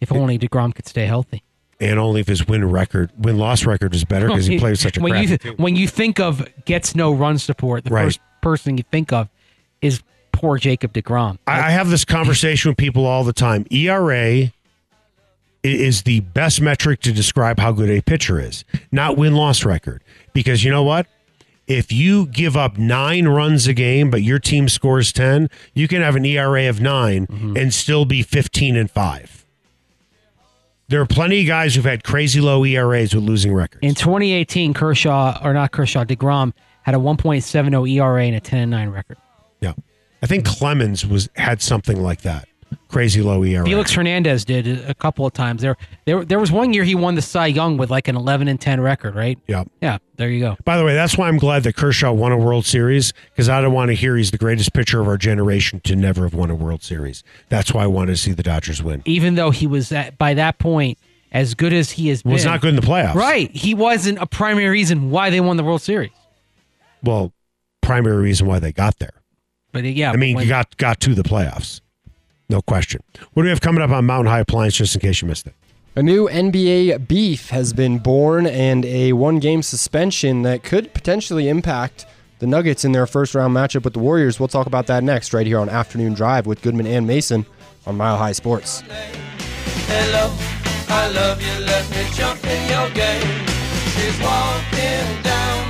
If 0.00 0.12
only 0.12 0.38
Degrom 0.38 0.74
could 0.74 0.86
stay 0.86 1.06
healthy. 1.06 1.42
And 1.80 1.98
only 1.98 2.20
if 2.20 2.26
his 2.28 2.46
win 2.46 2.70
record, 2.70 3.10
win 3.18 3.38
loss 3.38 3.64
record 3.64 3.94
is 3.94 4.04
better 4.04 4.28
because 4.28 4.46
he 4.46 4.58
plays 4.60 4.80
such 4.80 4.98
a 4.98 5.00
when 5.00 5.22
you 5.22 5.38
team. 5.38 5.54
when 5.56 5.76
you 5.76 5.88
think 5.88 6.20
of 6.20 6.46
gets 6.64 6.94
no 6.94 7.12
run 7.12 7.38
support, 7.38 7.84
the 7.84 7.90
Right. 7.90 8.04
first 8.04 8.20
person 8.42 8.76
you 8.76 8.84
think 8.90 9.12
of 9.12 9.28
is 9.80 10.02
poor 10.32 10.58
Jacob 10.58 10.92
Degrom. 10.92 11.38
I, 11.46 11.68
I 11.68 11.70
have 11.70 11.88
this 11.88 12.04
conversation 12.04 12.70
with 12.70 12.76
people 12.76 13.06
all 13.06 13.24
the 13.24 13.32
time. 13.32 13.66
ERA 13.70 14.52
is 15.62 16.02
the 16.02 16.20
best 16.20 16.60
metric 16.60 17.00
to 17.00 17.12
describe 17.12 17.58
how 17.58 17.72
good 17.72 17.90
a 17.90 18.00
pitcher 18.00 18.40
is, 18.40 18.64
not 18.92 19.16
win 19.16 19.34
loss 19.34 19.64
record. 19.64 20.02
Because 20.32 20.64
you 20.64 20.70
know 20.70 20.82
what? 20.82 21.06
If 21.66 21.92
you 21.92 22.26
give 22.26 22.56
up 22.56 22.78
nine 22.78 23.28
runs 23.28 23.66
a 23.66 23.74
game, 23.74 24.10
but 24.10 24.22
your 24.22 24.38
team 24.38 24.68
scores 24.68 25.12
10, 25.12 25.48
you 25.74 25.86
can 25.86 26.02
have 26.02 26.16
an 26.16 26.24
ERA 26.24 26.68
of 26.68 26.80
9 26.80 27.26
mm-hmm. 27.26 27.56
and 27.56 27.72
still 27.72 28.04
be 28.04 28.22
15 28.22 28.76
and 28.76 28.90
5. 28.90 29.39
There 30.90 31.00
are 31.00 31.06
plenty 31.06 31.42
of 31.42 31.46
guys 31.46 31.76
who've 31.76 31.84
had 31.84 32.02
crazy 32.02 32.40
low 32.40 32.64
ERAs 32.64 33.14
with 33.14 33.22
losing 33.22 33.54
records. 33.54 33.78
In 33.82 33.94
2018, 33.94 34.74
Kershaw 34.74 35.38
or 35.40 35.54
not 35.54 35.70
Kershaw, 35.70 36.04
Degrom 36.04 36.52
had 36.82 36.96
a 36.96 36.98
1.70 36.98 37.88
ERA 37.92 38.24
and 38.24 38.34
a 38.34 38.40
10 38.40 38.58
and 38.58 38.70
9 38.72 38.88
record. 38.90 39.16
yeah. 39.60 39.74
I 40.20 40.26
think 40.26 40.44
Clemens 40.44 41.06
was 41.06 41.30
had 41.36 41.62
something 41.62 42.02
like 42.02 42.22
that. 42.22 42.48
Crazy 42.88 43.22
low 43.22 43.42
ERA. 43.44 43.64
Felix 43.64 43.92
Hernandez 43.92 44.44
did 44.44 44.66
a 44.88 44.94
couple 44.94 45.24
of 45.24 45.32
times. 45.32 45.62
There, 45.62 45.76
there, 46.06 46.24
there 46.24 46.40
was 46.40 46.50
one 46.50 46.72
year 46.72 46.82
he 46.84 46.94
won 46.94 47.14
the 47.14 47.22
Cy 47.22 47.46
Young 47.46 47.76
with 47.76 47.90
like 47.90 48.08
an 48.08 48.16
11 48.16 48.48
and 48.48 48.60
10 48.60 48.80
record, 48.80 49.14
right? 49.14 49.38
yeah. 49.46 49.64
Yeah, 49.80 49.98
there 50.16 50.28
you 50.28 50.40
go. 50.40 50.56
By 50.64 50.76
the 50.76 50.84
way, 50.84 50.94
that's 50.94 51.16
why 51.16 51.28
I'm 51.28 51.38
glad 51.38 51.62
that 51.64 51.76
Kershaw 51.76 52.12
won 52.12 52.32
a 52.32 52.36
World 52.36 52.66
Series 52.66 53.12
because 53.30 53.48
I 53.48 53.60
don't 53.60 53.72
want 53.72 53.90
to 53.90 53.94
hear 53.94 54.16
he's 54.16 54.30
the 54.32 54.38
greatest 54.38 54.72
pitcher 54.72 55.00
of 55.00 55.06
our 55.08 55.16
generation 55.16 55.80
to 55.84 55.94
never 55.96 56.24
have 56.24 56.34
won 56.34 56.50
a 56.50 56.54
World 56.54 56.82
Series. 56.82 57.22
That's 57.48 57.72
why 57.72 57.84
I 57.84 57.86
wanted 57.86 58.12
to 58.12 58.16
see 58.18 58.32
the 58.32 58.42
Dodgers 58.42 58.82
win. 58.82 59.02
Even 59.04 59.36
though 59.36 59.50
he 59.50 59.66
was 59.68 59.92
at, 59.92 60.18
by 60.18 60.34
that 60.34 60.58
point 60.58 60.98
as 61.32 61.54
good 61.54 61.72
as 61.72 61.92
he 61.92 62.08
has 62.08 62.22
been, 62.24 62.32
Was 62.32 62.44
not 62.44 62.60
good 62.60 62.70
in 62.70 62.76
the 62.76 62.82
playoffs. 62.82 63.14
Right, 63.14 63.50
he 63.54 63.72
wasn't 63.74 64.18
a 64.18 64.26
primary 64.26 64.68
reason 64.68 65.10
why 65.10 65.30
they 65.30 65.40
won 65.40 65.56
the 65.56 65.64
World 65.64 65.80
Series. 65.82 66.10
Well, 67.04 67.32
primary 67.82 68.22
reason 68.22 68.46
why 68.46 68.58
they 68.58 68.72
got 68.72 68.98
there. 68.98 69.14
But 69.72 69.84
yeah, 69.84 70.10
I 70.10 70.16
mean, 70.16 70.34
when- 70.36 70.44
you 70.44 70.48
got 70.48 70.76
got 70.76 71.00
to 71.02 71.14
the 71.14 71.22
playoffs. 71.22 71.80
No 72.50 72.60
question. 72.60 73.00
What 73.32 73.42
do 73.42 73.44
we 73.44 73.50
have 73.50 73.60
coming 73.60 73.80
up 73.80 73.90
on 73.90 74.06
Mountain 74.06 74.26
High 74.26 74.40
Appliance, 74.40 74.74
just 74.74 74.96
in 74.96 75.00
case 75.00 75.22
you 75.22 75.28
missed 75.28 75.46
it? 75.46 75.54
A 75.94 76.02
new 76.02 76.28
NBA 76.28 77.06
beef 77.06 77.50
has 77.50 77.72
been 77.72 77.98
born 77.98 78.44
and 78.44 78.84
a 78.84 79.12
one 79.12 79.38
game 79.38 79.62
suspension 79.62 80.42
that 80.42 80.64
could 80.64 80.92
potentially 80.92 81.48
impact 81.48 82.06
the 82.40 82.48
Nuggets 82.48 82.84
in 82.84 82.90
their 82.90 83.06
first 83.06 83.36
round 83.36 83.54
matchup 83.54 83.84
with 83.84 83.92
the 83.92 84.00
Warriors. 84.00 84.40
We'll 84.40 84.48
talk 84.48 84.66
about 84.66 84.88
that 84.88 85.04
next, 85.04 85.32
right 85.32 85.46
here 85.46 85.60
on 85.60 85.68
Afternoon 85.68 86.14
Drive 86.14 86.46
with 86.46 86.60
Goodman 86.60 86.88
and 86.88 87.06
Mason 87.06 87.46
on 87.86 87.96
Mile 87.96 88.16
High 88.16 88.32
Sports. 88.32 88.82
Hello, 89.86 90.34
I 90.88 91.08
love 91.08 91.40
you, 91.40 91.64
let 91.64 91.88
me 91.90 92.04
jump 92.14 92.44
in 92.44 92.68
your 92.68 92.90
game. 92.90 93.46
She's 93.94 94.18
walking 94.20 95.22
down 95.22 95.69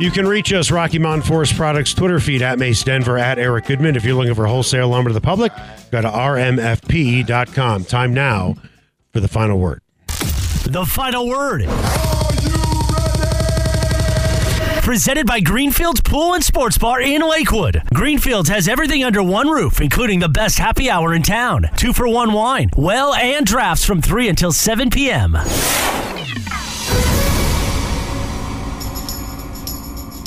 You 0.00 0.10
can 0.10 0.26
reach 0.26 0.50
us, 0.54 0.70
Rocky 0.70 0.98
Mountain 0.98 1.28
Forest 1.28 1.56
Products 1.56 1.92
Twitter 1.92 2.18
feed 2.20 2.40
at 2.40 2.58
Mace 2.58 2.82
Denver, 2.82 3.18
at 3.18 3.38
Eric 3.38 3.66
Goodman. 3.66 3.96
If 3.96 4.04
you're 4.04 4.14
looking 4.14 4.34
for 4.34 4.46
wholesale 4.46 4.88
lumber 4.88 5.10
to 5.10 5.14
the 5.14 5.20
public, 5.20 5.52
go 5.90 6.00
to 6.00 6.08
rmfp.com. 6.08 7.84
Time 7.84 8.14
now 8.14 8.54
for 9.12 9.20
the 9.20 9.28
final 9.28 9.58
word. 9.58 9.82
The 10.06 10.86
final 10.88 11.28
word. 11.28 11.64
Presented 14.82 15.26
by 15.26 15.40
Greenfields 15.40 16.00
Pool 16.00 16.32
and 16.32 16.42
Sports 16.42 16.78
Bar 16.78 17.02
in 17.02 17.20
Lakewood. 17.20 17.82
Greenfields 17.92 18.48
has 18.48 18.68
everything 18.68 19.04
under 19.04 19.22
one 19.22 19.48
roof, 19.48 19.82
including 19.82 20.20
the 20.20 20.30
best 20.30 20.58
happy 20.58 20.88
hour 20.88 21.12
in 21.12 21.22
town. 21.22 21.68
Two 21.76 21.92
for 21.92 22.08
one 22.08 22.32
wine, 22.32 22.70
well, 22.74 23.12
and 23.12 23.44
drafts 23.44 23.84
from 23.84 24.00
3 24.00 24.30
until 24.30 24.50
7 24.50 24.88
p.m. 24.88 25.36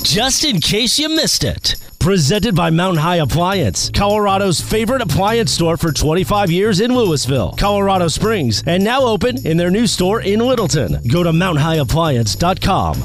Just 0.03 0.43
in 0.43 0.59
case 0.59 0.99
you 0.99 1.07
missed 1.07 1.43
it. 1.45 1.75
Presented 1.99 2.53
by 2.55 2.69
Mountain 2.69 3.01
High 3.01 3.15
Appliance, 3.17 3.89
Colorado's 3.89 4.59
favorite 4.59 5.01
appliance 5.01 5.53
store 5.53 5.77
for 5.77 5.93
25 5.93 6.51
years 6.51 6.81
in 6.81 6.93
Louisville, 6.93 7.53
Colorado 7.57 8.09
Springs, 8.09 8.61
and 8.67 8.83
now 8.83 9.03
open 9.03 9.45
in 9.47 9.55
their 9.55 9.71
new 9.71 9.87
store 9.87 10.19
in 10.21 10.41
Littleton. 10.41 11.01
Go 11.07 11.23
to 11.23 11.31
mountainhighappliance.com. 11.31 12.97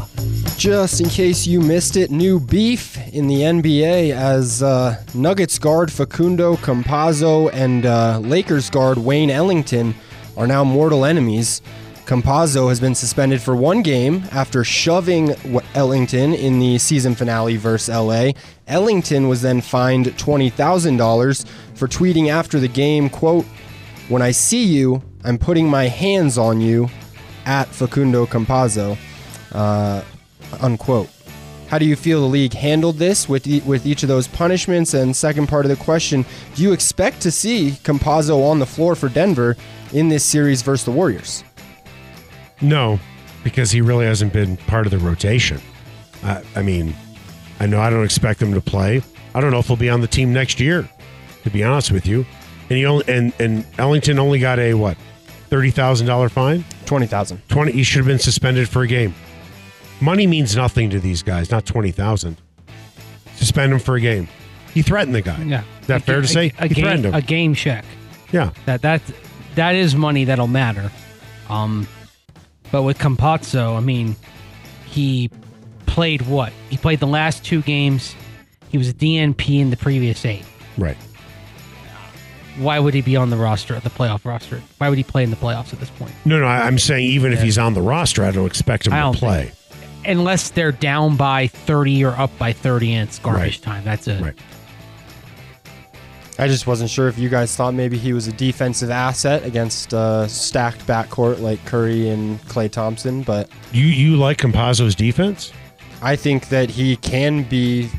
Just 0.56 1.00
in 1.00 1.08
case 1.08 1.46
you 1.46 1.60
missed 1.60 1.96
it, 1.96 2.10
new 2.10 2.40
beef 2.40 2.98
in 3.14 3.28
the 3.28 3.42
NBA 3.42 4.10
as 4.12 4.60
uh, 4.60 5.00
Nuggets 5.14 5.60
guard 5.60 5.92
Facundo 5.92 6.56
Campazzo 6.56 7.48
and 7.52 7.86
uh, 7.86 8.18
Lakers 8.18 8.68
guard 8.70 8.98
Wayne 8.98 9.30
Ellington 9.30 9.94
are 10.36 10.48
now 10.48 10.64
mortal 10.64 11.04
enemies. 11.04 11.62
Campazzo 12.08 12.70
has 12.70 12.80
been 12.80 12.94
suspended 12.94 13.42
for 13.42 13.54
one 13.54 13.82
game 13.82 14.24
after 14.32 14.64
shoving 14.64 15.34
Ellington 15.74 16.32
in 16.32 16.58
the 16.58 16.78
season 16.78 17.14
finale 17.14 17.58
versus 17.58 17.94
LA. 17.94 18.30
Ellington 18.66 19.28
was 19.28 19.42
then 19.42 19.60
fined 19.60 20.06
$20,000 20.06 21.46
for 21.74 21.86
tweeting 21.86 22.30
after 22.30 22.58
the 22.58 22.66
game, 22.66 23.10
quote, 23.10 23.44
When 24.08 24.22
I 24.22 24.30
see 24.30 24.64
you, 24.64 25.02
I'm 25.22 25.36
putting 25.36 25.68
my 25.68 25.88
hands 25.88 26.38
on 26.38 26.62
you 26.62 26.88
at 27.44 27.68
Facundo 27.68 28.24
Campazzo. 28.24 28.96
Uh, 29.52 30.02
unquote. 30.62 31.10
How 31.66 31.78
do 31.78 31.84
you 31.84 31.94
feel 31.94 32.22
the 32.22 32.26
league 32.26 32.54
handled 32.54 32.96
this 32.96 33.28
with 33.28 33.46
e- 33.46 33.60
with 33.66 33.84
each 33.84 34.02
of 34.02 34.08
those 34.08 34.26
punishments? 34.26 34.94
And 34.94 35.14
second 35.14 35.48
part 35.48 35.66
of 35.66 35.68
the 35.68 35.84
question, 35.84 36.24
do 36.54 36.62
you 36.62 36.72
expect 36.72 37.20
to 37.20 37.30
see 37.30 37.72
Campazzo 37.82 38.50
on 38.50 38.60
the 38.60 38.64
floor 38.64 38.94
for 38.94 39.10
Denver 39.10 39.58
in 39.92 40.08
this 40.08 40.24
series 40.24 40.62
versus 40.62 40.86
the 40.86 40.90
Warriors? 40.90 41.44
No, 42.60 42.98
because 43.44 43.70
he 43.70 43.80
really 43.80 44.04
hasn't 44.06 44.32
been 44.32 44.56
part 44.56 44.86
of 44.86 44.90
the 44.92 44.98
rotation. 44.98 45.60
Uh, 46.24 46.42
I 46.56 46.62
mean, 46.62 46.94
I 47.60 47.66
know 47.66 47.80
I 47.80 47.90
don't 47.90 48.04
expect 48.04 48.42
him 48.42 48.52
to 48.54 48.60
play. 48.60 49.02
I 49.34 49.40
don't 49.40 49.50
know 49.50 49.58
if 49.60 49.66
he'll 49.66 49.76
be 49.76 49.90
on 49.90 50.00
the 50.00 50.06
team 50.08 50.32
next 50.32 50.58
year, 50.58 50.88
to 51.44 51.50
be 51.50 51.62
honest 51.62 51.92
with 51.92 52.06
you. 52.06 52.26
And 52.70 52.76
he 52.76 52.84
only 52.86 53.04
and 53.08 53.32
and 53.38 53.64
Ellington 53.78 54.18
only 54.18 54.38
got 54.40 54.58
a 54.58 54.74
what 54.74 54.96
thirty 55.48 55.70
thousand 55.70 56.06
dollar 56.06 56.28
fine. 56.28 56.64
20,000. 56.86 57.40
Twenty. 57.48 57.72
He 57.72 57.82
should 57.82 57.98
have 57.98 58.06
been 58.06 58.18
suspended 58.18 58.68
for 58.68 58.82
a 58.82 58.86
game. 58.86 59.14
Money 60.00 60.26
means 60.26 60.56
nothing 60.56 60.90
to 60.90 60.98
these 61.00 61.22
guys. 61.22 61.50
Not 61.50 61.64
twenty 61.64 61.92
thousand. 61.92 62.36
Suspend 63.36 63.72
him 63.72 63.78
for 63.78 63.94
a 63.96 64.00
game. 64.00 64.28
He 64.74 64.82
threatened 64.82 65.14
the 65.14 65.22
guy. 65.22 65.42
Yeah. 65.44 65.62
Is 65.80 65.86
that 65.86 66.02
A- 66.02 66.04
fair 66.04 66.16
to 66.20 66.24
a- 66.24 66.28
say? 66.28 66.52
A, 66.58 66.66
he 66.68 66.74
threatened 66.74 67.04
game, 67.04 67.12
him. 67.12 67.14
a 67.14 67.22
game 67.22 67.54
check. 67.54 67.84
yeah. 68.32 68.50
That 68.66 68.82
that 68.82 69.00
that 69.54 69.74
is 69.74 69.94
money 69.94 70.24
that'll 70.24 70.46
matter. 70.46 70.90
Um, 71.48 71.86
but 72.72 72.82
with 72.82 72.98
Campazzo, 72.98 73.76
I 73.76 73.80
mean, 73.80 74.16
he 74.86 75.30
played 75.86 76.22
what? 76.22 76.52
He 76.70 76.76
played 76.76 77.00
the 77.00 77.06
last 77.06 77.44
two 77.44 77.62
games. 77.62 78.14
He 78.70 78.78
was 78.78 78.88
a 78.90 78.94
DNP 78.94 79.58
in 79.60 79.70
the 79.70 79.76
previous 79.76 80.24
eight. 80.24 80.44
Right. 80.76 80.96
Why 82.58 82.78
would 82.80 82.92
he 82.92 83.02
be 83.02 83.14
on 83.16 83.30
the 83.30 83.36
roster, 83.36 83.74
at 83.76 83.84
the 83.84 83.90
playoff 83.90 84.24
roster? 84.24 84.60
Why 84.78 84.88
would 84.88 84.98
he 84.98 85.04
play 85.04 85.22
in 85.22 85.30
the 85.30 85.36
playoffs 85.36 85.72
at 85.72 85.78
this 85.78 85.90
point? 85.90 86.12
No, 86.24 86.40
no. 86.40 86.46
I'm 86.46 86.78
saying 86.78 87.04
even 87.06 87.32
if 87.32 87.40
he's 87.40 87.56
on 87.56 87.74
the 87.74 87.80
roster, 87.82 88.24
I 88.24 88.32
don't 88.32 88.46
expect 88.46 88.86
him 88.86 88.92
I 88.92 88.96
to 88.96 89.02
don't 89.02 89.16
play. 89.16 89.52
Unless 90.04 90.50
they're 90.50 90.72
down 90.72 91.16
by 91.16 91.46
30 91.48 92.04
or 92.04 92.10
up 92.18 92.36
by 92.38 92.52
30 92.52 92.94
and 92.94 93.08
it's 93.08 93.18
garbage 93.20 93.56
Right. 93.58 93.62
time. 93.62 93.84
That's 93.84 94.08
it. 94.08 94.20
Right. 94.22 94.34
I 96.40 96.46
just 96.46 96.66
wasn't 96.68 96.88
sure 96.88 97.08
if 97.08 97.18
you 97.18 97.28
guys 97.28 97.56
thought 97.56 97.74
maybe 97.74 97.98
he 97.98 98.12
was 98.12 98.28
a 98.28 98.32
defensive 98.32 98.90
asset 98.90 99.44
against 99.44 99.92
uh, 99.92 100.28
stacked 100.28 100.86
backcourt 100.86 101.40
like 101.40 101.64
Curry 101.64 102.10
and 102.10 102.40
Klay 102.42 102.70
Thompson, 102.70 103.22
but 103.22 103.48
You 103.72 103.84
you 103.86 104.16
like 104.16 104.38
Campazzo's 104.38 104.94
defense? 104.94 105.52
I 106.00 106.14
think 106.14 106.48
that 106.50 106.70
he 106.70 106.94
can 106.96 107.42
be 107.42 107.90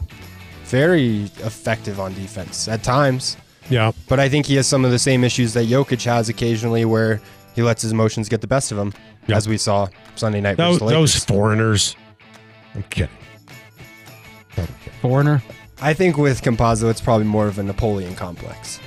very 0.65 1.23
effective 1.43 1.99
on 1.99 2.13
defense 2.13 2.69
at 2.69 2.81
times. 2.81 3.35
Yeah. 3.69 3.91
But 4.07 4.21
I 4.21 4.29
think 4.29 4.45
he 4.45 4.55
has 4.55 4.67
some 4.67 4.85
of 4.85 4.91
the 4.91 4.99
same 4.99 5.23
issues 5.25 5.53
that 5.53 5.67
Jokic 5.67 6.03
has 6.05 6.29
occasionally, 6.29 6.85
where 6.85 7.19
he 7.55 7.61
lets 7.61 7.81
his 7.81 7.91
emotions 7.91 8.29
get 8.29 8.39
the 8.39 8.47
best 8.47 8.71
of 8.71 8.77
him, 8.77 8.93
Yeah. 9.27 9.35
as 9.35 9.49
we 9.49 9.57
saw 9.57 9.89
Sunday 10.15 10.39
night 10.39 10.55
Those, 10.55 10.77
versus 10.77 10.79
the 10.79 10.85
Lakers. 10.85 11.13
those 11.13 11.25
foreigners. 11.25 11.95
I'm 12.73 12.83
kidding. 12.83 13.09
Foreigner. 15.01 15.43
I 15.82 15.93
think 15.93 16.17
with 16.17 16.41
Campazzo, 16.41 16.89
it's 16.89 17.01
probably 17.01 17.25
more 17.27 17.47
of 17.47 17.57
a 17.59 17.63
Napoleon 17.63 18.15
complex. 18.15 18.80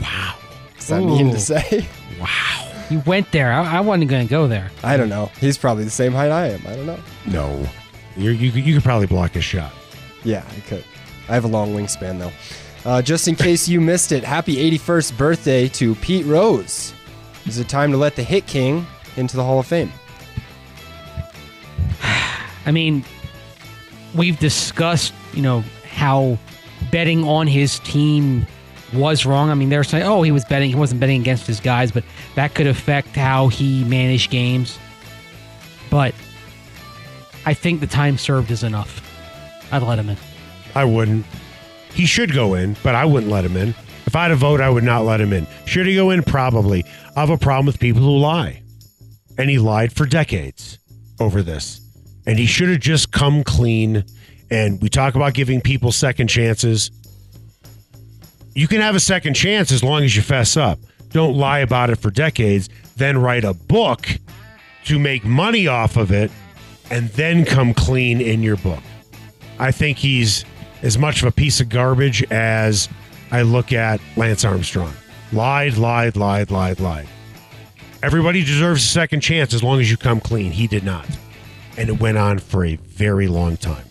Wow. 0.00 0.34
Does 0.78 0.88
that 0.88 1.02
mean 1.02 1.30
to 1.32 1.38
say? 1.40 1.86
Wow. 2.20 2.72
You 2.90 3.00
went 3.06 3.32
there. 3.32 3.52
I, 3.52 3.78
I 3.78 3.80
wasn't 3.80 4.10
going 4.10 4.26
to 4.26 4.30
go 4.30 4.46
there. 4.46 4.70
I 4.84 4.96
don't 4.96 5.08
know. 5.08 5.30
He's 5.40 5.56
probably 5.58 5.84
the 5.84 5.90
same 5.90 6.12
height 6.12 6.30
I 6.30 6.48
am. 6.48 6.60
I 6.66 6.76
don't 6.76 6.86
know. 6.86 6.98
No. 7.26 7.66
You're, 8.16 8.32
you 8.32 8.52
could- 8.52 8.64
you 8.64 8.74
could 8.74 8.82
probably 8.84 9.06
block 9.06 9.32
his 9.32 9.44
shot. 9.44 9.72
Yeah, 10.24 10.44
I 10.56 10.60
could. 10.60 10.84
I 11.28 11.34
have 11.34 11.44
a 11.44 11.48
long 11.48 11.74
wingspan 11.74 12.18
though. 12.18 12.32
Uh, 12.88 13.00
just 13.00 13.26
in 13.28 13.34
case 13.36 13.68
you 13.68 13.80
missed 13.80 14.12
it, 14.12 14.22
happy 14.24 14.56
81st 14.78 15.16
birthday 15.16 15.68
to 15.68 15.94
Pete 15.96 16.26
Rose. 16.26 16.92
Is 17.46 17.58
it 17.58 17.68
time 17.68 17.90
to 17.92 17.96
let 17.96 18.14
the 18.16 18.22
Hit 18.22 18.46
King 18.46 18.86
into 19.16 19.36
the 19.36 19.42
Hall 19.44 19.58
of 19.60 19.66
Fame? 19.66 19.90
I 22.66 22.70
mean, 22.70 23.04
we've 24.14 24.38
discussed, 24.38 25.12
you 25.32 25.42
know, 25.42 25.64
how 25.92 26.38
betting 26.90 27.24
on 27.24 27.46
his 27.46 27.78
team 27.80 28.46
was 28.92 29.24
wrong. 29.24 29.50
I 29.50 29.54
mean, 29.54 29.68
they're 29.68 29.84
saying, 29.84 30.04
oh, 30.04 30.22
he 30.22 30.32
was 30.32 30.44
betting, 30.44 30.68
he 30.68 30.74
wasn't 30.74 31.00
betting 31.00 31.20
against 31.20 31.46
his 31.46 31.60
guys, 31.60 31.92
but 31.92 32.04
that 32.34 32.54
could 32.54 32.66
affect 32.66 33.08
how 33.08 33.48
he 33.48 33.84
managed 33.84 34.30
games. 34.30 34.78
But 35.90 36.14
I 37.44 37.54
think 37.54 37.80
the 37.80 37.86
time 37.86 38.18
served 38.18 38.50
is 38.50 38.62
enough. 38.62 39.00
I'd 39.72 39.82
let 39.82 39.98
him 39.98 40.08
in. 40.08 40.16
I 40.74 40.84
wouldn't. 40.84 41.26
He 41.94 42.06
should 42.06 42.32
go 42.32 42.54
in, 42.54 42.76
but 42.82 42.94
I 42.94 43.04
wouldn't 43.04 43.30
let 43.30 43.44
him 43.44 43.56
in. 43.56 43.74
If 44.06 44.16
I 44.16 44.22
had 44.22 44.30
a 44.30 44.36
vote, 44.36 44.60
I 44.60 44.68
would 44.68 44.84
not 44.84 45.04
let 45.04 45.20
him 45.20 45.32
in. 45.32 45.46
Should 45.64 45.86
he 45.86 45.94
go 45.94 46.10
in? 46.10 46.22
Probably. 46.22 46.84
I 47.16 47.20
have 47.20 47.30
a 47.30 47.38
problem 47.38 47.66
with 47.66 47.78
people 47.78 48.02
who 48.02 48.18
lie. 48.18 48.62
And 49.38 49.48
he 49.48 49.58
lied 49.58 49.92
for 49.92 50.04
decades 50.04 50.78
over 51.18 51.42
this. 51.42 51.80
And 52.26 52.38
he 52.38 52.46
should 52.46 52.68
have 52.68 52.80
just 52.80 53.12
come 53.12 53.42
clean. 53.42 54.04
And 54.52 54.82
we 54.82 54.90
talk 54.90 55.14
about 55.14 55.32
giving 55.32 55.62
people 55.62 55.92
second 55.92 56.28
chances. 56.28 56.90
You 58.54 58.68
can 58.68 58.82
have 58.82 58.94
a 58.94 59.00
second 59.00 59.32
chance 59.32 59.72
as 59.72 59.82
long 59.82 60.04
as 60.04 60.14
you 60.14 60.20
fess 60.20 60.58
up. 60.58 60.78
Don't 61.08 61.34
lie 61.34 61.60
about 61.60 61.88
it 61.88 61.96
for 61.96 62.10
decades, 62.10 62.68
then 62.96 63.16
write 63.16 63.44
a 63.44 63.54
book 63.54 64.06
to 64.84 64.98
make 64.98 65.24
money 65.24 65.68
off 65.68 65.96
of 65.96 66.12
it, 66.12 66.30
and 66.90 67.08
then 67.10 67.46
come 67.46 67.72
clean 67.72 68.20
in 68.20 68.42
your 68.42 68.58
book. 68.58 68.82
I 69.58 69.70
think 69.70 69.96
he's 69.96 70.44
as 70.82 70.98
much 70.98 71.22
of 71.22 71.28
a 71.28 71.32
piece 71.32 71.62
of 71.62 71.70
garbage 71.70 72.22
as 72.30 72.90
I 73.30 73.42
look 73.42 73.72
at 73.72 74.02
Lance 74.18 74.44
Armstrong. 74.44 74.92
Lied, 75.32 75.78
lied, 75.78 76.14
lied, 76.14 76.50
lied, 76.50 76.78
lied. 76.78 77.08
Everybody 78.02 78.44
deserves 78.44 78.84
a 78.84 78.88
second 78.88 79.20
chance 79.20 79.54
as 79.54 79.62
long 79.62 79.80
as 79.80 79.90
you 79.90 79.96
come 79.96 80.20
clean. 80.20 80.52
He 80.52 80.66
did 80.66 80.84
not. 80.84 81.06
And 81.78 81.88
it 81.88 81.98
went 81.98 82.18
on 82.18 82.38
for 82.38 82.66
a 82.66 82.76
very 82.76 83.28
long 83.28 83.56
time. 83.56 83.86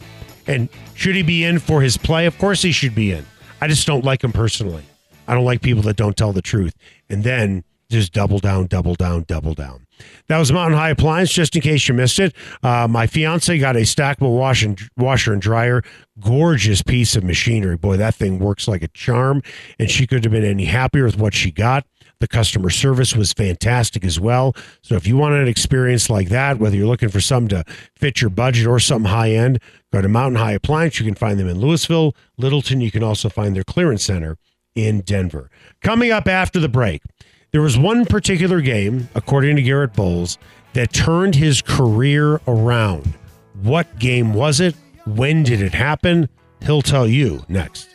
And 0.48 0.70
should 0.96 1.16
he 1.16 1.24
be 1.24 1.44
in 1.44 1.60
for 1.60 1.82
his 1.82 1.98
play? 1.98 2.26
Of 2.26 2.38
course 2.38 2.62
he 2.62 2.72
should 2.72 2.96
be 2.96 3.12
in. 3.12 3.26
I 3.62 3.68
just 3.68 3.86
don't 3.86 4.04
like 4.04 4.24
him 4.24 4.32
personally. 4.32 4.84
I 5.28 5.34
don't 5.36 5.46
like 5.46 5.62
people 5.62 5.84
that 5.84 5.96
don't 5.98 6.18
tell 6.18 6.34
the 6.34 6.42
truth. 6.42 6.74
And 7.10 7.24
then 7.24 7.64
Just 7.92 8.14
double 8.14 8.40
down, 8.40 8.68
double 8.68 8.96
down, 8.96 9.26
double 9.28 9.54
down. 9.54 9.86
That 10.30 10.38
was 10.38 10.50
Mountain 10.50 10.80
High 10.80 10.92
Appliance, 10.92 11.30
just 11.30 11.58
in 11.58 11.62
case 11.62 11.90
you 11.90 11.94
missed 11.94 12.20
it. 12.20 12.34
Uh, 12.64 12.88
my 12.90 13.06
fiance 13.06 13.58
got 13.60 13.76
a 13.76 13.80
stackable 13.82 14.38
wash 14.38 14.64
and, 14.64 14.80
washer 14.96 15.34
and 15.34 15.42
dryer. 15.42 15.84
Gorgeous 16.18 16.82
piece 16.82 17.18
of 17.18 17.26
machinery. 17.26 17.76
Boy, 17.76 17.98
that 17.98 18.16
thing 18.16 18.40
works 18.40 18.66
like 18.66 18.82
a 18.82 18.88
charm, 18.88 19.44
and 19.78 19.92
she 19.92 20.08
couldn't 20.08 20.24
have 20.24 20.32
been 20.32 20.50
any 20.50 20.66
happier 20.66 21.04
with 21.04 21.18
what 21.18 21.34
she 21.34 21.52
got. 21.52 21.86
The 22.22 22.28
customer 22.28 22.70
service 22.70 23.16
was 23.16 23.34
fantastic 23.34 24.06
as 24.06 24.20
well. 24.20 24.56
So 24.84 24.96
if 24.96 25.08
you 25.08 25.18
want 25.18 25.34
an 25.34 25.48
experience 25.48 26.08
like 26.08 26.30
that, 26.30 26.60
whether 26.60 26.76
you're 26.76 26.86
looking 26.86 27.10
for 27.10 27.20
something 27.20 27.50
to 27.50 27.66
fit 27.96 28.22
your 28.22 28.30
budget 28.30 28.68
or 28.68 28.80
something 28.80 29.10
high 29.10 29.32
end, 29.32 29.60
go 29.92 30.04
to 30.04 30.08
Mountain 30.08 30.38
High 30.38 30.52
Appliance. 30.52 31.00
You 31.00 31.06
can 31.08 31.16
find 31.16 31.40
them 31.40 31.48
in 31.48 31.60
Louisville, 31.60 32.16
Littleton. 32.38 32.80
You 32.80 32.92
can 32.92 33.02
also 33.02 33.28
find 33.28 33.56
their 33.56 33.64
clearance 33.64 34.04
center 34.04 34.38
in 34.76 35.02
Denver. 35.02 35.50
Coming 35.82 36.12
up 36.12 36.28
after 36.28 36.60
the 36.60 36.70
break, 36.70 37.02
there 37.54 37.62
was 37.62 37.76
one 37.76 38.06
particular 38.06 38.62
game, 38.62 39.10
according 39.16 39.56
to 39.56 39.64
Garett 39.64 39.94
Bolles, 39.94 40.38
that 40.74 40.94
turned 40.94 41.34
his 41.34 41.64
career 41.64 42.40
around. 42.48 43.16
What 43.64 43.98
game 43.98 44.36
was 44.36 44.60
it? 44.60 44.76
When 45.08 45.42
did 45.42 45.60
it 45.60 45.74
happen? 45.74 46.30
He'll 46.64 46.84
tell 46.84 47.08
you 47.08 47.44
next. 47.50 47.90